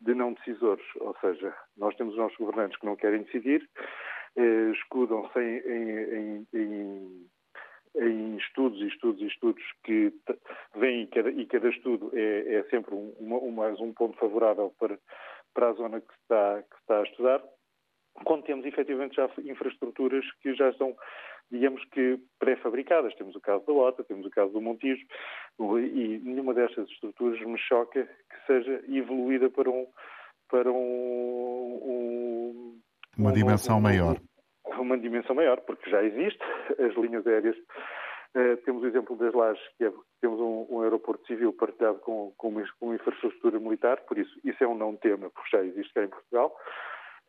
de 0.00 0.14
não 0.14 0.34
decisores. 0.34 0.84
Ou 0.96 1.16
seja, 1.20 1.54
nós 1.76 1.96
temos 1.96 2.12
os 2.14 2.18
nossos 2.18 2.36
governantes 2.36 2.78
que 2.78 2.84
não 2.86 2.96
querem 2.96 3.22
decidir, 3.22 3.66
eh, 4.36 4.70
escudam-se 4.72 5.38
em, 5.40 5.58
em, 5.58 6.46
em, 6.52 7.28
em, 7.96 8.36
estudos 8.36 8.80
e 8.80 8.88
estudos 8.88 9.22
e 9.22 9.26
estudos 9.26 9.64
que 9.84 10.12
vêm 10.76 11.04
e 11.04 11.06
cada, 11.06 11.30
e 11.30 11.46
cada 11.46 11.68
estudo 11.70 12.10
é, 12.12 12.56
é 12.56 12.62
sempre 12.64 12.94
um, 12.94 13.14
um, 13.20 13.50
mais 13.50 13.80
um 13.80 13.92
ponto 13.94 14.18
favorável 14.18 14.72
para, 14.78 14.98
para 15.54 15.70
a 15.70 15.72
zona 15.72 16.00
que 16.00 16.12
está, 16.12 16.62
que 16.62 16.76
está 16.76 17.00
a 17.00 17.02
estudar 17.04 17.42
quando 18.24 18.44
temos 18.44 18.64
efetivamente 18.66 19.16
já 19.16 19.28
infraestruturas 19.44 20.24
que 20.42 20.54
já 20.54 20.72
são, 20.74 20.96
digamos 21.50 21.84
que, 21.86 22.18
pré-fabricadas. 22.38 23.14
Temos 23.14 23.34
o 23.34 23.40
caso 23.40 23.64
da 23.66 23.72
OTA, 23.72 24.04
temos 24.04 24.26
o 24.26 24.30
caso 24.30 24.52
do 24.52 24.60
Montijo, 24.60 25.04
e 25.58 26.20
nenhuma 26.24 26.54
destas 26.54 26.88
estruturas 26.90 27.40
me 27.40 27.58
choca 27.58 28.04
que 28.04 28.46
seja 28.46 28.82
evoluída 28.88 29.50
para 29.50 29.70
um. 29.70 29.86
Para 30.50 30.72
um, 30.72 31.80
um 31.84 32.80
uma 33.18 33.32
dimensão 33.32 33.78
um, 33.78 33.80
maior. 33.80 34.16
Uma 34.78 34.96
dimensão 34.96 35.34
maior, 35.34 35.60
porque 35.60 35.90
já 35.90 36.02
existe. 36.02 36.42
As 36.78 36.94
linhas 36.96 37.26
aéreas 37.26 37.56
Uh, 38.34 38.58
temos 38.58 38.82
o 38.82 38.86
exemplo 38.86 39.16
das 39.16 39.32
Lajes, 39.32 39.62
que 39.78 39.84
é, 39.84 39.92
temos 40.20 40.38
um, 40.38 40.66
um, 40.68 40.82
aeroporto 40.82 41.26
civil 41.26 41.50
partilhado 41.50 41.98
com, 42.00 42.30
com, 42.36 42.48
uma, 42.48 42.62
com, 42.78 42.94
infraestrutura 42.94 43.58
militar, 43.58 44.00
por 44.02 44.18
isso 44.18 44.38
isso 44.44 44.62
é 44.62 44.68
um 44.68 44.76
não 44.76 44.94
tema, 44.94 45.30
porque 45.30 45.56
já 45.56 45.64
existe 45.64 45.94
cá 45.94 46.04
em 46.04 46.08
Portugal. 46.08 46.54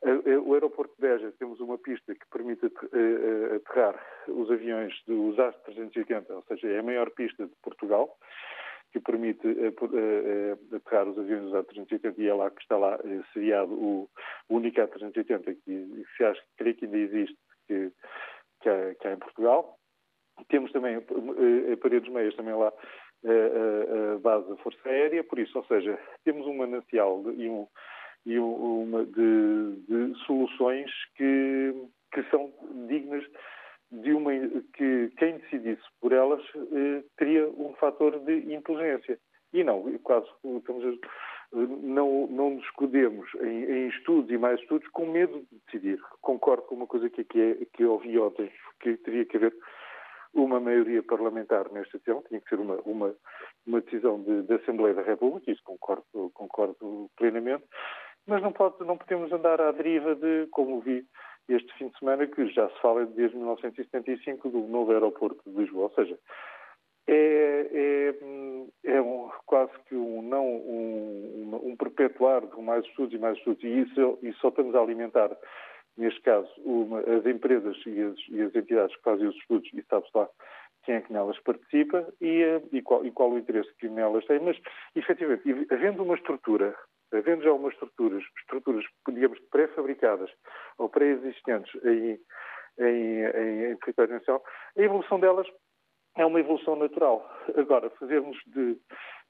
O 0.01 0.53
aeroporto 0.53 0.93
de 0.95 1.01
Beja 1.01 1.33
temos 1.37 1.59
uma 1.59 1.77
pista 1.77 2.15
que 2.15 2.25
permite 2.31 2.65
aterrar 3.55 4.01
os 4.29 4.49
aviões 4.49 4.93
dos 5.05 5.35
A380, 5.35 6.29
ou 6.29 6.43
seja, 6.43 6.67
é 6.69 6.79
a 6.79 6.83
maior 6.83 7.09
pista 7.11 7.45
de 7.45 7.53
Portugal, 7.61 8.17
que 8.93 8.99
permite 9.01 9.45
aterrar 10.73 11.07
os 11.07 11.19
aviões 11.19 11.43
dos 11.43 11.53
A380 11.53 12.15
e 12.17 12.27
é 12.27 12.33
lá 12.33 12.49
que 12.49 12.61
está 12.61 12.77
lá 12.77 12.97
seriado 13.33 13.73
o 13.73 14.09
único 14.49 14.79
A380 14.79 15.57
que 15.65 16.05
se 16.15 16.23
acha, 16.23 16.41
que 16.57 16.85
ainda 16.85 16.97
existe, 16.97 17.37
que, 17.67 17.91
que, 18.61 18.69
há, 18.69 18.95
que 18.95 19.07
há 19.07 19.13
em 19.13 19.19
Portugal. 19.19 19.77
Temos 20.47 20.71
também 20.71 20.95
a 20.95 21.77
Paredes 21.77 22.09
Meias, 22.09 22.35
também 22.35 22.55
lá 22.55 22.71
a, 23.25 24.15
a, 24.15 24.19
base 24.19 24.47
da 24.47 24.55
Força 24.57 24.79
Aérea, 24.87 25.25
por 25.25 25.39
isso, 25.39 25.57
ou 25.57 25.65
seja, 25.65 25.99
temos 26.23 26.47
um 26.47 26.55
manancial 26.55 27.21
e 27.33 27.49
um 27.49 27.67
e 28.25 28.37
uma 28.37 29.05
de, 29.05 29.75
de 29.87 30.15
soluções 30.25 30.91
que, 31.15 31.73
que 32.13 32.23
são 32.29 32.51
dignas 32.87 33.23
de 33.91 34.13
uma 34.13 34.31
que 34.73 35.11
quem 35.17 35.37
decidisse 35.37 35.81
por 35.99 36.11
elas 36.11 36.43
eh, 36.55 37.03
teria 37.17 37.47
um 37.47 37.73
fator 37.75 38.19
de 38.19 38.53
inteligência. 38.53 39.17
E 39.51 39.63
não, 39.63 39.97
quase 40.03 40.27
estamos 40.43 40.85
a, 40.85 41.57
não, 41.81 42.27
não 42.27 42.51
nos 42.51 42.63
escudemos 42.65 43.27
em, 43.41 43.63
em, 43.63 43.87
estudos 43.87 44.29
e 44.29 44.37
mais 44.37 44.59
estudos 44.59 44.87
com 44.89 45.07
medo 45.07 45.39
de 45.51 45.59
decidir. 45.65 45.99
Concordo 46.21 46.63
com 46.63 46.75
uma 46.75 46.87
coisa 46.87 47.09
que, 47.09 47.23
que, 47.23 47.41
é, 47.41 47.65
que 47.73 47.83
ouvi 47.83 48.19
ontem, 48.19 48.51
que 48.79 48.97
teria 48.97 49.25
que 49.25 49.37
haver 49.37 49.55
uma 50.33 50.59
maioria 50.59 51.01
parlamentar 51.01 51.71
nesta 51.71 51.97
decisão, 51.97 52.23
tinha 52.27 52.39
que 52.39 52.49
ser 52.49 52.59
uma, 52.59 52.75
uma, 52.85 53.15
uma 53.65 53.81
decisão 53.81 54.21
de, 54.21 54.43
da 54.43 54.57
Assembleia 54.57 54.93
da 54.93 55.01
República, 55.01 55.51
isso 55.51 55.63
concordo, 55.63 56.03
concordo 56.35 57.09
plenamente, 57.17 57.63
mas 58.29 58.41
não, 58.41 58.51
pode, 58.51 58.79
não 58.85 58.97
podemos 58.97 59.31
andar 59.31 59.59
à 59.59 59.71
deriva 59.71 60.15
de, 60.15 60.47
como 60.51 60.79
vi 60.79 61.05
este 61.49 61.73
fim 61.77 61.87
de 61.87 61.97
semana, 61.97 62.27
que 62.27 62.47
já 62.49 62.69
se 62.69 62.79
fala 62.79 63.05
desde 63.07 63.35
1975 63.35 64.49
do 64.49 64.59
novo 64.67 64.91
aeroporto 64.91 65.41
de 65.49 65.57
Lisboa. 65.57 65.85
Ou 65.85 65.93
seja, 65.95 66.17
é, 67.07 68.13
é, 68.85 68.91
é 68.91 69.01
um, 69.01 69.29
quase 69.47 69.71
que 69.87 69.95
um 69.95 70.21
não 70.21 70.45
um, 70.45 71.59
um, 71.63 71.75
perpetuar 71.75 72.45
de 72.45 72.61
mais 72.61 72.85
estudos 72.85 73.13
e 73.15 73.17
mais 73.17 73.35
estudos. 73.37 73.63
E 73.63 73.79
isso, 73.81 74.19
só 74.39 74.49
estamos 74.49 74.75
a 74.75 74.79
alimentar, 74.79 75.35
neste 75.97 76.21
caso, 76.21 76.47
uma, 76.63 76.99
as 76.99 77.25
empresas 77.25 77.75
e 77.87 78.01
as, 78.01 78.15
e 78.29 78.41
as, 78.41 78.55
entidades 78.55 78.95
que 78.95 79.03
fazem 79.03 79.27
os 79.27 79.35
estudos, 79.37 79.67
e 79.73 79.83
sabe-se 79.89 80.15
lá 80.15 80.29
quem 80.83 80.95
é 80.95 81.01
que 81.01 81.11
nelas 81.11 81.39
participa 81.39 82.07
e, 82.21 82.43
e, 82.71 82.81
qual, 82.83 83.03
e 83.03 83.11
qual 83.11 83.31
o 83.31 83.39
interesse 83.39 83.73
que 83.79 83.89
nelas 83.89 84.23
tem. 84.25 84.39
Mas, 84.39 84.57
efetivamente, 84.95 85.67
havendo 85.71 86.03
uma 86.03 86.15
estrutura 86.15 86.75
havendo 87.13 87.43
já 87.43 87.51
umas 87.51 87.73
estruturas, 87.73 88.23
estruturas, 88.39 88.85
digamos, 89.07 89.39
pré-fabricadas 89.51 90.29
ou 90.77 90.89
pré-existentes 90.89 91.73
em, 91.83 92.19
em, 92.79 93.23
em, 93.23 93.71
em 93.71 93.77
território 93.77 94.13
nacional, 94.13 94.43
a 94.77 94.81
evolução 94.81 95.19
delas 95.19 95.47
é 96.17 96.25
uma 96.25 96.39
evolução 96.39 96.75
natural. 96.75 97.27
Agora, 97.55 97.89
fazermos 97.91 98.37
de 98.47 98.77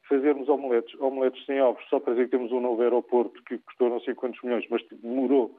fazermos 0.07 0.49
omeletes, 0.49 0.99
omeletes 0.99 1.45
sem 1.45 1.61
ovos, 1.61 1.83
só 1.87 1.99
para 1.99 2.13
dizer 2.13 2.25
que 2.25 2.31
temos 2.31 2.51
um 2.51 2.59
novo 2.59 2.81
aeroporto 2.81 3.43
que 3.43 3.59
custou 3.59 3.89
não 3.89 3.99
sei 4.01 4.15
quantos 4.15 4.41
milhões, 4.41 4.65
mas 4.69 4.81
demorou 5.01 5.55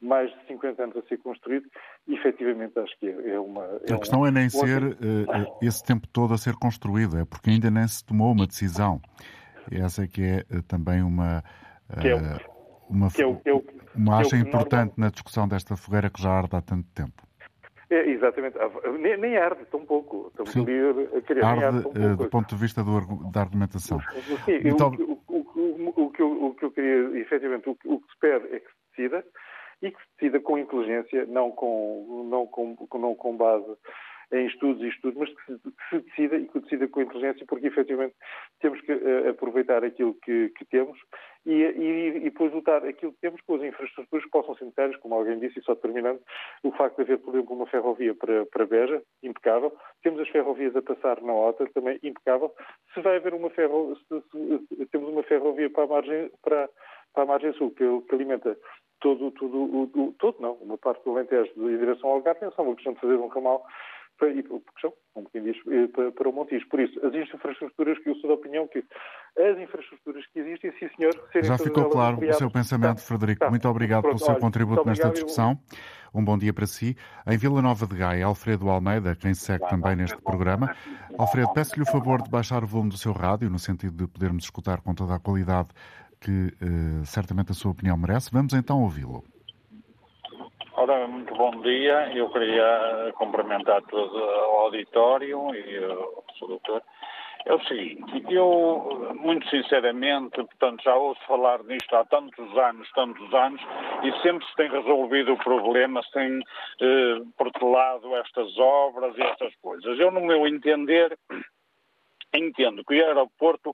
mais 0.00 0.30
de 0.30 0.46
50 0.48 0.82
anos 0.82 0.96
a 0.96 1.02
ser 1.02 1.18
construído, 1.18 1.66
efetivamente 2.08 2.78
acho 2.78 2.98
que 2.98 3.08
é, 3.08 3.30
é 3.30 3.40
uma. 3.40 3.62
É 3.88 3.94
a 3.94 3.98
questão 3.98 4.22
um, 4.22 4.26
é 4.26 4.30
nem 4.30 4.50
ser 4.50 4.82
uh, 4.82 5.58
esse 5.62 5.82
tempo 5.84 6.06
todo 6.08 6.34
a 6.34 6.38
ser 6.38 6.54
construído, 6.56 7.16
é 7.16 7.24
porque 7.24 7.50
ainda 7.50 7.70
nem 7.70 7.86
se 7.86 8.04
tomou 8.04 8.32
uma 8.32 8.46
decisão. 8.46 9.00
Essa 9.70 10.04
é 10.04 10.06
que 10.06 10.22
é 10.22 10.44
uh, 10.56 10.62
também 10.62 11.02
uma. 11.02 11.42
Uma, 12.88 13.10
que 13.10 13.24
o, 13.24 13.40
uma 13.96 14.18
acha 14.20 14.36
importante 14.36 14.90
normal... 14.90 14.94
na 14.98 15.10
discussão 15.10 15.48
desta 15.48 15.76
fogueira 15.76 16.10
que 16.10 16.20
já 16.22 16.30
arde 16.30 16.54
há 16.54 16.60
tanto 16.60 16.86
tempo. 16.94 17.22
É, 17.90 18.08
exatamente. 18.10 18.58
Nem, 19.00 19.16
nem 19.16 19.36
arde 19.36 19.64
tão 19.66 19.84
pouco. 19.84 20.28
Estamos 20.28 20.52
Sim. 20.52 20.62
a 20.62 21.20
querer 21.22 21.44
arde, 21.44 21.64
arde 21.64 21.78
uh, 21.86 22.16
do 22.16 22.28
ponto 22.28 22.54
de 22.54 22.60
vista 22.60 22.82
do, 22.82 23.30
da 23.30 23.40
argumentação. 23.40 24.00
Sim, 24.44 24.60
então... 24.64 24.92
o, 24.98 25.22
o, 25.28 26.04
o, 26.04 26.10
que 26.10 26.22
eu, 26.22 26.44
o 26.44 26.54
que 26.54 26.64
eu 26.64 26.70
queria, 26.70 27.20
efetivamente, 27.20 27.68
o, 27.68 27.72
o 27.84 28.00
que 28.00 28.12
se 28.12 28.18
pede 28.20 28.46
é 28.54 28.60
que 28.60 28.66
se 28.66 28.96
decida 28.96 29.24
e 29.82 29.90
que 29.90 29.98
se 29.98 30.06
decida 30.18 30.40
com 30.40 30.58
inteligência, 30.58 31.26
não 31.26 31.50
com, 31.50 32.26
não 32.30 32.46
com, 32.46 32.76
não 32.98 33.14
com 33.14 33.36
base 33.36 33.76
em 34.34 34.46
estudos 34.46 34.82
e 34.82 34.88
estudos, 34.88 35.18
mas 35.18 35.28
que 35.30 35.52
se, 35.52 35.58
que 35.58 35.88
se 35.90 35.98
decida 36.00 36.36
e 36.36 36.46
que 36.46 36.52
se 36.52 36.60
decida 36.60 36.88
com 36.88 37.02
inteligência, 37.02 37.46
porque 37.46 37.68
efetivamente 37.68 38.14
temos 38.60 38.80
que 38.80 38.92
uh, 38.92 39.30
aproveitar 39.30 39.84
aquilo 39.84 40.14
que, 40.22 40.50
que 40.50 40.64
temos 40.66 40.98
e, 41.46 41.52
e, 41.52 42.16
e, 42.16 42.20
depois 42.20 42.52
lutar 42.52 42.84
aquilo 42.84 43.12
que 43.12 43.20
temos 43.20 43.40
com 43.42 43.56
as 43.56 43.62
infraestruturas 43.62 44.24
que 44.24 44.30
possam 44.30 44.54
ser 44.56 44.64
necessárias, 44.64 44.96
como 45.00 45.14
alguém 45.14 45.38
disse, 45.38 45.58
e 45.58 45.62
só 45.62 45.74
terminando, 45.74 46.20
o 46.62 46.72
facto 46.72 46.96
de 46.96 47.02
haver, 47.02 47.18
por 47.18 47.34
exemplo, 47.34 47.54
uma 47.54 47.66
ferrovia 47.66 48.14
para, 48.14 48.46
para 48.46 48.66
Beja, 48.66 49.02
impecável, 49.22 49.72
temos 50.02 50.20
as 50.20 50.28
ferrovias 50.30 50.74
a 50.74 50.82
passar 50.82 51.20
na 51.20 51.34
OTA, 51.34 51.68
também 51.74 51.98
impecável, 52.02 52.52
se 52.94 53.00
vai 53.02 53.16
haver 53.16 53.34
uma 53.34 53.50
ferrovia, 53.50 53.96
temos 54.90 55.08
uma 55.10 55.22
ferrovia 55.22 55.68
para 55.68 55.84
a 55.84 55.86
margem, 55.86 56.30
para, 56.42 56.68
para 57.12 57.22
a 57.22 57.26
margem 57.26 57.52
sul, 57.52 57.70
que, 57.72 57.84
que 58.08 58.14
alimenta 58.14 58.56
todo, 59.00 59.30
todo, 59.32 59.64
o, 59.64 60.14
todo 60.18 60.40
não, 60.40 60.54
uma 60.54 60.78
parte 60.78 61.04
do 61.04 61.10
Alentejo 61.10 61.52
em 61.56 61.76
direção 61.76 62.08
ao 62.08 62.16
Algarve, 62.16 62.46
é 62.46 62.50
só 62.52 62.62
uma 62.62 62.74
questão 62.74 62.94
de 62.94 63.00
fazer 63.00 63.16
um 63.16 63.26
ramal 63.26 63.66
para, 64.18 64.30
e, 64.30 64.42
porque 64.42 64.80
são, 64.80 64.92
como 65.12 65.28
quem 65.30 65.42
diz, 65.42 65.56
eh, 65.70 65.86
para, 65.88 66.12
para 66.12 66.28
o 66.28 66.32
Montijo. 66.32 66.66
Por 66.68 66.80
isso, 66.80 66.98
as 67.04 67.14
infraestruturas, 67.14 67.98
que 67.98 68.10
eu 68.10 68.14
sou 68.16 68.28
da 68.28 68.34
opinião 68.34 68.66
que 68.68 68.84
as 69.36 69.58
infraestruturas 69.58 70.24
que 70.32 70.38
existem, 70.38 70.72
sim 70.78 70.88
senhor, 70.96 71.12
serem 71.32 71.48
Já 71.48 71.58
ficou 71.58 71.88
claro 71.88 72.18
o 72.18 72.32
seu 72.34 72.50
pensamento, 72.50 72.96
tá. 72.96 73.02
Frederico. 73.02 73.40
Tá. 73.40 73.50
Muito 73.50 73.68
obrigado 73.68 74.02
Pronto, 74.02 74.16
pelo 74.16 74.24
seu 74.24 74.34
olha, 74.34 74.40
contributo 74.40 74.86
nesta 74.86 75.10
discussão. 75.10 75.58
Um 76.14 76.24
bom 76.24 76.38
dia 76.38 76.52
para 76.52 76.66
si. 76.66 76.96
Em 77.26 77.36
Vila 77.36 77.60
Nova 77.60 77.86
de 77.86 77.96
Gaia, 77.96 78.26
Alfredo 78.26 78.68
Almeida, 78.70 79.16
quem 79.16 79.34
segue 79.34 79.68
também 79.68 79.96
neste 79.96 80.16
programa. 80.22 80.74
Alfredo, 81.18 81.52
peço-lhe 81.52 81.82
o 81.82 81.86
favor 81.86 82.22
de 82.22 82.30
baixar 82.30 82.62
o 82.62 82.66
volume 82.66 82.90
do 82.90 82.96
seu 82.96 83.12
rádio, 83.12 83.50
no 83.50 83.58
sentido 83.58 83.96
de 83.96 84.06
podermos 84.06 84.44
escutar 84.44 84.80
com 84.80 84.94
toda 84.94 85.16
a 85.16 85.18
qualidade 85.18 85.68
que 86.20 86.30
uh, 86.62 87.04
certamente 87.04 87.50
a 87.50 87.54
sua 87.54 87.72
opinião 87.72 87.96
merece. 87.96 88.30
Vamos 88.32 88.54
então 88.54 88.80
ouvi-lo. 88.80 89.24
Ora, 90.76 91.06
muito 91.06 91.32
bom 91.36 91.52
dia. 91.62 92.10
Eu 92.14 92.28
queria 92.30 93.12
cumprimentar 93.16 93.80
todo 93.82 94.16
o 94.16 94.58
auditório 94.58 95.54
e 95.54 95.78
o 95.78 96.46
doutor. 96.48 96.82
É 97.46 97.54
o 97.54 97.62
seguinte, 97.64 98.24
eu, 98.28 99.14
muito 99.14 99.48
sinceramente, 99.50 100.34
portanto, 100.34 100.82
já 100.82 100.96
ouço 100.96 101.20
falar 101.26 101.62
nisto 101.62 101.94
há 101.94 102.04
tantos 102.06 102.56
anos, 102.56 102.90
tantos 102.92 103.34
anos, 103.34 103.60
e 104.02 104.10
sempre 104.22 104.44
se 104.46 104.54
tem 104.56 104.70
resolvido 104.70 105.34
o 105.34 105.38
problema, 105.38 106.02
se 106.02 106.10
tem 106.10 106.40
eh, 106.80 107.20
protelado 107.36 108.16
estas 108.16 108.58
obras 108.58 109.16
e 109.16 109.22
estas 109.22 109.54
coisas. 109.56 110.00
Eu, 110.00 110.10
no 110.10 110.22
meu 110.22 110.46
entender, 110.46 111.16
entendo 112.34 112.82
que 112.84 113.00
o 113.00 113.06
aeroporto, 113.06 113.72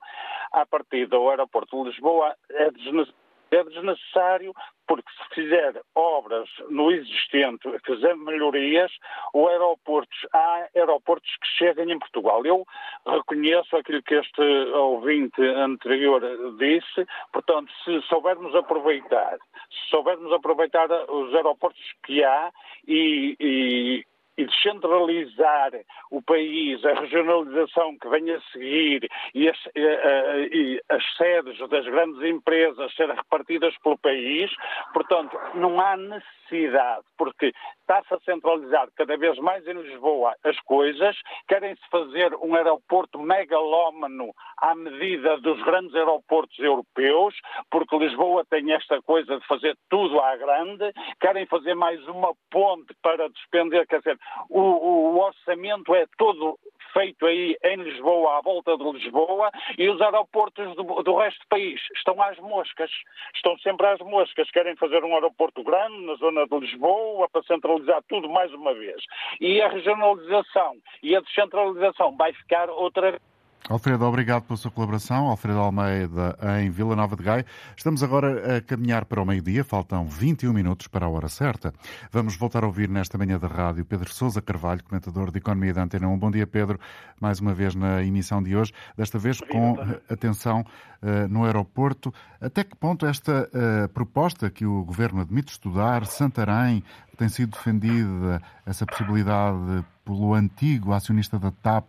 a 0.53 0.67
partir 0.67 1.07
do 1.07 1.31
aeroporto 1.31 1.85
de 1.85 1.91
Lisboa, 1.91 2.35
é 2.51 2.71
desnecessário 2.73 3.20
é 3.51 3.65
desnecessário 3.65 4.53
porque 4.87 5.09
se 5.11 5.35
fizer 5.37 5.81
obras 5.95 6.49
no 6.69 6.91
existente, 6.91 7.69
fizer 7.87 8.17
melhorias, 8.17 8.91
o 9.33 9.47
aeroportos, 9.47 10.19
há 10.33 10.69
aeroportos 10.75 11.31
que 11.41 11.47
cheguem 11.59 11.93
em 11.93 11.99
Portugal. 12.01 12.45
Eu 12.45 12.67
reconheço 13.07 13.77
aquilo 13.77 14.03
que 14.03 14.15
este 14.15 14.43
ouvinte 14.75 15.41
anterior 15.43 16.21
disse, 16.59 17.07
portanto, 17.33 17.71
se 17.85 18.01
soubermos 18.09 18.53
aproveitar, 18.57 19.39
se 19.71 19.91
soubermos 19.91 20.33
aproveitar 20.33 20.91
os 21.09 21.33
aeroportos 21.37 21.81
que 22.05 22.25
há 22.25 22.51
e, 22.89 23.37
e 23.39 24.05
e 24.40 24.46
descentralizar 24.46 25.72
o 26.11 26.22
país, 26.22 26.83
a 26.85 26.94
regionalização 26.94 27.98
que 27.98 28.09
vem 28.09 28.31
a 28.31 28.40
seguir 28.53 29.07
e 29.35 29.48
as, 29.48 29.59
e, 29.76 30.50
e 30.53 30.83
as 30.88 31.16
sedes 31.16 31.59
das 31.68 31.85
grandes 31.85 32.22
empresas 32.22 32.94
serem 32.94 33.16
repartidas 33.16 33.76
pelo 33.83 33.98
país, 33.98 34.50
portanto, 34.94 35.38
não 35.55 35.79
há 35.79 35.94
necessidade, 35.96 37.05
porque 37.18 37.53
está-se 37.81 38.14
a 38.14 38.20
centralizar 38.20 38.88
cada 38.96 39.16
vez 39.18 39.37
mais 39.38 39.66
em 39.66 39.74
Lisboa 39.74 40.35
as 40.42 40.59
coisas, 40.61 41.16
querem-se 41.46 41.83
fazer 41.90 42.35
um 42.37 42.55
aeroporto 42.55 43.18
megalómano 43.18 44.33
à 44.59 44.74
medida 44.74 45.37
dos 45.38 45.62
grandes 45.64 45.94
aeroportos 45.94 46.59
europeus, 46.59 47.35
porque 47.70 47.98
Lisboa 47.98 48.44
tem 48.48 48.72
esta 48.72 49.03
coisa 49.03 49.38
de 49.38 49.46
fazer 49.46 49.76
tudo 49.90 50.18
à 50.20 50.37
grande, 50.37 50.92
querem 51.20 51.44
fazer 51.46 51.74
mais 51.74 52.00
uma 52.09 52.33
ponte 52.50 52.94
para 53.03 53.29
despender, 53.29 53.87
quer 53.87 53.98
dizer, 53.98 54.18
o, 54.49 54.61
o 54.61 55.19
orçamento 55.19 55.95
é 55.95 56.07
todo 56.19 56.59
feito 56.93 57.25
aí 57.27 57.57
em 57.64 57.77
Lisboa, 57.77 58.38
à 58.38 58.40
volta 58.40 58.77
de 58.77 58.85
Lisboa, 58.85 59.51
e 59.79 59.88
os 59.88 60.01
aeroportos 60.01 60.75
do, 60.77 60.83
do, 61.03 61.16
resto 61.16 61.40
do 61.40 61.49
país 61.49 61.81
estão 61.95 62.21
às 62.23 62.38
moscas. 62.38 62.90
Estão 63.35 63.57
sempre 63.59 63.87
às 63.87 64.01
moscas. 64.01 64.51
Querem 64.51 64.77
fazer 64.77 65.05
um 65.05 65.14
aeroporto 65.14 65.62
grande 65.62 66.05
na 66.05 66.14
zona 66.14 66.47
de 66.47 66.59
Lisboa 66.59 67.29
para 67.29 67.43
centralizar 67.45 68.03
tudo 68.09 68.29
mais 68.29 68.53
uma 68.53 68.75
vez. 68.75 69.03
E 69.40 69.61
a 69.61 69.69
regionalização 69.69 70.77
e 71.03 71.14
a 71.14 71.21
descentralização 71.21 72.16
vai 72.16 72.33
ficar 72.33 72.69
outra 72.71 73.12
vez 73.12 73.31
Alfredo, 73.68 74.05
obrigado 74.05 74.44
pela 74.44 74.57
sua 74.57 74.70
colaboração. 74.70 75.29
Alfredo 75.29 75.59
Almeida, 75.59 76.37
em 76.61 76.70
Vila 76.70 76.96
Nova 76.96 77.14
de 77.14 77.23
Gaia. 77.23 77.46
Estamos 77.77 78.03
agora 78.03 78.57
a 78.57 78.61
caminhar 78.61 79.05
para 79.05 79.23
o 79.23 79.25
meio-dia, 79.25 79.62
faltam 79.62 80.07
21 80.07 80.53
minutos 80.53 80.88
para 80.88 81.07
a 81.07 81.09
hora 81.09 81.29
certa. 81.29 81.73
Vamos 82.11 82.37
voltar 82.37 82.64
a 82.64 82.66
ouvir 82.66 82.88
nesta 82.88 83.16
manhã 83.16 83.38
da 83.38 83.46
rádio 83.46 83.85
Pedro 83.85 84.12
Sousa 84.12 84.40
Carvalho, 84.40 84.83
comentador 84.83 85.31
de 85.31 85.38
Economia 85.38 85.75
da 85.75 85.83
Antena 85.83 86.09
1. 86.09 86.18
Bom 86.18 86.31
dia, 86.31 86.46
Pedro, 86.46 86.81
mais 87.20 87.38
uma 87.38 87.55
vez 87.55 87.75
na 87.75 88.03
emissão 88.03 88.42
de 88.42 88.57
hoje, 88.57 88.73
desta 88.96 89.18
vez 89.18 89.40
com 89.40 89.77
atenção 90.11 90.64
uh, 91.03 91.29
no 91.29 91.44
aeroporto. 91.44 92.12
Até 92.40 92.64
que 92.64 92.75
ponto 92.75 93.07
esta 93.07 93.49
uh, 93.53 93.88
proposta 93.90 94.51
que 94.51 94.66
o 94.66 94.83
Governo 94.85 95.20
admite 95.20 95.53
estudar, 95.53 96.07
Santarém, 96.07 96.83
tem 97.16 97.29
sido 97.29 97.51
defendida, 97.51 98.42
essa 98.64 98.87
possibilidade 98.87 99.85
pelo 100.05 100.33
antigo 100.35 100.92
acionista 100.92 101.38
da 101.38 101.51
TAP, 101.51 101.87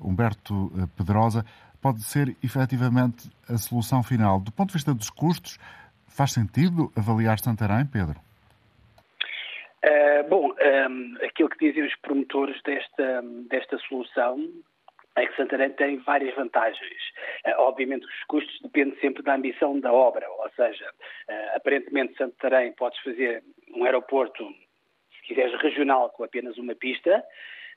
Humberto 0.00 0.70
eh, 0.76 0.86
Pedrosa, 0.96 1.44
pode 1.80 2.02
ser 2.02 2.36
efetivamente 2.44 3.30
a 3.48 3.56
solução 3.56 4.02
final. 4.02 4.40
Do 4.40 4.52
ponto 4.52 4.68
de 4.68 4.74
vista 4.74 4.92
dos 4.92 5.10
custos, 5.10 5.58
faz 6.06 6.32
sentido 6.32 6.92
avaliar 6.96 7.38
Santarém, 7.38 7.86
Pedro? 7.86 8.20
Uh, 9.82 10.28
bom, 10.28 10.50
um, 10.50 10.54
ehm, 10.58 11.16
aquilo 11.24 11.48
que 11.48 11.66
dizem 11.66 11.84
os 11.84 11.96
promotores 11.96 12.60
desta, 12.62 13.22
desta 13.48 13.78
solução 13.88 14.38
é 15.16 15.26
que 15.26 15.36
Santarém 15.36 15.70
tem 15.70 15.96
várias 15.98 16.34
vantagens. 16.34 17.02
Uh, 17.46 17.60
obviamente, 17.60 18.04
os 18.04 18.24
custos 18.24 18.60
dependem 18.60 18.98
sempre 19.00 19.22
da 19.22 19.34
ambição 19.34 19.80
da 19.80 19.92
obra, 19.92 20.30
ou 20.30 20.50
seja, 20.50 20.84
uh, 20.84 21.56
aparentemente 21.56 22.16
Santarém 22.16 22.72
podes 22.72 22.98
fazer 23.00 23.42
um 23.74 23.84
aeroporto, 23.84 24.44
se 25.16 25.22
quiseres, 25.28 25.58
regional 25.62 26.10
com 26.10 26.24
apenas 26.24 26.58
uma 26.58 26.74
pista, 26.74 27.24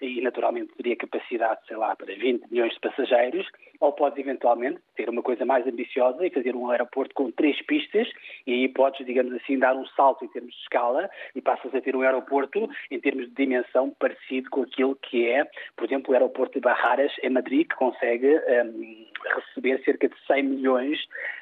e 0.02 0.22
naturalmente 0.22 0.74
teria 0.76 0.96
capacidade, 0.96 1.66
sei 1.68 1.78
lá, 1.78 1.96
para 1.96 2.14
20 2.14 2.50
milhões 2.52 2.74
de 2.74 2.80
passageiros, 2.80 3.48
ou 3.80 3.92
podes 3.92 4.20
eventualmente 4.20 4.80
ter 4.96 5.10
uma 5.10 5.22
coisa 5.22 5.46
mais 5.46 5.66
ambiciosa 5.68 6.26
e 6.26 6.30
fazer 6.30 6.56
um 6.56 6.70
aeroporto 6.70 7.14
com 7.14 7.32
três 7.32 7.62
pistas 7.66 8.08
e 8.46 8.54
aí 8.54 8.70
podes, 8.70 9.06
digamos 9.06 9.34
assim, 9.34 9.58
dar 9.60 9.76
um 9.76 9.86
salto 9.88 10.24
em 10.24 10.28
termos 10.30 10.54
de 10.54 10.62
escala 10.62 11.10
e 11.36 11.42
passas 11.42 11.74
a 11.76 11.82
ter 11.82 11.96
um 11.96 12.02
aeroporto 12.02 12.70
em 12.90 13.00
termos 13.00 13.28
de 13.28 13.34
dimensão 13.34 13.90
parecido 14.00 14.50
com 14.50 14.64
aquilo 14.64 14.96
que 14.96 15.28
é, 15.28 15.46
por 15.76 15.86
exemplo, 15.86 16.12
o 16.12 16.14
aeroporto 16.14 16.54
de 16.54 16.62
Barraras 16.62 17.12
em 17.22 17.30
Madrid, 17.30 17.68
que 17.68 17.76
consegue 17.76 18.36
um, 18.36 19.06
receber 19.36 19.84
cerca 19.84 20.08
de 20.08 20.16
100 20.28 20.44
milhões 20.44 21.00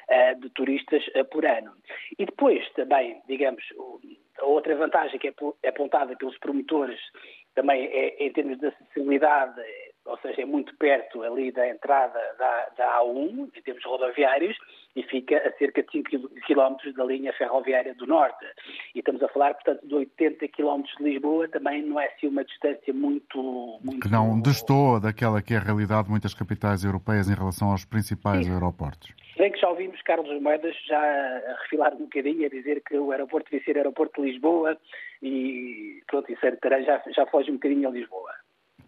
uh, 0.08 0.40
de 0.40 0.50
turistas 0.50 1.06
uh, 1.08 1.24
por 1.26 1.44
ano. 1.44 1.72
E 2.18 2.24
depois 2.24 2.68
também, 2.72 3.20
digamos, 3.26 3.62
a 4.38 4.44
outra 4.44 4.74
vantagem 4.74 5.18
que 5.18 5.28
é, 5.28 5.34
é 5.62 5.68
apontada 5.68 6.16
pelos 6.16 6.36
promotores 6.38 7.00
também 7.54 7.86
é, 7.86 8.24
em 8.24 8.32
termos 8.32 8.58
de 8.58 8.66
acessibilidade, 8.66 9.60
ou 10.04 10.18
seja, 10.18 10.42
é 10.42 10.44
muito 10.44 10.74
perto 10.76 11.22
ali 11.22 11.52
da 11.52 11.68
entrada 11.68 12.18
da, 12.38 12.68
da 12.76 13.00
A1, 13.00 13.50
em 13.56 13.62
termos 13.62 13.84
rodoviários, 13.84 14.56
e 14.94 15.02
fica 15.04 15.36
a 15.38 15.52
cerca 15.58 15.82
de 15.82 15.90
5 15.90 16.28
km 16.46 16.92
da 16.96 17.04
linha 17.04 17.32
ferroviária 17.32 17.94
do 17.94 18.06
Norte. 18.06 18.44
E 18.94 18.98
estamos 18.98 19.22
a 19.22 19.28
falar, 19.28 19.54
portanto, 19.54 19.86
de 19.86 19.94
80 19.94 20.48
km 20.48 20.82
de 20.98 21.04
Lisboa, 21.04 21.48
também 21.48 21.82
não 21.82 21.98
é 21.98 22.06
assim 22.06 22.26
uma 22.26 22.44
distância 22.44 22.92
muito... 22.92 23.78
muito... 23.82 24.00
Que 24.00 24.10
não 24.10 24.40
destoa 24.40 25.00
daquela 25.00 25.40
que 25.40 25.54
é 25.54 25.56
a 25.56 25.60
realidade 25.60 26.04
de 26.04 26.10
muitas 26.10 26.34
capitais 26.34 26.84
europeias 26.84 27.28
em 27.28 27.34
relação 27.34 27.70
aos 27.70 27.84
principais 27.84 28.44
Sim. 28.44 28.52
aeroportos. 28.52 29.14
Bem 29.38 29.50
que 29.50 29.58
já 29.58 29.68
ouvimos 29.68 30.00
Carlos 30.02 30.42
Moedas 30.42 30.76
já 30.86 31.00
a 31.00 31.62
refilar 31.62 31.94
um 31.94 32.00
bocadinho, 32.00 32.44
a 32.44 32.50
dizer 32.50 32.82
que 32.82 32.96
o 32.98 33.12
aeroporto 33.12 33.50
devia 33.50 33.64
ser 33.64 33.78
aeroporto 33.78 34.20
de 34.20 34.30
Lisboa 34.30 34.76
e 35.22 36.02
pronto, 36.06 36.30
isso 36.30 36.40
já, 36.84 37.02
já 37.14 37.26
foge 37.26 37.50
um 37.50 37.54
bocadinho 37.54 37.88
a 37.88 37.92
Lisboa. 37.92 38.41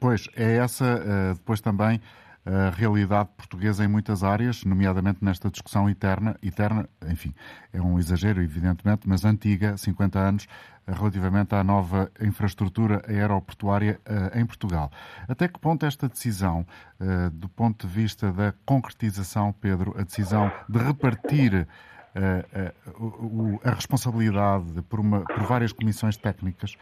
Pois, 0.04 0.28
é 0.36 0.56
essa 0.58 0.84
uh, 0.84 1.32
depois 1.32 1.62
também 1.62 1.98
a 2.44 2.68
realidade 2.68 3.30
portuguesa 3.38 3.82
em 3.86 3.88
muitas 3.88 4.22
áreas, 4.22 4.62
nomeadamente 4.62 5.24
nesta 5.24 5.50
discussão 5.50 5.88
eterna, 5.88 6.36
eterna, 6.42 6.86
enfim, 7.08 7.34
é 7.72 7.80
um 7.80 7.98
exagero, 7.98 8.42
evidentemente, 8.42 9.08
mas 9.08 9.24
antiga, 9.24 9.78
50 9.78 10.18
anos, 10.18 10.46
relativamente 10.86 11.54
à 11.54 11.64
nova 11.64 12.12
infraestrutura 12.20 13.00
aeroportuária 13.08 13.98
uh, 14.06 14.38
em 14.38 14.44
Portugal. 14.44 14.92
Até 15.26 15.48
que 15.48 15.58
ponto 15.58 15.86
esta 15.86 16.06
decisão, 16.06 16.66
uh, 17.00 17.30
do 17.30 17.48
ponto 17.48 17.86
de 17.86 17.92
vista 17.94 18.30
da 18.30 18.52
concretização, 18.66 19.54
Pedro, 19.58 19.94
a 19.98 20.02
decisão 20.02 20.52
de 20.68 20.80
repartir 20.80 21.66
uh, 22.14 23.58
a 23.64 23.70
responsabilidade 23.70 24.82
por, 24.82 25.00
uma, 25.00 25.20
por 25.20 25.44
várias 25.44 25.72
comissões 25.72 26.18
técnicas, 26.18 26.76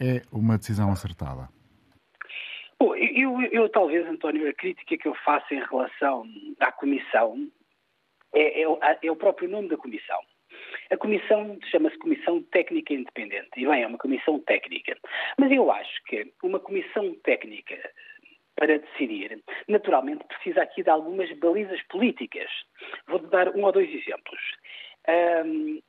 é 0.00 0.24
uma 0.32 0.58
decisão 0.58 0.90
acertada? 0.90 1.48
Bom, 2.80 2.96
eu, 2.96 3.42
eu, 3.52 3.68
talvez, 3.68 4.06
António, 4.06 4.48
a 4.48 4.54
crítica 4.54 4.96
que 4.96 5.06
eu 5.06 5.14
faço 5.16 5.52
em 5.52 5.62
relação 5.62 6.24
à 6.58 6.72
Comissão 6.72 7.46
é, 8.34 8.62
é, 8.62 8.98
é 9.02 9.10
o 9.10 9.16
próprio 9.16 9.50
nome 9.50 9.68
da 9.68 9.76
Comissão. 9.76 10.18
A 10.90 10.96
comissão 10.96 11.58
chama-se 11.70 11.98
Comissão 11.98 12.42
Técnica 12.44 12.92
Independente. 12.92 13.50
E 13.56 13.66
bem, 13.66 13.82
é 13.82 13.86
uma 13.86 13.98
comissão 13.98 14.40
técnica. 14.40 14.96
Mas 15.38 15.50
eu 15.52 15.70
acho 15.70 16.02
que 16.04 16.32
uma 16.42 16.58
comissão 16.58 17.14
técnica 17.22 17.78
para 18.56 18.78
decidir, 18.78 19.42
naturalmente 19.68 20.24
precisa 20.26 20.62
aqui 20.62 20.82
de 20.82 20.90
algumas 20.90 21.30
balizas 21.38 21.80
políticas. 21.84 22.50
Vou 23.06 23.20
dar 23.20 23.54
um 23.54 23.64
ou 23.64 23.72
dois 23.72 23.88
exemplos. 23.88 24.40
Um, 25.46 25.80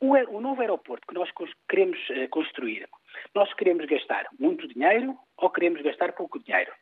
o, 0.00 0.40
novo 0.40 0.60
aeroporto 0.60 1.06
que 1.06 1.14
nós 1.14 1.30
queremos 1.68 1.98
eh, 2.10 2.28
construir, 2.28 2.86
nós 3.34 3.52
queremos 3.54 3.86
gastar 3.86 4.26
muito 4.38 4.66
dinheiro 4.68 5.16
ou 5.36 5.50
queremos 5.50 5.82
gastar 5.82 6.12
pouco 6.12 6.38
dinheiro? 6.38 6.72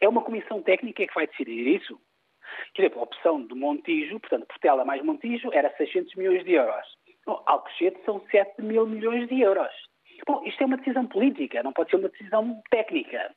É 0.00 0.08
uma 0.08 0.22
comissão 0.22 0.62
técnica 0.62 1.06
que 1.06 1.14
vai 1.14 1.26
decidir 1.26 1.66
isso? 1.66 2.00
Por 2.74 2.82
exemplo, 2.82 3.00
a 3.00 3.04
opção 3.04 3.42
do 3.42 3.54
Montijo, 3.54 4.18
portanto, 4.18 4.46
Portela 4.46 4.84
mais 4.84 5.02
Montijo, 5.02 5.52
era 5.52 5.74
600 5.76 6.14
milhões 6.14 6.44
de 6.44 6.52
euros. 6.52 6.86
Bom, 7.26 7.42
Alcochete 7.46 8.02
são 8.04 8.20
7 8.30 8.62
mil 8.62 8.86
milhões 8.86 9.28
de 9.28 9.40
euros. 9.40 9.72
Bom, 10.26 10.42
isto 10.44 10.62
é 10.62 10.66
uma 10.66 10.76
decisão 10.76 11.06
política, 11.06 11.62
não 11.62 11.72
pode 11.72 11.90
ser 11.90 11.96
uma 11.96 12.08
decisão 12.08 12.62
técnica. 12.70 13.34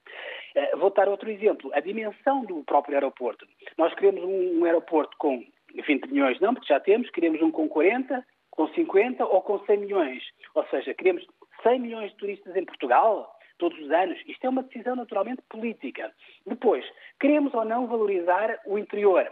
Uh, 0.56 0.78
vou 0.78 0.90
dar 0.90 1.08
outro 1.08 1.30
exemplo. 1.30 1.72
A 1.74 1.80
dimensão 1.80 2.46
do 2.46 2.64
próprio 2.64 2.96
aeroporto. 2.96 3.46
Nós 3.78 3.94
queremos 3.96 4.24
um, 4.24 4.60
um 4.60 4.66
aeroporto 4.66 5.16
com 5.18 5.44
20 5.74 6.08
milhões, 6.08 6.40
não, 6.40 6.54
porque 6.54 6.72
já 6.72 6.80
temos, 6.80 7.10
queremos 7.10 7.42
um 7.42 7.52
com 7.52 7.68
40, 7.68 8.26
com 8.52 8.68
50 8.70 9.26
ou 9.26 9.42
com 9.42 9.60
100 9.66 9.78
milhões. 9.78 10.24
Ou 10.54 10.66
seja, 10.68 10.94
queremos 10.94 11.26
100 11.64 11.80
milhões 11.80 12.12
de 12.12 12.18
turistas 12.18 12.56
em 12.56 12.66
Portugal 12.66 13.34
todos 13.58 13.80
os 13.80 13.92
anos. 13.92 14.20
Isto 14.28 14.46
é 14.46 14.50
uma 14.50 14.64
decisão 14.64 14.96
naturalmente 14.96 15.42
política. 15.50 16.14
Depois, 16.46 16.86
queremos 17.20 17.54
ou 17.54 17.66
não 17.66 17.88
valorizar 17.88 18.60
o 18.66 18.78
interior. 18.78 19.30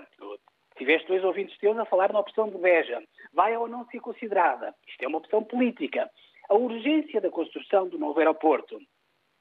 Tiveste 0.78 1.08
dois 1.08 1.24
ouvintes 1.24 1.58
teus 1.58 1.78
a 1.78 1.86
falar 1.86 2.12
na 2.12 2.20
opção 2.20 2.50
de 2.50 2.58
Beja. 2.58 3.04
Vai 3.34 3.56
ou 3.56 3.67
não 3.67 3.86
ser 3.88 4.00
considerada? 4.00 4.74
Isto 4.88 5.04
é 5.04 5.08
uma 5.08 5.17
opção 5.17 5.44
política. 5.44 6.10
A 6.50 6.56
urgência 6.56 7.22
da 7.22 7.30
construção 7.30 7.88
do 7.88 8.00
novo 8.00 8.20
aeroporto. 8.20 8.80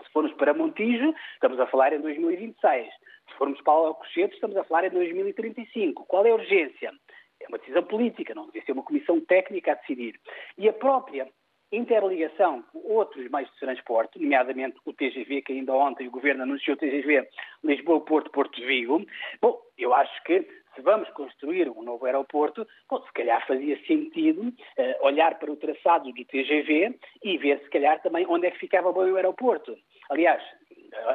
Se 0.05 0.13
formos 0.13 0.33
para 0.35 0.55
Montijo, 0.55 1.15
estamos 1.35 1.61
a 1.61 1.67
falar 1.67 1.93
em 1.93 2.01
2026. 2.01 2.89
Se 3.29 3.35
formos 3.37 3.61
para 3.63 3.73
Alcochete, 3.73 4.35
estamos 4.35 4.57
a 4.57 4.65
falar 4.65 4.85
em 4.85 4.91
2035. 4.91 6.05
Qual 6.07 6.27
é 6.27 6.31
a 6.31 6.35
urgência? 6.35 6.93
É 7.41 7.49
uma 7.49 7.59
decisão 7.59 7.83
política, 7.85 8.35
não 8.35 8.47
deve 8.47 8.65
ser 8.67 8.73
uma 8.73 8.83
comissão 8.83 9.21
técnica 9.21 9.73
a 9.73 9.75
decidir. 9.77 10.21
E 10.59 10.69
a 10.69 10.73
própria 10.73 11.27
interligação 11.73 12.63
com 12.73 12.79
outros 12.93 13.31
meios 13.31 13.51
de 13.53 13.61
transporte, 13.61 14.19
nomeadamente 14.19 14.77
o 14.85 14.93
TGV, 14.93 15.43
que 15.43 15.53
ainda 15.53 15.73
ontem 15.75 16.09
o 16.09 16.11
Governo 16.11 16.43
anunciou 16.43 16.77
o 16.77 16.79
TGV 16.79 17.29
Lisboa-Porto, 17.63 18.31
Porto 18.31 18.61
Vigo. 18.61 19.05
Bom, 19.41 19.61
eu 19.79 19.95
acho 19.95 20.23
que 20.25 20.47
se 20.75 20.83
vamos 20.83 21.09
construir 21.11 21.69
um 21.69 21.83
novo 21.83 22.07
aeroporto, 22.07 22.67
bom, 22.89 23.03
se 23.03 23.13
calhar 23.13 23.45
fazia 23.47 23.79
sentido 23.87 24.49
uh, 24.49 25.07
olhar 25.07 25.39
para 25.39 25.51
o 25.51 25.57
traçado 25.57 26.13
do 26.13 26.25
TGV 26.25 26.99
e 27.23 27.39
ver, 27.39 27.61
se 27.61 27.71
calhar, 27.71 28.01
também 28.03 28.27
onde 28.29 28.47
é 28.47 28.51
que 28.51 28.59
ficava 28.59 28.93
bem 28.93 29.13
o 29.13 29.17
aeroporto. 29.17 29.77
Aliás, 30.11 30.43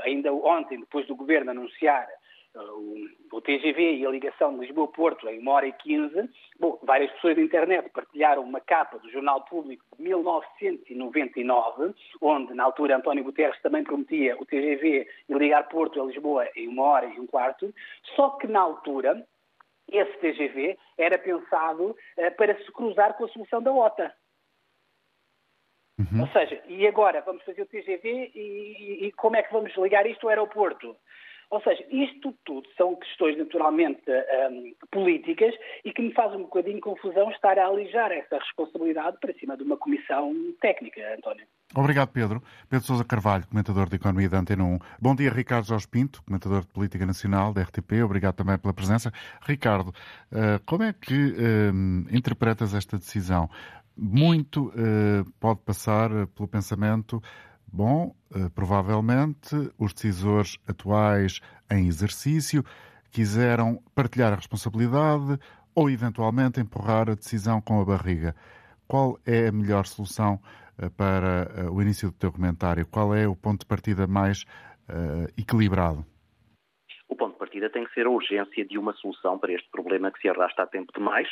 ainda 0.03 0.33
ontem, 0.33 0.79
depois 0.79 1.05
do 1.07 1.15
Governo 1.15 1.51
anunciar 1.51 2.07
o, 2.55 2.95
o 3.31 3.41
TGV 3.41 3.95
e 3.95 4.05
a 4.05 4.09
ligação 4.09 4.53
de 4.53 4.61
Lisboa-Porto 4.65 5.27
em 5.29 5.39
uma 5.39 5.53
hora 5.53 5.67
e 5.67 5.73
quinze, 5.73 6.29
bom, 6.59 6.79
várias 6.83 7.11
pessoas 7.13 7.35
da 7.35 7.41
internet 7.41 7.89
partilharam 7.89 8.43
uma 8.43 8.59
capa 8.59 8.97
do 8.99 9.09
Jornal 9.11 9.41
Público 9.45 9.83
de 9.97 10.03
1999, 10.03 11.93
onde 12.21 12.53
na 12.53 12.63
altura 12.63 12.97
António 12.97 13.23
Guterres 13.23 13.61
também 13.61 13.83
prometia 13.83 14.37
o 14.39 14.45
TGV 14.45 15.07
e 15.29 15.33
ligar 15.33 15.67
Porto 15.67 16.01
a 16.01 16.05
Lisboa 16.05 16.47
em 16.55 16.67
uma 16.67 16.83
hora 16.83 17.07
e 17.07 17.19
um 17.19 17.27
quarto, 17.27 17.73
só 18.15 18.29
que 18.31 18.47
na 18.47 18.61
altura 18.61 19.25
esse 19.91 20.17
TGV 20.17 20.77
era 20.97 21.17
pensado 21.17 21.91
uh, 21.91 22.35
para 22.37 22.57
se 22.57 22.71
cruzar 22.71 23.15
com 23.15 23.25
a 23.25 23.29
solução 23.29 23.61
da 23.61 23.71
OTA. 23.71 24.13
Uhum. 25.97 26.21
Ou 26.21 26.27
seja, 26.27 26.61
e 26.67 26.85
agora 26.85 27.21
vamos 27.21 27.43
fazer 27.43 27.61
o 27.61 27.65
TGV 27.65 28.31
e, 28.35 28.39
e, 28.39 29.07
e 29.07 29.11
como 29.13 29.37
é 29.37 29.43
que 29.43 29.53
vamos 29.53 29.73
ligar 29.77 30.05
isto 30.05 30.25
ao 30.25 30.29
aeroporto? 30.29 30.95
Ou 31.49 31.61
seja, 31.61 31.85
isto 31.89 32.33
tudo 32.45 32.67
são 32.77 32.95
questões 32.95 33.37
naturalmente 33.37 34.01
um, 34.09 34.73
políticas 34.91 35.53
e 35.83 35.91
que 35.91 36.01
me 36.01 36.13
faz 36.13 36.33
um 36.33 36.43
bocadinho 36.43 36.79
confusão 36.81 37.29
estar 37.31 37.57
a 37.57 37.67
alijar 37.67 38.11
essa 38.11 38.37
responsabilidade 38.37 39.17
para 39.19 39.33
cima 39.33 39.55
de 39.55 39.63
uma 39.63 39.77
comissão 39.77 40.33
técnica, 40.61 41.01
António. 41.17 41.45
Obrigado, 41.75 42.09
Pedro. 42.09 42.41
Pedro 42.69 42.85
Sousa 42.85 43.03
Carvalho, 43.03 43.47
comentador 43.47 43.89
de 43.89 43.95
Economia 43.95 44.29
da 44.29 44.39
Antena 44.39 44.63
1. 44.63 44.79
Bom 45.01 45.15
dia, 45.15 45.29
Ricardo 45.29 45.67
Jorge 45.67 45.87
Pinto, 45.87 46.23
comentador 46.23 46.61
de 46.61 46.67
Política 46.67 47.05
Nacional 47.05 47.53
da 47.53 47.61
RTP. 47.63 48.03
Obrigado 48.03 48.35
também 48.35 48.57
pela 48.57 48.73
presença. 48.73 49.11
Ricardo, 49.41 49.89
uh, 49.89 50.63
como 50.65 50.83
é 50.83 50.93
que 50.93 51.13
uh, 51.13 52.15
interpretas 52.15 52.73
esta 52.73 52.97
decisão? 52.97 53.49
Muito 53.97 54.67
uh, 54.69 55.29
pode 55.39 55.61
passar 55.61 56.09
pelo 56.27 56.47
pensamento 56.47 57.21
Bom, 57.75 58.15
eh, 58.33 58.47
provavelmente 58.55 59.53
os 59.77 59.93
decisores 59.93 60.57
atuais 60.65 61.41
em 61.69 61.87
exercício 61.87 62.63
quiseram 63.11 63.83
partilhar 63.93 64.31
a 64.31 64.37
responsabilidade 64.37 65.37
ou 65.75 65.89
eventualmente 65.89 66.61
empurrar 66.61 67.09
a 67.09 67.15
decisão 67.15 67.59
com 67.59 67.81
a 67.81 67.83
barriga. 67.83 68.33
Qual 68.87 69.19
é 69.25 69.49
a 69.49 69.51
melhor 69.51 69.85
solução 69.87 70.39
eh, 70.77 70.87
para 70.87 71.51
eh, 71.53 71.69
o 71.69 71.81
início 71.81 72.11
do 72.11 72.13
teu 72.13 72.31
comentário? 72.31 72.85
Qual 72.85 73.13
é 73.13 73.27
o 73.27 73.35
ponto 73.35 73.59
de 73.59 73.65
partida 73.65 74.07
mais 74.07 74.43
uh, 74.87 75.27
equilibrado? 75.35 76.05
Partida 77.65 77.69
tem 77.69 77.85
que 77.85 77.93
ser 77.93 78.05
a 78.05 78.09
urgência 78.09 78.65
de 78.65 78.77
uma 78.77 78.93
solução 78.93 79.37
para 79.37 79.51
este 79.51 79.67
problema 79.69 80.11
que 80.11 80.19
se 80.19 80.29
arrasta 80.29 80.63
há 80.63 80.67
tempo 80.67 80.91
demais 80.93 81.27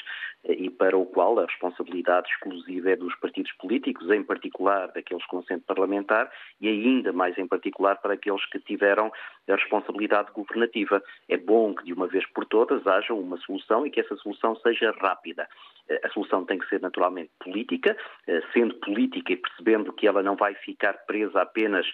eh, 0.45 0.53
e 0.53 0.69
para 0.69 0.97
o 0.97 1.05
qual 1.05 1.39
a 1.39 1.45
responsabilidade 1.45 2.27
exclusiva 2.29 2.91
é 2.91 2.95
dos 2.95 3.15
partidos 3.15 3.51
políticos, 3.53 4.09
em 4.09 4.23
particular 4.23 4.87
daqueles 4.91 5.25
com 5.25 5.39
assento 5.39 5.63
parlamentar 5.65 6.31
e 6.59 6.67
ainda 6.67 7.13
mais 7.13 7.37
em 7.37 7.47
particular 7.47 7.97
para 7.97 8.13
aqueles 8.13 8.43
que 8.47 8.59
tiveram 8.59 9.11
a 9.47 9.55
responsabilidade 9.55 10.31
governativa. 10.31 11.03
É 11.29 11.37
bom 11.37 11.75
que 11.75 11.83
de 11.83 11.93
uma 11.93 12.07
vez 12.07 12.25
por 12.31 12.45
todas 12.45 12.85
haja 12.87 13.13
uma 13.13 13.37
solução 13.37 13.85
e 13.85 13.91
que 13.91 13.99
essa 13.99 14.15
solução 14.17 14.55
seja 14.57 14.91
rápida. 14.99 15.47
Eh, 15.89 16.01
a 16.03 16.09
solução 16.09 16.45
tem 16.45 16.59
que 16.59 16.67
ser 16.67 16.81
naturalmente 16.81 17.31
política, 17.39 17.95
eh, 18.27 18.41
sendo 18.53 18.75
política 18.75 19.33
e 19.33 19.37
percebendo 19.37 19.93
que 19.93 20.07
ela 20.07 20.23
não 20.23 20.35
vai 20.35 20.53
ficar 20.55 20.93
presa 21.05 21.41
apenas 21.41 21.85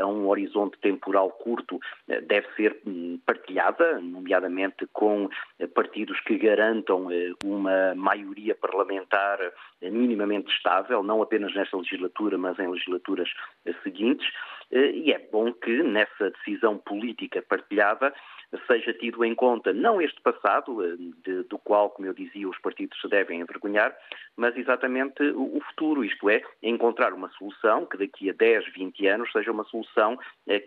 a 0.00 0.06
um 0.06 0.28
horizonte 0.28 0.78
temporal 0.78 1.30
curto, 1.30 1.78
deve 2.26 2.46
ser 2.56 2.80
hum, 2.86 3.18
partilhada, 3.26 4.00
nomeadamente 4.00 4.86
com 4.92 5.28
eh, 5.58 5.66
partidos 5.66 6.18
que 6.20 6.38
garantam 6.38 7.10
eh, 7.10 7.32
uma 7.44 7.94
maioria 7.94 8.54
parlamentar 8.54 9.38
eh, 9.80 9.90
minimamente 9.90 10.52
estável, 10.52 11.02
não 11.02 11.22
apenas 11.22 11.54
nesta 11.54 11.76
legislatura, 11.76 12.38
mas 12.38 12.58
em 12.58 12.68
legislaturas 12.68 13.28
seguintes. 13.82 14.26
E 14.76 15.12
é 15.12 15.18
bom 15.30 15.52
que 15.52 15.84
nessa 15.84 16.30
decisão 16.30 16.78
política 16.78 17.40
partilhada 17.42 18.12
seja 18.66 18.92
tido 18.92 19.24
em 19.24 19.34
conta 19.34 19.72
não 19.72 20.00
este 20.00 20.20
passado, 20.20 20.96
de, 20.96 21.44
do 21.44 21.58
qual, 21.58 21.90
como 21.90 22.08
eu 22.08 22.14
dizia, 22.14 22.48
os 22.48 22.58
partidos 22.58 23.00
se 23.00 23.08
devem 23.08 23.40
envergonhar, 23.40 23.96
mas 24.36 24.56
exatamente 24.56 25.22
o 25.22 25.60
futuro, 25.68 26.04
isto 26.04 26.28
é, 26.28 26.42
encontrar 26.62 27.12
uma 27.12 27.28
solução 27.30 27.86
que 27.86 27.96
daqui 27.96 28.30
a 28.30 28.32
10, 28.32 28.72
20 28.72 29.06
anos 29.06 29.32
seja 29.32 29.52
uma 29.52 29.64
solução 29.64 30.18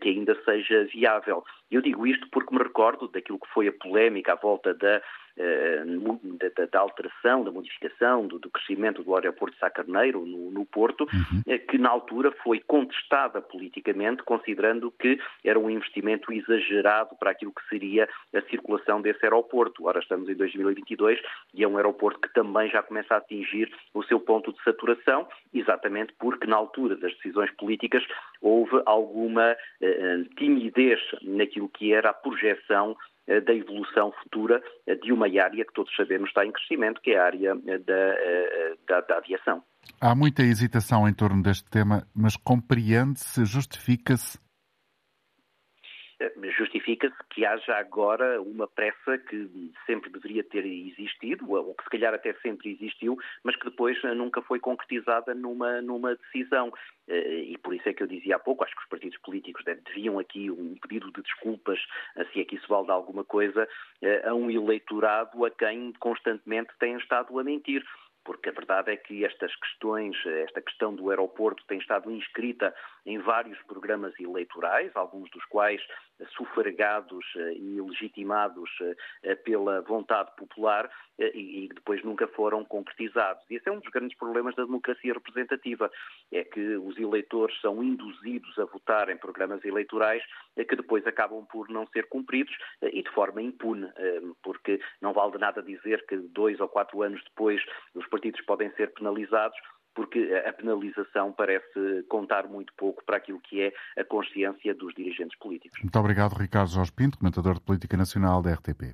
que 0.01 0.09
ainda 0.09 0.37
seja 0.43 0.85
viável. 0.85 1.43
Eu 1.69 1.81
digo 1.81 2.07
isto 2.07 2.27
porque 2.29 2.55
me 2.55 2.63
recordo 2.63 3.07
daquilo 3.09 3.39
que 3.39 3.53
foi 3.53 3.67
a 3.67 3.73
polémica 3.73 4.33
à 4.33 4.35
volta 4.35 4.73
da 4.73 4.95
eh, 4.95 5.01
da, 5.37 6.65
da, 6.65 6.79
alteração, 6.79 7.43
da 7.43 7.51
modificação, 7.51 8.25
do, 8.25 8.39
do, 8.39 8.49
crescimento 8.49 9.03
do 9.03 9.15
aeroporto 9.15 9.53
de 9.53 9.59
Sá 9.59 9.69
Carneiro 9.69 10.25
no, 10.25 10.51
no 10.51 10.65
Porto, 10.65 11.01
uhum. 11.03 11.41
Eh, 11.45 11.59
que 11.59 11.77
na 11.77 11.89
altura 11.89 12.31
foi 12.43 12.59
contestada 12.59 13.41
politicamente, 13.41 14.23
considerando 14.23 14.91
que 14.91 15.19
era 15.43 15.59
um 15.59 15.69
investimento 15.69 16.31
exagerado 16.33 17.15
para 17.19 17.31
aquilo 17.31 17.51
que 17.51 17.67
seria 17.69 18.09
a 18.33 18.41
circulação 18.49 19.01
desse 19.01 19.23
aeroporto. 19.23 19.85
Ora, 19.85 19.99
estamos 19.99 20.27
em 20.27 20.35
2022 20.35 21.19
e 21.53 21.63
é 21.63 21.67
um 21.67 21.77
aeroporto 21.77 22.19
que 22.19 22.33
também 22.33 22.69
já 22.69 22.81
começa 22.81 23.13
a 23.13 23.17
atingir 23.17 23.71
o 23.93 24.03
seu 24.03 24.19
ponto 24.19 24.51
de 24.51 24.63
saturação, 24.63 25.27
exatamente 25.53 26.13
porque 26.19 26.47
na 26.47 26.55
altura 26.55 26.95
das 26.95 27.13
decisões 27.15 27.51
políticas 27.51 28.03
houve 28.41 28.81
alguma 28.85 29.55
eh, 29.81 30.23
timidez 30.35 30.99
naquilo 31.21 31.69
que 31.69 31.93
era 31.93 32.09
a 32.09 32.13
projeção 32.13 32.95
eh, 32.95 33.16
da 33.41 33.53
evolução 33.53 34.11
futura 34.23 34.61
eh, 34.85 34.95
de 34.95 35.11
uma 35.11 35.27
área 35.27 35.65
que 35.65 35.73
todos 35.73 35.93
sabemos 35.95 36.29
está 36.29 36.45
em 36.45 36.51
crescimento, 36.51 37.01
que 37.01 37.11
é 37.11 37.19
a 37.19 37.25
área 37.25 37.57
eh, 37.67 37.77
da, 37.79 38.15
da, 38.87 39.01
da 39.01 39.17
aviação. 39.17 39.61
Há 39.99 40.15
muita 40.15 40.43
hesitação 40.43 41.07
em 41.07 41.13
torno 41.13 41.41
deste 41.41 41.69
tema, 41.69 42.07
mas 42.15 42.35
compreende-se, 42.35 43.45
justifica-se 43.45 44.39
justifica-se 46.57 47.15
que 47.29 47.45
haja 47.45 47.75
agora 47.75 48.41
uma 48.41 48.67
pressa 48.67 49.17
que 49.17 49.71
sempre 49.85 50.09
deveria 50.09 50.43
ter 50.43 50.65
existido, 50.65 51.51
ou 51.51 51.75
que 51.75 51.83
se 51.83 51.89
calhar 51.89 52.13
até 52.13 52.33
sempre 52.41 52.71
existiu, 52.71 53.17
mas 53.43 53.55
que 53.55 53.65
depois 53.65 54.01
nunca 54.15 54.41
foi 54.41 54.59
concretizada 54.59 55.33
numa, 55.33 55.81
numa 55.81 56.15
decisão. 56.15 56.71
Eh, 57.07 57.43
e 57.49 57.57
por 57.57 57.73
isso 57.73 57.87
é 57.87 57.93
que 57.93 58.01
eu 58.01 58.07
dizia 58.07 58.35
há 58.35 58.39
pouco, 58.39 58.63
acho 58.63 58.75
que 58.75 58.81
os 58.81 58.89
partidos 58.89 59.17
políticos 59.19 59.63
deviam 59.85 60.17
aqui 60.19 60.49
um 60.49 60.75
pedido 60.81 61.11
de 61.11 61.21
desculpas, 61.21 61.79
se 62.31 62.41
é 62.41 62.45
que 62.45 62.55
isso 62.55 62.67
vale 62.67 62.91
alguma 62.91 63.23
coisa, 63.23 63.67
eh, 64.01 64.27
a 64.27 64.33
um 64.33 64.49
eleitorado 64.49 65.45
a 65.45 65.51
quem 65.51 65.93
constantemente 65.99 66.73
têm 66.79 66.97
estado 66.97 67.37
a 67.39 67.43
mentir 67.43 67.83
porque 68.27 68.49
a 68.49 68.51
verdade 68.51 68.91
é 68.91 68.97
que 68.97 69.23
estas 69.23 69.55
questões, 69.55 70.13
esta 70.25 70.61
questão 70.61 70.93
do 70.93 71.09
aeroporto 71.09 71.63
tem 71.65 71.79
estado 71.79 72.11
inscrita 72.11 72.75
em 73.07 73.17
vários 73.19 73.57
programas 73.63 74.13
eleitorais, 74.19 74.91
alguns 74.93 75.31
dos 75.31 75.43
quais 75.45 75.81
sufragados 76.35 77.25
eh, 77.37 77.53
e 77.53 77.81
legitimados 77.81 78.69
eh, 79.23 79.35
pela 79.35 79.81
vontade 79.81 80.29
popular 80.35 80.89
eh, 81.17 81.31
e 81.33 81.69
depois 81.73 82.03
nunca 82.03 82.27
foram 82.27 82.65
concretizados. 82.65 83.43
E 83.49 83.55
esse 83.55 83.69
é 83.69 83.71
um 83.71 83.79
dos 83.79 83.89
grandes 83.91 84.17
problemas 84.17 84.55
da 84.55 84.65
democracia 84.65 85.13
representativa, 85.13 85.89
é 86.31 86.43
que 86.43 86.75
os 86.75 86.97
eleitores 86.97 87.59
são 87.61 87.81
induzidos 87.81 88.59
a 88.59 88.65
votar 88.65 89.09
em 89.09 89.17
programas 89.17 89.63
eleitorais 89.63 90.23
que 90.55 90.75
depois 90.75 91.05
acabam 91.05 91.45
por 91.45 91.69
não 91.69 91.87
ser 91.87 92.09
cumpridos 92.09 92.53
e 92.81 93.03
de 93.03 93.09
forma 93.11 93.41
impune, 93.41 93.87
porque 94.41 94.81
não 95.01 95.13
vale 95.13 95.33
de 95.33 95.37
nada 95.37 95.61
dizer 95.61 96.03
que 96.07 96.17
dois 96.17 96.59
ou 96.59 96.67
quatro 96.67 97.03
anos 97.03 97.23
depois 97.23 97.63
os 97.93 98.05
partidos 98.07 98.41
podem 98.41 98.71
ser 98.71 98.91
penalizados 98.93 99.57
porque 99.97 100.19
a 100.45 100.53
penalização 100.53 101.33
parece 101.33 102.03
contar 102.07 102.47
muito 102.47 102.71
pouco 102.77 103.03
para 103.03 103.17
aquilo 103.17 103.39
que 103.39 103.63
é 103.63 103.73
a 103.99 104.03
consciência 104.03 104.75
dos 104.75 104.93
dirigentes 104.93 105.35
políticos. 105.39 105.81
Muito 105.81 105.97
obrigado, 105.97 106.33
Ricardo 106.33 106.69
Jorge 106.69 106.91
Pinto, 106.91 107.17
comentador 107.17 107.55
de 107.55 107.61
Política 107.61 107.97
Nacional 107.97 108.43
da 108.43 108.53
RTP. 108.53 108.93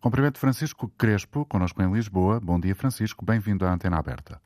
Cumprimento 0.00 0.40
Francisco 0.40 0.90
Crespo, 0.98 1.44
connosco 1.44 1.82
em 1.82 1.92
Lisboa. 1.92 2.40
Bom 2.42 2.58
dia, 2.58 2.74
Francisco. 2.74 3.26
Bem-vindo 3.26 3.66
à 3.66 3.74
Antena 3.74 3.98
Aberta. 3.98 4.40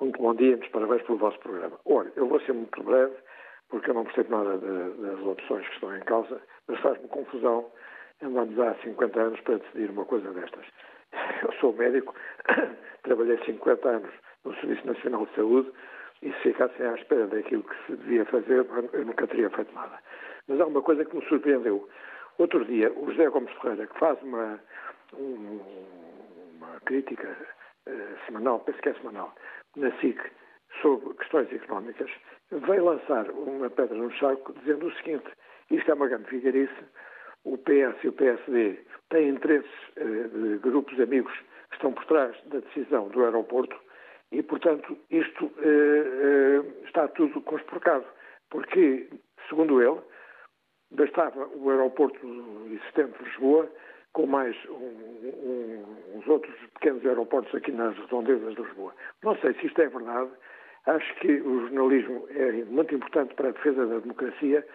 Muito 0.00 0.22
bom 0.22 0.32
dia, 0.36 0.50
muitos 0.50 0.68
parabéns 0.68 1.02
pelo 1.02 1.18
vosso 1.18 1.38
programa. 1.40 1.76
Olha, 1.84 2.12
eu 2.14 2.28
vou 2.28 2.40
ser 2.42 2.52
muito 2.52 2.80
breve, 2.84 3.16
porque 3.70 3.90
eu 3.90 3.94
não 3.94 4.04
percebo 4.04 4.30
nada 4.30 4.56
de, 4.56 5.02
das 5.02 5.20
opções 5.26 5.66
que 5.66 5.74
estão 5.74 5.96
em 5.96 6.00
causa, 6.02 6.40
mas 6.68 6.78
faz-me 6.78 7.08
confusão 7.08 7.66
andamos 8.22 8.56
há 8.60 8.74
50 8.84 9.20
anos 9.20 9.40
para 9.40 9.58
decidir 9.58 9.90
uma 9.90 10.04
coisa 10.04 10.30
destas. 10.30 10.64
Eu 11.42 11.52
sou 11.54 11.72
médico, 11.72 12.14
trabalhei 13.02 13.36
50 13.44 13.88
anos 13.88 14.10
no 14.44 14.54
Serviço 14.56 14.86
Nacional 14.86 15.26
de 15.26 15.34
Saúde 15.34 15.70
e 16.22 16.32
se 16.32 16.40
ficassem 16.40 16.86
à 16.86 16.94
espera 16.94 17.26
daquilo 17.26 17.62
que 17.62 17.86
se 17.86 17.96
devia 17.96 18.24
fazer, 18.26 18.66
eu 18.92 19.04
nunca 19.04 19.26
teria 19.26 19.50
feito 19.50 19.72
nada. 19.74 19.98
Mas 20.48 20.60
há 20.60 20.66
uma 20.66 20.82
coisa 20.82 21.04
que 21.04 21.16
me 21.16 21.24
surpreendeu. 21.26 21.88
Outro 22.38 22.64
dia, 22.64 22.92
o 22.92 23.10
José 23.10 23.28
Gomes 23.28 23.52
Ferreira, 23.60 23.86
que 23.86 23.98
faz 23.98 24.20
uma, 24.22 24.60
um, 25.14 25.60
uma 26.56 26.80
crítica 26.84 27.28
uh, 27.86 28.26
semanal, 28.26 28.60
penso 28.60 28.78
que 28.80 28.88
é 28.90 28.94
semanal, 28.94 29.34
na 29.76 29.90
SIC, 29.98 30.18
sobre 30.82 31.14
questões 31.14 31.52
económicas, 31.52 32.10
veio 32.50 32.84
lançar 32.84 33.30
uma 33.30 33.70
pedra 33.70 33.96
no 33.96 34.10
charco 34.12 34.52
dizendo 34.60 34.86
o 34.86 34.94
seguinte: 34.96 35.30
isto 35.70 35.90
é 35.90 35.94
uma 35.94 36.08
grande 36.08 36.30
vigarice, 36.30 36.84
o 37.44 37.56
PS 37.58 38.04
e 38.04 38.08
o 38.08 38.12
PSD 38.12 38.78
têm 39.08 39.28
interesses 39.28 39.70
uh, 39.96 40.28
de 40.28 40.58
grupos 40.58 40.98
amigos 41.00 41.32
que 41.70 41.76
estão 41.76 41.92
por 41.92 42.04
trás 42.06 42.36
da 42.46 42.60
decisão 42.60 43.08
do 43.08 43.24
aeroporto 43.24 43.76
e, 44.32 44.42
portanto, 44.42 44.96
isto 45.10 45.46
uh, 45.46 45.48
uh, 45.48 46.84
está 46.84 47.08
tudo 47.08 47.40
conspurcado, 47.42 48.04
porque, 48.50 49.08
segundo 49.48 49.82
ele, 49.82 50.00
bastava 50.92 51.48
o 51.54 51.70
aeroporto 51.70 52.26
existente 52.66 53.18
de 53.18 53.24
Lisboa, 53.24 53.70
com 54.12 54.26
mais 54.26 54.56
um, 54.68 54.74
um, 54.74 55.84
uns 56.16 56.26
outros 56.26 56.54
pequenos 56.74 57.04
aeroportos 57.06 57.54
aqui 57.54 57.70
nas 57.72 57.96
redondezas 57.96 58.54
de 58.54 58.62
Lisboa. 58.62 58.94
Não 59.22 59.36
sei 59.36 59.54
se 59.54 59.66
isto 59.66 59.80
é 59.80 59.88
verdade. 59.88 60.30
Acho 60.86 61.14
que 61.16 61.40
o 61.42 61.60
jornalismo 61.68 62.26
é 62.30 62.52
muito 62.64 62.94
importante 62.94 63.34
para 63.34 63.50
a 63.50 63.52
defesa 63.52 63.86
da 63.86 63.98
democracia 63.98 64.66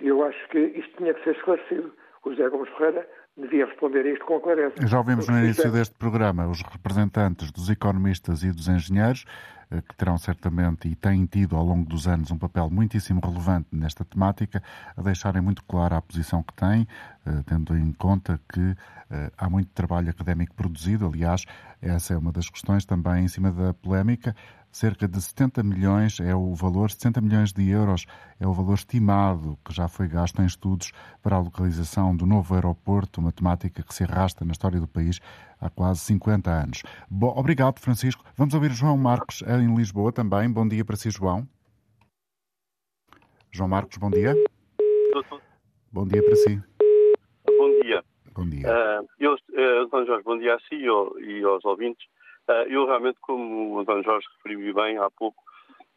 e 0.00 0.08
eu 0.08 0.24
acho 0.24 0.48
que 0.48 0.58
isto 0.58 0.96
tinha 0.96 1.14
que 1.14 1.22
ser 1.22 1.36
esclarecido. 1.36 1.94
O 2.24 2.30
José 2.30 2.48
Gomes 2.48 2.68
Ferreira 2.70 3.08
devia 3.40 3.66
responder 3.66 4.06
a 4.06 4.12
isto 4.12 4.24
com 4.24 4.40
clareza. 4.40 4.74
Já 4.86 4.98
ouvimos 4.98 5.28
no 5.28 5.38
início 5.38 5.70
deste 5.70 5.94
programa 5.94 6.46
os 6.46 6.62
representantes 6.62 7.50
dos 7.50 7.68
economistas 7.70 8.42
e 8.42 8.52
dos 8.52 8.68
engenheiros, 8.68 9.24
eh, 9.70 9.80
que 9.80 9.94
terão 9.96 10.18
certamente 10.18 10.88
e 10.88 10.94
têm 10.94 11.26
tido 11.26 11.56
ao 11.56 11.64
longo 11.64 11.88
dos 11.88 12.06
anos 12.06 12.30
um 12.30 12.38
papel 12.38 12.68
muitíssimo 12.70 13.20
relevante 13.24 13.68
nesta 13.72 14.04
temática, 14.04 14.62
a 14.96 15.02
deixarem 15.02 15.40
muito 15.40 15.64
clara 15.64 15.96
a 15.96 16.02
posição 16.02 16.42
que 16.42 16.52
têm, 16.54 16.86
eh, 17.26 17.30
tendo 17.46 17.76
em 17.76 17.92
conta 17.92 18.40
que 18.52 18.74
eh, 19.10 19.30
há 19.36 19.48
muito 19.48 19.70
trabalho 19.72 20.10
académico 20.10 20.54
produzido. 20.54 21.06
Aliás, 21.06 21.44
essa 21.80 22.14
é 22.14 22.18
uma 22.18 22.32
das 22.32 22.48
questões 22.48 22.84
também 22.84 23.24
em 23.24 23.28
cima 23.28 23.50
da 23.50 23.72
polémica 23.74 24.34
cerca 24.70 25.08
de 25.08 25.20
70 25.20 25.62
milhões 25.62 26.20
é 26.20 26.34
o 26.34 26.54
valor, 26.54 26.90
70 26.90 27.20
milhões 27.20 27.52
de 27.52 27.68
euros 27.68 28.06
é 28.38 28.46
o 28.46 28.52
valor 28.52 28.74
estimado 28.74 29.58
que 29.64 29.74
já 29.74 29.88
foi 29.88 30.08
gasto 30.08 30.40
em 30.40 30.46
estudos 30.46 30.92
para 31.22 31.36
a 31.36 31.40
localização 31.40 32.14
do 32.16 32.26
novo 32.26 32.54
aeroporto, 32.54 33.20
uma 33.20 33.32
temática 33.32 33.82
que 33.82 33.94
se 33.94 34.04
arrasta 34.04 34.44
na 34.44 34.52
história 34.52 34.78
do 34.78 34.86
país 34.86 35.20
há 35.60 35.68
quase 35.68 36.00
50 36.00 36.50
anos. 36.50 36.82
Obrigado, 37.10 37.80
Francisco. 37.80 38.24
Vamos 38.36 38.54
ouvir 38.54 38.70
João 38.72 38.96
Marcos 38.96 39.42
em 39.42 39.74
Lisboa 39.74 40.12
também. 40.12 40.50
Bom 40.50 40.66
dia 40.66 40.84
para 40.84 40.96
si, 40.96 41.10
João. 41.10 41.46
João 43.52 43.68
Marcos, 43.68 43.98
bom 43.98 44.10
dia. 44.10 44.34
Bom 45.92 46.06
dia 46.06 46.22
para 46.22 46.36
si. 46.36 46.62
Bom 47.46 47.80
dia. 47.82 48.04
Bom 48.32 48.48
dia. 48.48 48.68
Uh, 48.68 49.06
eu, 49.18 49.32
uh, 49.34 50.06
Jorge, 50.06 50.22
bom 50.22 50.38
dia 50.38 50.54
a 50.54 50.58
si 50.60 50.76
e 50.76 51.42
aos 51.42 51.64
ouvintes. 51.64 52.06
Ah, 52.48 52.64
eu 52.68 52.86
realmente, 52.86 53.18
como 53.20 53.74
o 53.74 53.80
António 53.80 54.04
Jorge 54.04 54.26
referiu 54.36 54.74
bem 54.74 54.98
há 54.98 55.10
pouco, 55.10 55.42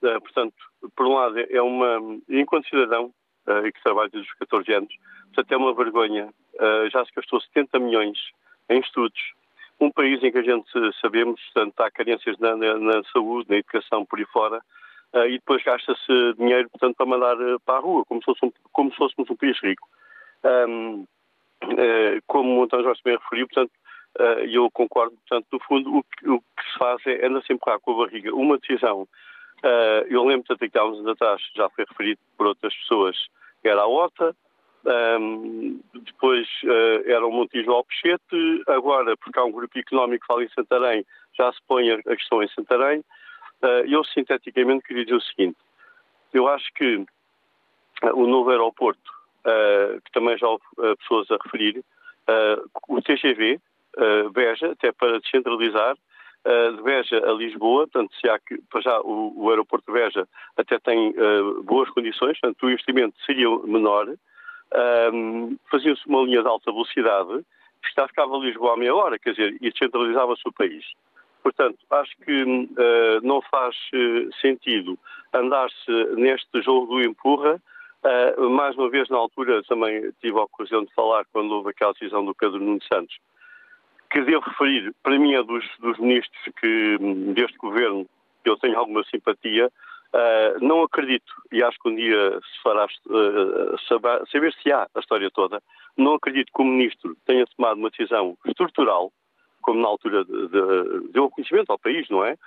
ah, 0.04 0.20
portanto, 0.20 0.56
por 0.96 1.08
um 1.08 1.14
lado 1.14 1.40
é 1.40 1.62
uma, 1.62 2.00
enquanto 2.30 2.70
cidadão, 2.70 3.12
ah, 3.48 3.62
e 3.66 3.72
que 3.72 3.84
trabalha 3.84 4.10
desde 4.10 4.30
os 4.30 4.38
14 4.38 4.74
anos, 4.74 4.94
portanto 5.34 5.52
é 5.52 5.58
uma 5.58 5.74
vergonha, 5.74 6.34
já 6.92 7.04
se 7.04 7.12
gastou 7.16 7.42
70 7.42 7.80
milhões 7.80 8.20
em 8.70 8.80
estudos, 8.80 9.20
um 9.80 9.92
país 9.92 10.22
em 10.24 10.32
que 10.32 10.38
a 10.38 10.44
gente 10.44 10.70
sabemos, 11.02 11.42
portanto, 11.52 11.80
há 11.82 11.90
carências 11.90 12.38
na, 12.38 12.56
na, 12.56 12.78
na 12.78 13.04
saúde, 13.12 13.50
na 13.50 13.58
educação, 13.58 14.06
por 14.06 14.20
aí 14.20 14.26
fora, 14.26 14.62
e 15.28 15.32
depois 15.32 15.64
gasta-se 15.64 16.34
dinheiro, 16.38 16.70
portanto, 16.70 16.96
para 16.96 17.06
mandar 17.08 17.36
para 17.66 17.78
a 17.78 17.80
rua, 17.80 18.06
como 18.06 18.22
se, 18.22 18.26
fosse 18.26 18.46
um, 18.46 18.52
como 18.72 18.92
se 18.92 18.98
fôssemos 18.98 19.30
um 19.30 19.36
país 19.36 19.60
rico. 19.62 19.88
Um, 20.44 21.06
como 22.28 22.60
o 22.60 22.64
António 22.64 22.86
Jorge 22.86 23.02
bem 23.04 23.18
referiu, 23.18 23.48
portanto, 23.48 23.72
eh, 23.72 23.83
e 24.46 24.56
eu 24.56 24.70
concordo, 24.72 25.16
portanto, 25.28 25.48
no 25.52 25.60
fundo, 25.62 25.98
o 25.98 26.04
que, 26.04 26.30
o 26.30 26.40
que 26.40 26.72
se 26.72 26.78
faz 26.78 27.02
é 27.08 27.26
anda 27.26 27.42
sempre 27.42 27.80
com 27.82 27.92
a 27.92 28.06
barriga 28.06 28.34
uma 28.34 28.58
decisão. 28.58 29.08
Uh, 29.64 30.04
eu 30.10 30.26
lembro, 30.26 30.46
portanto, 30.46 30.70
que 30.70 30.78
há 30.78 30.84
uns 30.84 31.00
anos 31.00 31.12
atrás, 31.14 31.42
já 31.56 31.70
foi 31.70 31.86
referido 31.88 32.20
por 32.38 32.48
outras 32.48 32.76
pessoas, 32.76 33.18
era 33.64 33.82
a 33.82 33.88
OTA, 33.88 34.36
um, 34.86 34.92
ehm, 34.92 35.80
depois 36.04 36.46
uh, 36.66 37.10
era 37.10 37.26
o 37.26 37.32
Montijo 37.32 37.72
Alpechete, 37.72 38.64
agora, 38.68 39.16
porque 39.16 39.40
há 39.40 39.44
um 39.46 39.52
grupo 39.54 39.80
económico 39.80 40.22
que 40.22 40.28
fala 40.28 40.44
em 40.44 40.50
Santarém, 40.50 41.06
já 41.38 41.50
se 41.54 41.60
põe 41.66 41.90
a, 41.90 41.96
a 41.96 42.16
questão 42.16 42.44
em 42.44 42.50
Santarém. 42.50 43.00
Uh, 43.62 43.88
eu, 43.88 44.04
sinteticamente, 44.04 44.84
queria 44.84 45.06
dizer 45.06 45.16
o 45.16 45.22
seguinte: 45.22 45.58
eu 46.34 46.46
acho 46.50 46.68
que 46.74 47.06
o 48.16 48.28
novo 48.28 48.50
aeroporto, 48.50 49.00
que 50.04 50.12
também 50.12 50.38
já 50.38 50.48
houve 50.48 50.64
pessoas 51.00 51.30
a 51.32 51.38
referir, 51.42 51.82
o 52.90 53.02
TGV, 53.02 53.62
Beja, 54.34 54.72
até 54.72 54.92
para 54.92 55.20
descentralizar, 55.20 55.96
de 56.76 56.82
Beja 56.82 57.18
a 57.26 57.32
Lisboa, 57.34 57.88
portanto, 57.88 58.14
se 58.20 58.30
há 58.30 58.38
que, 58.38 58.58
para 58.70 58.82
já 58.82 59.00
o, 59.00 59.34
o 59.36 59.50
aeroporto 59.50 59.92
de 59.92 59.98
Beja 59.98 60.28
até 60.58 60.78
tem 60.78 61.12
uh, 61.12 61.64
boas 61.64 61.90
condições, 61.92 62.38
portanto, 62.40 62.64
o 62.64 62.70
investimento 62.70 63.16
seria 63.26 63.50
menor, 63.64 64.08
um, 65.14 65.56
fazia-se 65.72 66.06
uma 66.06 66.22
linha 66.24 66.42
de 66.42 66.48
alta 66.48 66.72
velocidade, 66.72 67.46
que 67.82 68.08
ficava 68.08 68.38
Lisboa 68.38 68.74
a 68.74 68.78
meia 68.78 68.94
hora, 68.94 69.20
quer 69.20 69.32
dizer, 69.32 69.58
e 69.62 69.72
descentralizava-se 69.72 70.42
o 70.46 70.52
país. 70.52 70.84
Portanto, 71.42 71.78
acho 71.90 72.16
que 72.18 72.44
uh, 72.44 73.22
não 73.22 73.42
faz 73.44 73.76
sentido 74.42 74.98
andar-se 75.34 75.92
neste 76.16 76.62
jogo 76.62 76.96
do 76.96 77.02
empurra. 77.02 77.62
Mais 78.52 78.76
uma 78.76 78.90
vez, 78.90 79.08
na 79.08 79.18
altura, 79.18 79.64
também 79.64 80.12
tive 80.22 80.38
a 80.38 80.44
ocasião 80.44 80.84
de 80.84 80.94
falar 80.94 81.26
quando 81.32 81.52
houve 81.52 81.70
aquela 81.70 81.94
decisão 81.94 82.26
do 82.26 82.36
Pedro 82.36 82.60
Nuno 82.60 82.82
Santos, 82.92 83.18
que 84.14 84.22
devo 84.22 84.46
referir, 84.46 84.94
para 85.02 85.18
mim 85.18 85.34
é 85.34 85.44
dos, 85.44 85.66
dos 85.80 85.98
ministros 85.98 86.40
que, 86.62 86.98
deste 87.34 87.58
governo, 87.58 88.08
eu 88.46 88.56
tenho 88.58 88.78
alguma 88.78 89.04
simpatia, 89.06 89.70
Uh, 90.16 90.64
não 90.64 90.84
acredito, 90.84 91.34
e 91.52 91.64
acho 91.64 91.76
que 91.80 91.90
um 91.90 91.96
dia 91.96 92.40
se 92.40 92.62
fará 92.62 92.86
uh, 92.86 93.80
saber, 93.90 94.22
saber, 94.32 94.54
se 94.62 94.72
há 94.72 94.88
a 94.94 95.00
história 95.00 95.28
toda, 95.32 95.60
não 95.98 96.14
acredito 96.14 96.52
que 96.56 96.62
o 96.62 96.66
Ministro 96.66 97.18
tenha 97.26 97.44
tomado 97.48 97.80
uma 97.80 97.90
decisão 97.90 98.38
estrutural, 98.46 99.12
como 99.64 99.82
na 99.82 99.88
altura 99.88 100.24
de, 100.24 100.50
de, 100.50 101.12
deu 101.14 101.32
conhecimento 101.32 101.72
ao 101.72 101.80
país, 101.80 102.08
não 102.10 102.24
é? 102.24 102.38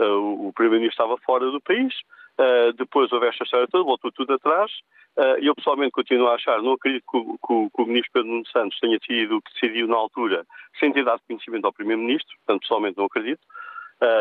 Uh, 0.00 0.48
o 0.48 0.52
Primeiro-Ministro 0.52 1.04
estava 1.04 1.16
fora 1.18 1.48
do 1.48 1.60
país, 1.60 1.94
depois 2.76 3.12
houve 3.12 3.28
esta 3.28 3.44
história 3.44 3.68
toda, 3.68 3.84
voltou 3.84 4.10
tudo 4.12 4.32
atrás, 4.34 4.70
e 5.40 5.46
eu 5.46 5.54
pessoalmente 5.54 5.92
continuo 5.92 6.28
a 6.28 6.34
achar, 6.34 6.62
não 6.62 6.72
acredito 6.72 7.04
que 7.10 7.16
o, 7.16 7.38
que, 7.38 7.76
que 7.76 7.82
o 7.82 7.86
Ministro 7.86 8.12
Pedro 8.12 8.28
Nuno 8.28 8.46
Santos 8.46 8.78
tenha 8.80 8.98
decidido 8.98 9.36
o 9.36 9.42
que 9.42 9.52
decidiu 9.52 9.86
na 9.86 9.96
altura, 9.96 10.46
sem 10.80 10.92
ter 10.92 11.04
dado 11.04 11.20
conhecimento 11.26 11.66
ao 11.66 11.72
Primeiro-Ministro, 11.72 12.34
portanto 12.38 12.62
pessoalmente 12.62 12.98
não 12.98 13.04
acredito. 13.04 13.42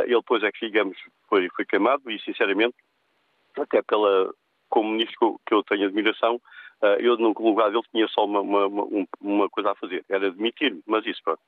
ele 0.04 0.16
depois 0.16 0.44
é 0.44 0.52
que, 0.52 0.66
digamos, 0.66 0.98
foi, 1.30 1.48
foi 1.56 1.66
queimado 1.66 2.12
e, 2.12 2.20
sinceramente, 2.20 2.76
até 3.58 3.82
pela, 3.82 4.34
como 4.70 4.90
ministro 4.90 5.40
que 5.46 5.54
eu 5.54 5.64
tenho 5.64 5.86
admiração, 5.86 6.42
eh, 6.82 6.98
eu 7.02 7.18
no 7.18 7.34
lugar 7.38 7.70
dele 7.70 7.84
tinha 7.92 8.08
só 8.08 8.26
uma, 8.26 8.42
uma, 8.42 9.06
uma 9.20 9.50
coisa 9.50 9.72
a 9.72 9.76
fazer, 9.76 10.04
era 10.10 10.32
demitir-me, 10.32 10.82
mas 10.88 11.06
isso 11.06 11.22
pronto. 11.24 11.42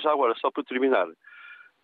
Já 0.00 0.12
agora, 0.12 0.34
só 0.36 0.50
para 0.50 0.64
terminar, 0.64 1.06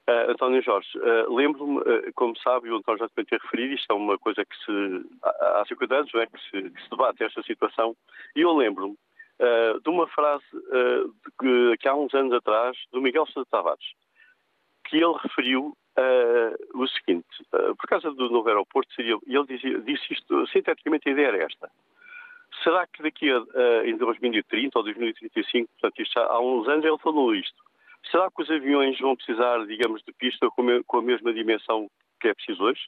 António 0.07 0.63
Jorge, 0.63 0.89
lembro-me, 1.29 1.81
como 2.13 2.37
sabe, 2.39 2.71
o 2.71 2.77
António 2.77 2.99
já 2.99 3.09
também 3.09 3.25
ter 3.25 3.41
referido, 3.41 3.75
isto 3.75 3.91
é 3.91 3.95
uma 3.95 4.19
coisa 4.19 4.45
que 4.45 4.57
se, 4.65 5.07
há 5.23 5.65
50 5.67 5.95
anos, 5.95 6.15
é, 6.15 6.27
que, 6.27 6.41
se, 6.41 6.71
que 6.71 6.83
se 6.83 6.91
debate 6.91 7.25
esta 7.25 7.43
situação, 7.43 7.97
e 8.37 8.43
eu 8.43 8.53
lembro-me 8.55 8.97
de 9.83 9.89
uma 9.89 10.07
frase 10.09 10.45
que, 11.41 11.77
que 11.79 11.89
há 11.89 11.95
uns 11.95 12.13
anos 12.13 12.35
atrás, 12.35 12.77
do 12.93 13.01
Miguel 13.01 13.27
Sousa 13.27 13.49
Tavares, 13.51 13.85
que 14.85 14.97
ele 14.97 15.15
referiu 15.23 15.77
uh, 15.99 16.81
o 16.83 16.87
seguinte, 16.89 17.27
uh, 17.53 17.75
por 17.77 17.89
causa 17.89 18.11
do 18.11 18.31
novo 18.31 18.49
aeroporto, 18.49 18.93
seria, 18.95 19.17
ele 19.27 19.47
dizia, 19.47 19.79
disse 19.81 20.13
isto, 20.13 20.47
sinteticamente 20.49 21.09
a 21.09 21.13
ideia 21.13 21.29
era 21.29 21.45
esta. 21.45 21.71
Será 22.63 22.87
que 22.87 23.03
daqui 23.03 23.31
a, 23.31 23.41
uh, 23.41 23.85
em 23.85 23.97
2030 23.97 24.79
ou 24.79 24.85
2035, 24.85 25.69
portanto 25.81 26.03
isto 26.03 26.19
há, 26.19 26.27
há 26.27 26.41
uns 26.41 26.69
anos 26.69 26.85
ele 26.85 26.99
falou 26.99 27.35
isto, 27.35 27.63
será 28.11 28.31
que 28.31 28.43
os 28.43 28.51
aviões 28.51 28.99
vão 28.99 29.17
precisar, 29.17 29.65
digamos, 29.67 30.03
de 30.03 30.13
pista 30.13 30.49
com, 30.51 30.99
a 30.99 31.03
mesma 31.03 31.33
dimensão 31.33 31.89
que 32.21 32.29
é 32.29 32.35
preciso 32.35 32.65
hoje? 32.65 32.83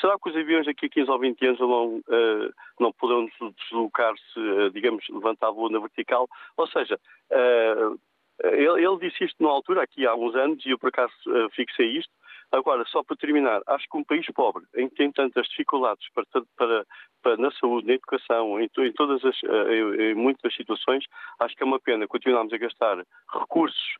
Será 0.00 0.18
que 0.18 0.30
os 0.30 0.36
aviões 0.36 0.66
daqui 0.66 0.86
a 0.86 0.88
15 0.88 1.10
ou 1.10 1.18
20 1.18 1.46
anos 1.46 1.60
não, 1.60 1.96
uh, 1.96 2.54
não 2.80 2.92
poderão 2.92 3.28
deslocar-se, 3.68 4.40
uh, 4.40 4.70
digamos, 4.70 5.04
levantar 5.10 5.50
voo 5.50 5.68
na 5.68 5.78
vertical? 5.78 6.28
Ou 6.56 6.66
seja, 6.66 6.98
uh, 7.30 8.00
ele, 8.44 8.84
ele, 8.84 8.98
disse 8.98 9.24
isto 9.24 9.42
na 9.42 9.50
altura, 9.50 9.82
aqui 9.82 10.06
há 10.06 10.14
uns 10.14 10.34
anos, 10.34 10.64
e 10.64 10.70
eu 10.70 10.78
por 10.78 10.88
acaso 10.88 11.12
fixei 11.54 11.98
isto, 11.98 12.12
Agora, 12.52 12.84
só 12.86 13.02
para 13.02 13.16
terminar, 13.16 13.62
acho 13.66 13.88
que 13.88 13.96
um 13.96 14.04
país 14.04 14.26
pobre, 14.34 14.64
em 14.76 14.86
que 14.86 14.96
tem 14.96 15.10
tantas 15.10 15.48
dificuldades 15.48 16.06
para, 16.14 16.26
para, 16.54 16.86
para 17.22 17.36
na 17.38 17.50
saúde, 17.52 17.86
na 17.86 17.94
educação, 17.94 18.60
em, 18.60 18.68
em 18.78 18.92
todas 18.92 19.24
as, 19.24 19.42
em, 19.42 20.02
em 20.10 20.14
muitas 20.14 20.54
situações, 20.54 21.02
acho 21.40 21.56
que 21.56 21.62
é 21.62 21.66
uma 21.66 21.80
pena 21.80 22.06
continuarmos 22.06 22.52
a 22.52 22.58
gastar 22.58 23.02
recursos 23.32 23.96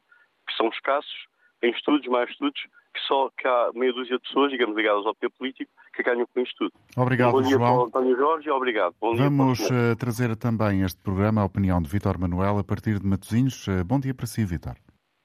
que 0.46 0.56
são 0.56 0.68
escassos 0.68 1.26
em 1.62 1.70
estudos, 1.70 2.06
mais 2.08 2.28
estudos, 2.30 2.60
que 2.92 3.00
só 3.06 3.30
que 3.38 3.46
há 3.46 3.70
meia 3.74 3.92
dúzia 3.92 4.16
de 4.16 4.22
pessoas, 4.22 4.50
digamos, 4.50 4.76
ligadas 4.76 5.06
ao 5.06 5.14
poder 5.14 5.30
político, 5.30 5.70
que 5.94 6.02
ganham 6.02 6.26
com 6.26 6.40
isto 6.40 6.56
tudo. 6.58 6.72
Obrigado, 6.96 7.32
Bom 7.32 7.42
dia 7.42 7.56
João. 7.56 7.90
Para 7.90 8.00
António 8.00 8.16
Jorge 8.16 8.50
obrigado. 8.50 8.94
Bom 9.00 9.14
Vamos 9.14 9.58
dia, 9.58 9.92
uh, 9.92 9.96
trazer 9.96 10.36
também 10.36 10.82
este 10.82 11.00
programa 11.00 11.42
a 11.42 11.44
opinião 11.44 11.80
de 11.80 11.88
Vítor 11.88 12.18
Manuel 12.18 12.58
a 12.58 12.64
partir 12.64 12.98
de 12.98 13.06
Matosinhos. 13.06 13.66
Uh, 13.66 13.84
bom 13.84 13.98
dia 13.98 14.14
para 14.14 14.26
si, 14.26 14.44
Vítor. 14.44 14.74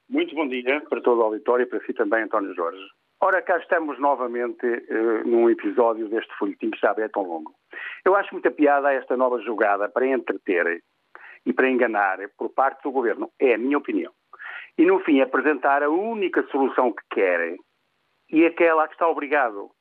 Muito 0.09 0.33
bom 0.35 0.47
dia 0.47 0.81
para 0.89 1.01
todo 1.01 1.19
o 1.19 1.23
auditório 1.23 1.63
e 1.63 1.65
para 1.65 1.79
si 1.81 1.93
também, 1.93 2.23
António 2.23 2.53
Jorge. 2.55 2.79
Ora, 3.19 3.41
cá 3.41 3.57
estamos 3.57 3.99
novamente 3.99 4.65
uh, 4.65 5.27
num 5.27 5.49
episódio 5.49 6.07
deste 6.07 6.31
folhetim 6.37 6.69
que 6.69 6.79
já 6.79 6.93
é 6.97 7.07
tão 7.09 7.23
longo. 7.23 7.53
Eu 8.05 8.15
acho 8.15 8.33
muita 8.33 8.51
piada 8.51 8.93
esta 8.93 9.17
nova 9.17 9.41
jogada 9.41 9.89
para 9.89 10.07
entreter 10.07 10.81
e 11.45 11.51
para 11.51 11.69
enganar 11.69 12.19
por 12.37 12.49
parte 12.49 12.83
do 12.83 12.91
governo. 12.91 13.31
É 13.39 13.55
a 13.55 13.57
minha 13.57 13.77
opinião. 13.77 14.11
E, 14.77 14.85
no 14.85 14.99
fim, 14.99 15.21
apresentar 15.21 15.81
a 15.81 15.89
única 15.89 16.43
solução 16.51 16.91
que 16.91 17.03
querem 17.11 17.57
e 18.31 18.45
aquela 18.45 18.83
a 18.83 18.87
que 18.87 18.93
está 18.93 19.07
obrigado. 19.07 19.71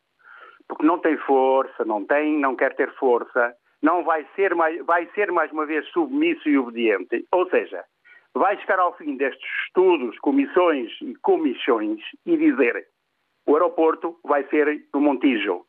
Porque 0.69 0.85
não 0.85 0.99
tem 0.99 1.17
força, 1.19 1.85
não 1.85 2.05
tem, 2.05 2.39
não 2.39 2.57
quer 2.57 2.75
ter 2.75 2.93
força, 2.95 3.55
não 3.83 4.03
vai 4.05 4.27
ser 4.35 4.55
mais, 4.55 4.85
vai 4.85 5.07
ser 5.15 5.31
mais 5.31 5.53
uma 5.53 5.67
vez 5.67 5.87
submisso 5.89 6.49
e 6.49 6.59
obediente. 6.59 7.25
Ou 7.31 7.49
seja, 7.51 7.85
vai 8.35 8.59
chegar 8.59 8.79
ao 8.79 8.97
fim 8.97 9.17
destes 9.17 9.49
estudos, 9.67 10.19
comissões 10.19 10.91
e 11.03 11.15
comissões 11.17 12.01
e 12.25 12.37
dizer 12.37 12.87
o 13.47 13.55
aeroporto 13.55 14.19
vai 14.25 14.45
ser 14.49 14.87
no 14.93 15.01
Montijo. 15.01 15.65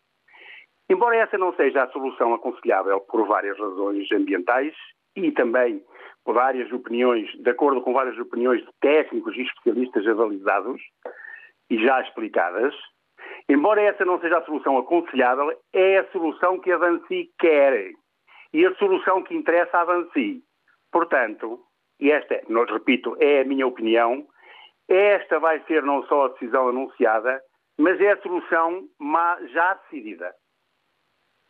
Embora 0.90 1.18
essa 1.18 1.38
não 1.38 1.54
seja 1.56 1.84
a 1.84 1.90
solução 1.90 2.34
aconselhável 2.34 3.02
por 3.02 3.28
várias 3.28 3.58
razões 3.60 4.12
ambientais 4.12 4.74
e 5.16 5.32
também 5.32 5.84
várias 6.34 6.72
opiniões, 6.72 7.30
de 7.40 7.50
acordo 7.50 7.82
com 7.82 7.94
várias 7.94 8.18
opiniões 8.18 8.62
de 8.62 8.70
técnicos 8.82 9.36
e 9.36 9.42
especialistas 9.42 10.08
avalizados 10.08 10.82
e 11.70 11.84
já 11.84 12.02
explicadas, 12.02 12.74
embora 13.50 13.82
essa 13.82 14.06
não 14.06 14.20
seja 14.20 14.38
a 14.38 14.46
solução 14.46 14.78
aconselhável, 14.78 15.52
é 15.74 16.00
a 16.00 16.12
solução 16.12 16.60
que 16.60 16.72
a 16.72 16.78
Vansi 16.78 17.30
quer 17.40 17.92
e 18.54 18.66
a 18.66 18.76
solução 18.76 19.24
que 19.24 19.36
interessa 19.36 19.80
à 19.80 19.86
Vansi. 19.86 20.44
Portanto, 20.92 21.60
e 22.00 22.12
esta, 22.12 22.42
repito, 22.72 23.18
é 23.20 23.42
a 23.42 23.46
minha 23.46 23.68
opinião, 23.68 24.26
esta 24.88 25.40
vai 25.40 25.62
ser 25.66 25.84
não 25.84 26.04
só 26.04 26.26
a 26.26 26.30
decisão 26.30 26.70
anunciada, 26.70 27.42
mas 27.78 28.00
é 28.00 28.12
a 28.12 28.22
solução 28.22 28.88
já 29.52 29.74
decidida. 29.76 30.34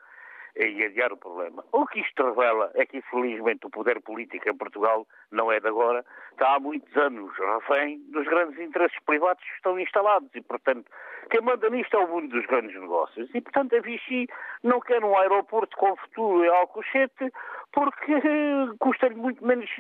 e 0.57 0.85
adiar 0.85 1.13
o 1.13 1.17
problema. 1.17 1.65
O 1.73 1.87
que 1.87 2.01
isto 2.01 2.23
revela 2.25 2.71
é 2.75 2.85
que, 2.85 2.99
infelizmente, 2.99 3.67
o 3.67 3.71
poder 3.71 4.01
político 4.01 4.49
em 4.49 4.57
Portugal 4.57 5.07
não 5.31 5.53
é 5.53 5.61
de 5.61 5.69
agora, 5.69 6.05
está 6.33 6.55
há 6.55 6.61
muitos 6.61 6.95
anos 6.97 7.33
refém 7.37 8.01
dos 8.11 8.27
grandes 8.27 8.59
interesses 8.59 8.99
privados 9.05 9.43
que 9.43 9.55
estão 9.55 9.79
instalados 9.79 10.29
e, 10.35 10.41
portanto, 10.41 10.91
quem 11.31 11.41
manda 11.43 11.69
nisto 11.71 11.95
é 11.97 12.01
o 12.01 12.09
mundo 12.09 12.29
dos 12.29 12.47
grandes 12.47 12.75
negócios. 12.75 13.29
E, 13.35 13.41
portanto, 13.41 13.77
a 13.77 13.81
Vichy 13.81 14.29
não 14.63 14.81
quer 14.81 15.05
um 15.05 15.17
aeroporto 15.17 15.77
com 15.77 15.95
futuro 15.97 16.45
em 16.45 16.49
Alcochete 16.49 17.33
porque 17.73 18.21
custa-lhe 18.79 19.15
muito 19.15 19.45
menos 19.45 19.71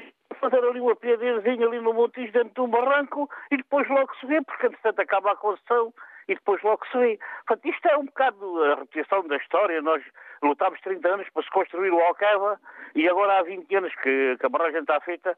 fazer 0.40 0.64
ali 0.64 0.80
uma 0.80 0.96
piadezinha 0.96 1.66
ali 1.66 1.80
no 1.80 1.92
Montijo 1.92 2.32
dentro 2.32 2.54
de 2.54 2.60
um 2.60 2.68
barranco 2.68 3.28
e 3.50 3.56
depois 3.56 3.88
logo 3.88 4.14
se 4.16 4.26
vê, 4.26 4.40
porque, 4.42 4.66
entretanto, 4.66 5.00
acaba 5.00 5.32
a 5.32 5.36
concessão 5.36 5.92
e 6.28 6.34
depois 6.34 6.62
logo 6.62 6.84
se 6.86 6.98
vê. 6.98 7.18
Portanto, 7.46 7.74
isto 7.74 7.88
é 7.88 7.96
um 7.96 8.04
bocado 8.04 8.64
a 8.64 8.74
repetição 8.76 9.26
da 9.26 9.36
história. 9.36 9.82
Nós 9.82 10.02
lutámos 10.42 10.80
30 10.82 11.08
anos 11.08 11.28
para 11.30 11.42
se 11.42 11.50
construir 11.50 11.90
o 11.90 12.00
Alcava 12.00 12.60
e 12.94 13.08
agora 13.08 13.38
há 13.38 13.42
20 13.42 13.74
anos 13.76 13.94
que, 13.96 14.36
que 14.38 14.46
a 14.46 14.48
barragem 14.48 14.80
está 14.80 15.00
feita 15.00 15.36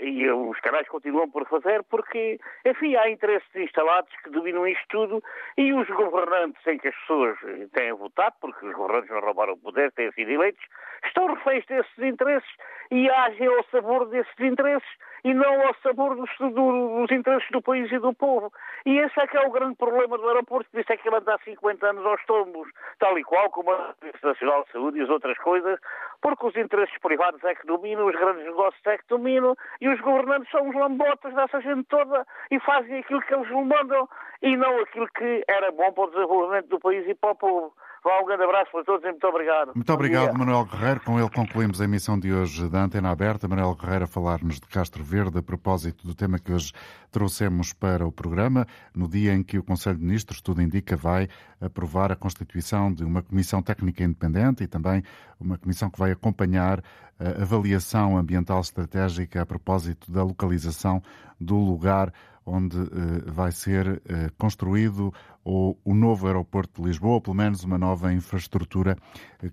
e 0.00 0.30
os 0.30 0.58
canais 0.60 0.88
continuam 0.88 1.30
por 1.30 1.46
fazer 1.46 1.82
porque, 1.84 2.38
enfim, 2.64 2.96
há 2.96 3.10
interesses 3.10 3.48
instalados 3.54 4.10
que 4.22 4.30
dominam 4.30 4.66
isto 4.66 4.84
tudo 4.88 5.22
e 5.56 5.72
os 5.72 5.86
governantes 5.88 6.66
em 6.66 6.78
que 6.78 6.88
as 6.88 6.96
pessoas 6.96 7.36
têm 7.72 7.92
votado, 7.92 8.34
porque 8.40 8.66
os 8.66 8.74
governantes 8.74 9.10
não 9.10 9.20
roubaram 9.20 9.52
o 9.54 9.58
poder, 9.58 9.92
têm 9.92 10.10
sido 10.12 10.30
eleitos, 10.30 10.64
estão 11.04 11.26
reféns 11.26 11.66
desses 11.66 11.98
interesses 11.98 12.50
e 12.90 13.10
agem 13.10 13.46
ao 13.46 13.64
sabor 13.64 14.08
desses 14.08 14.40
interesses 14.40 14.88
e 15.24 15.34
não 15.34 15.66
ao 15.66 15.74
sabor 15.82 16.16
dos, 16.16 16.30
do, 16.38 16.50
dos 16.52 17.10
interesses 17.10 17.48
do 17.50 17.62
país 17.62 17.90
e 17.90 17.98
do 17.98 18.12
povo. 18.14 18.52
E 18.86 18.98
esse 18.98 19.20
é 19.20 19.26
que 19.26 19.36
é 19.36 19.46
o 19.46 19.50
grande 19.50 19.76
problema 19.76 20.16
do 20.16 20.28
aeroporto, 20.28 20.70
por 20.70 20.80
isso 20.80 20.92
é 20.92 20.96
que 20.96 21.08
ele 21.08 21.16
anda 21.16 21.34
há 21.34 21.38
50 21.38 21.86
anos 21.86 22.06
aos 22.06 22.24
tombos, 22.26 22.68
tal 22.98 23.18
e 23.18 23.24
qual 23.24 23.50
como 23.50 23.70
a 23.70 23.94
Agência 24.00 24.28
Nacional 24.28 24.64
de 24.64 24.72
Saúde 24.72 24.98
e 24.98 25.02
as 25.02 25.10
outras 25.10 25.36
coisas, 25.38 25.78
porque 26.20 26.46
os 26.46 26.56
interesses 26.56 26.96
privados 26.98 27.42
é 27.44 27.54
que 27.54 27.66
dominam, 27.66 28.06
os 28.06 28.16
grandes 28.16 28.44
negócios 28.44 28.86
é 28.86 28.98
que 28.98 29.04
dominam, 29.08 29.56
e 29.80 29.88
os 29.88 30.00
governantes 30.00 30.50
são 30.50 30.68
os 30.68 30.74
lambotas 30.74 31.34
dessa 31.34 31.60
gente 31.60 31.84
toda 31.84 32.26
e 32.50 32.60
fazem 32.60 32.98
aquilo 32.98 33.20
que 33.22 33.34
eles 33.34 33.50
mandam 33.50 34.08
e 34.42 34.56
não 34.56 34.80
aquilo 34.80 35.08
que 35.08 35.44
era 35.48 35.70
bom 35.72 35.92
para 35.92 36.04
o 36.04 36.10
desenvolvimento 36.10 36.68
do 36.68 36.80
país 36.80 37.06
e 37.08 37.14
para 37.14 37.30
o 37.30 37.36
povo. 37.36 37.74
Vá, 38.04 38.20
um 38.22 38.26
grande 38.26 38.44
abraço 38.44 38.70
para 38.70 38.84
todos 38.84 39.04
e 39.04 39.10
muito 39.10 39.26
obrigado. 39.26 39.72
Muito 39.74 39.92
obrigado, 39.92 40.36
Manuel 40.36 40.64
Guerreiro. 40.64 41.00
Com 41.00 41.18
ele 41.18 41.30
concluímos 41.30 41.80
a 41.80 41.84
emissão 41.84 42.18
de 42.18 42.32
hoje 42.32 42.68
da 42.68 42.84
Antena 42.84 43.10
Aberta. 43.10 43.48
Manuel 43.48 43.74
Guerreiro 43.74 44.04
a 44.04 44.06
falar-nos 44.06 44.60
de 44.60 44.66
Castro 44.68 45.02
Verde 45.02 45.38
a 45.38 45.42
propósito 45.42 46.06
do 46.06 46.14
tema 46.14 46.38
que 46.38 46.52
hoje 46.52 46.72
trouxemos 47.10 47.72
para 47.72 48.06
o 48.06 48.12
programa, 48.12 48.66
no 48.94 49.08
dia 49.08 49.34
em 49.34 49.42
que 49.42 49.58
o 49.58 49.62
Conselho 49.62 49.96
de 49.96 50.04
Ministros, 50.04 50.40
tudo 50.40 50.62
indica, 50.62 50.96
vai 50.96 51.28
aprovar 51.60 52.12
a 52.12 52.16
constituição 52.16 52.92
de 52.92 53.04
uma 53.04 53.22
comissão 53.22 53.62
técnica 53.62 54.04
independente 54.04 54.62
e 54.62 54.66
também 54.66 55.02
uma 55.40 55.58
comissão 55.58 55.90
que 55.90 55.98
vai 55.98 56.12
acompanhar 56.12 56.82
a 57.18 57.42
avaliação 57.42 58.16
ambiental 58.16 58.60
estratégica 58.60 59.42
a 59.42 59.46
propósito 59.46 60.10
da 60.12 60.22
localização 60.22 61.02
do 61.40 61.56
lugar 61.56 62.12
onde 62.48 62.78
uh, 62.78 62.88
vai 63.26 63.52
ser 63.52 63.86
uh, 63.86 64.00
construído 64.38 65.12
o, 65.50 65.74
o, 65.82 65.94
novo 65.94 66.26
aeroporto 66.26 66.82
de 66.82 66.88
Lisboa, 66.88 67.14
ou 67.14 67.20
pelo 67.22 67.34
menos 67.34 67.64
uma 67.64 67.78
nova 67.78 68.12
infraestrutura 68.12 68.94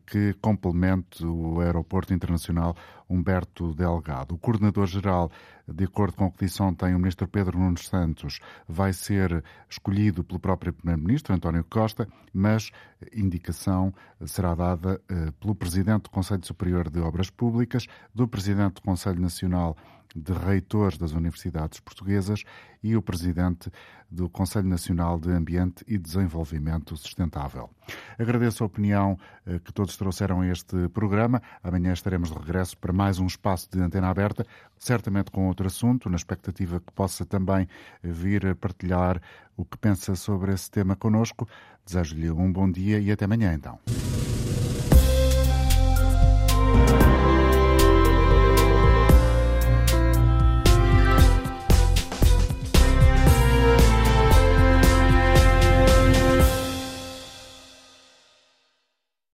que 0.05 0.33
complemente 0.41 1.25
o 1.25 1.61
aeroporto 1.61 2.13
internacional 2.13 2.75
Humberto 3.09 3.73
Delgado. 3.73 4.35
O 4.35 4.37
coordenador-geral, 4.37 5.31
de 5.67 5.83
acordo 5.83 6.15
com 6.15 6.25
o 6.25 6.31
que 6.31 6.45
disse 6.45 6.61
ontem 6.61 6.93
o 6.95 6.99
ministro 6.99 7.27
Pedro 7.27 7.57
Nunes 7.57 7.87
Santos, 7.87 8.39
vai 8.67 8.93
ser 8.93 9.43
escolhido 9.69 10.23
pelo 10.23 10.39
próprio 10.39 10.73
primeiro-ministro, 10.73 11.33
António 11.33 11.63
Costa, 11.63 12.07
mas 12.33 12.71
indicação 13.13 13.93
será 14.25 14.55
dada 14.55 15.01
pelo 15.39 15.55
presidente 15.55 16.03
do 16.03 16.09
Conselho 16.09 16.45
Superior 16.45 16.89
de 16.89 16.99
Obras 16.99 17.29
Públicas, 17.29 17.87
do 18.13 18.27
presidente 18.27 18.75
do 18.75 18.81
Conselho 18.81 19.21
Nacional 19.21 19.75
de 20.15 20.31
reitores 20.31 20.97
das 20.97 21.11
universidades 21.11 21.79
portuguesas 21.81 22.43
e 22.81 22.95
o 22.95 23.01
presidente 23.01 23.69
do 24.09 24.29
Conselho 24.29 24.67
Nacional 24.67 25.19
de 25.19 25.29
Ambiente 25.29 25.83
e 25.87 25.97
Desenvolvimento 25.97 26.95
Sustentável. 26.95 27.69
Agradeço 28.17 28.63
a 28.63 28.67
opinião 28.67 29.19
eh, 29.45 29.59
que 29.59 29.73
todos 29.73 29.97
trouxeram 29.97 30.41
a 30.41 30.47
este 30.47 30.87
programa. 30.89 31.41
Amanhã 31.61 31.91
estaremos 31.91 32.29
de 32.29 32.37
regresso 32.37 32.77
para 32.77 32.93
mais 32.95 33.19
um 33.19 33.27
espaço 33.27 33.69
de 33.69 33.79
antena 33.81 34.09
aberta, 34.09 34.45
certamente 34.77 35.29
com 35.29 35.47
outro 35.47 35.67
assunto, 35.67 36.09
na 36.09 36.15
expectativa 36.15 36.79
que 36.79 36.91
possa 36.93 37.25
também 37.25 37.67
vir 38.01 38.47
a 38.47 38.55
partilhar 38.55 39.21
o 39.57 39.65
que 39.65 39.77
pensa 39.77 40.15
sobre 40.15 40.53
esse 40.53 40.71
tema 40.71 40.95
conosco. 40.95 41.47
Desejo-lhe 41.85 42.31
um 42.31 42.51
bom 42.51 42.71
dia 42.71 42.99
e 42.99 43.11
até 43.11 43.25
amanhã, 43.25 43.53
então. 43.53 43.77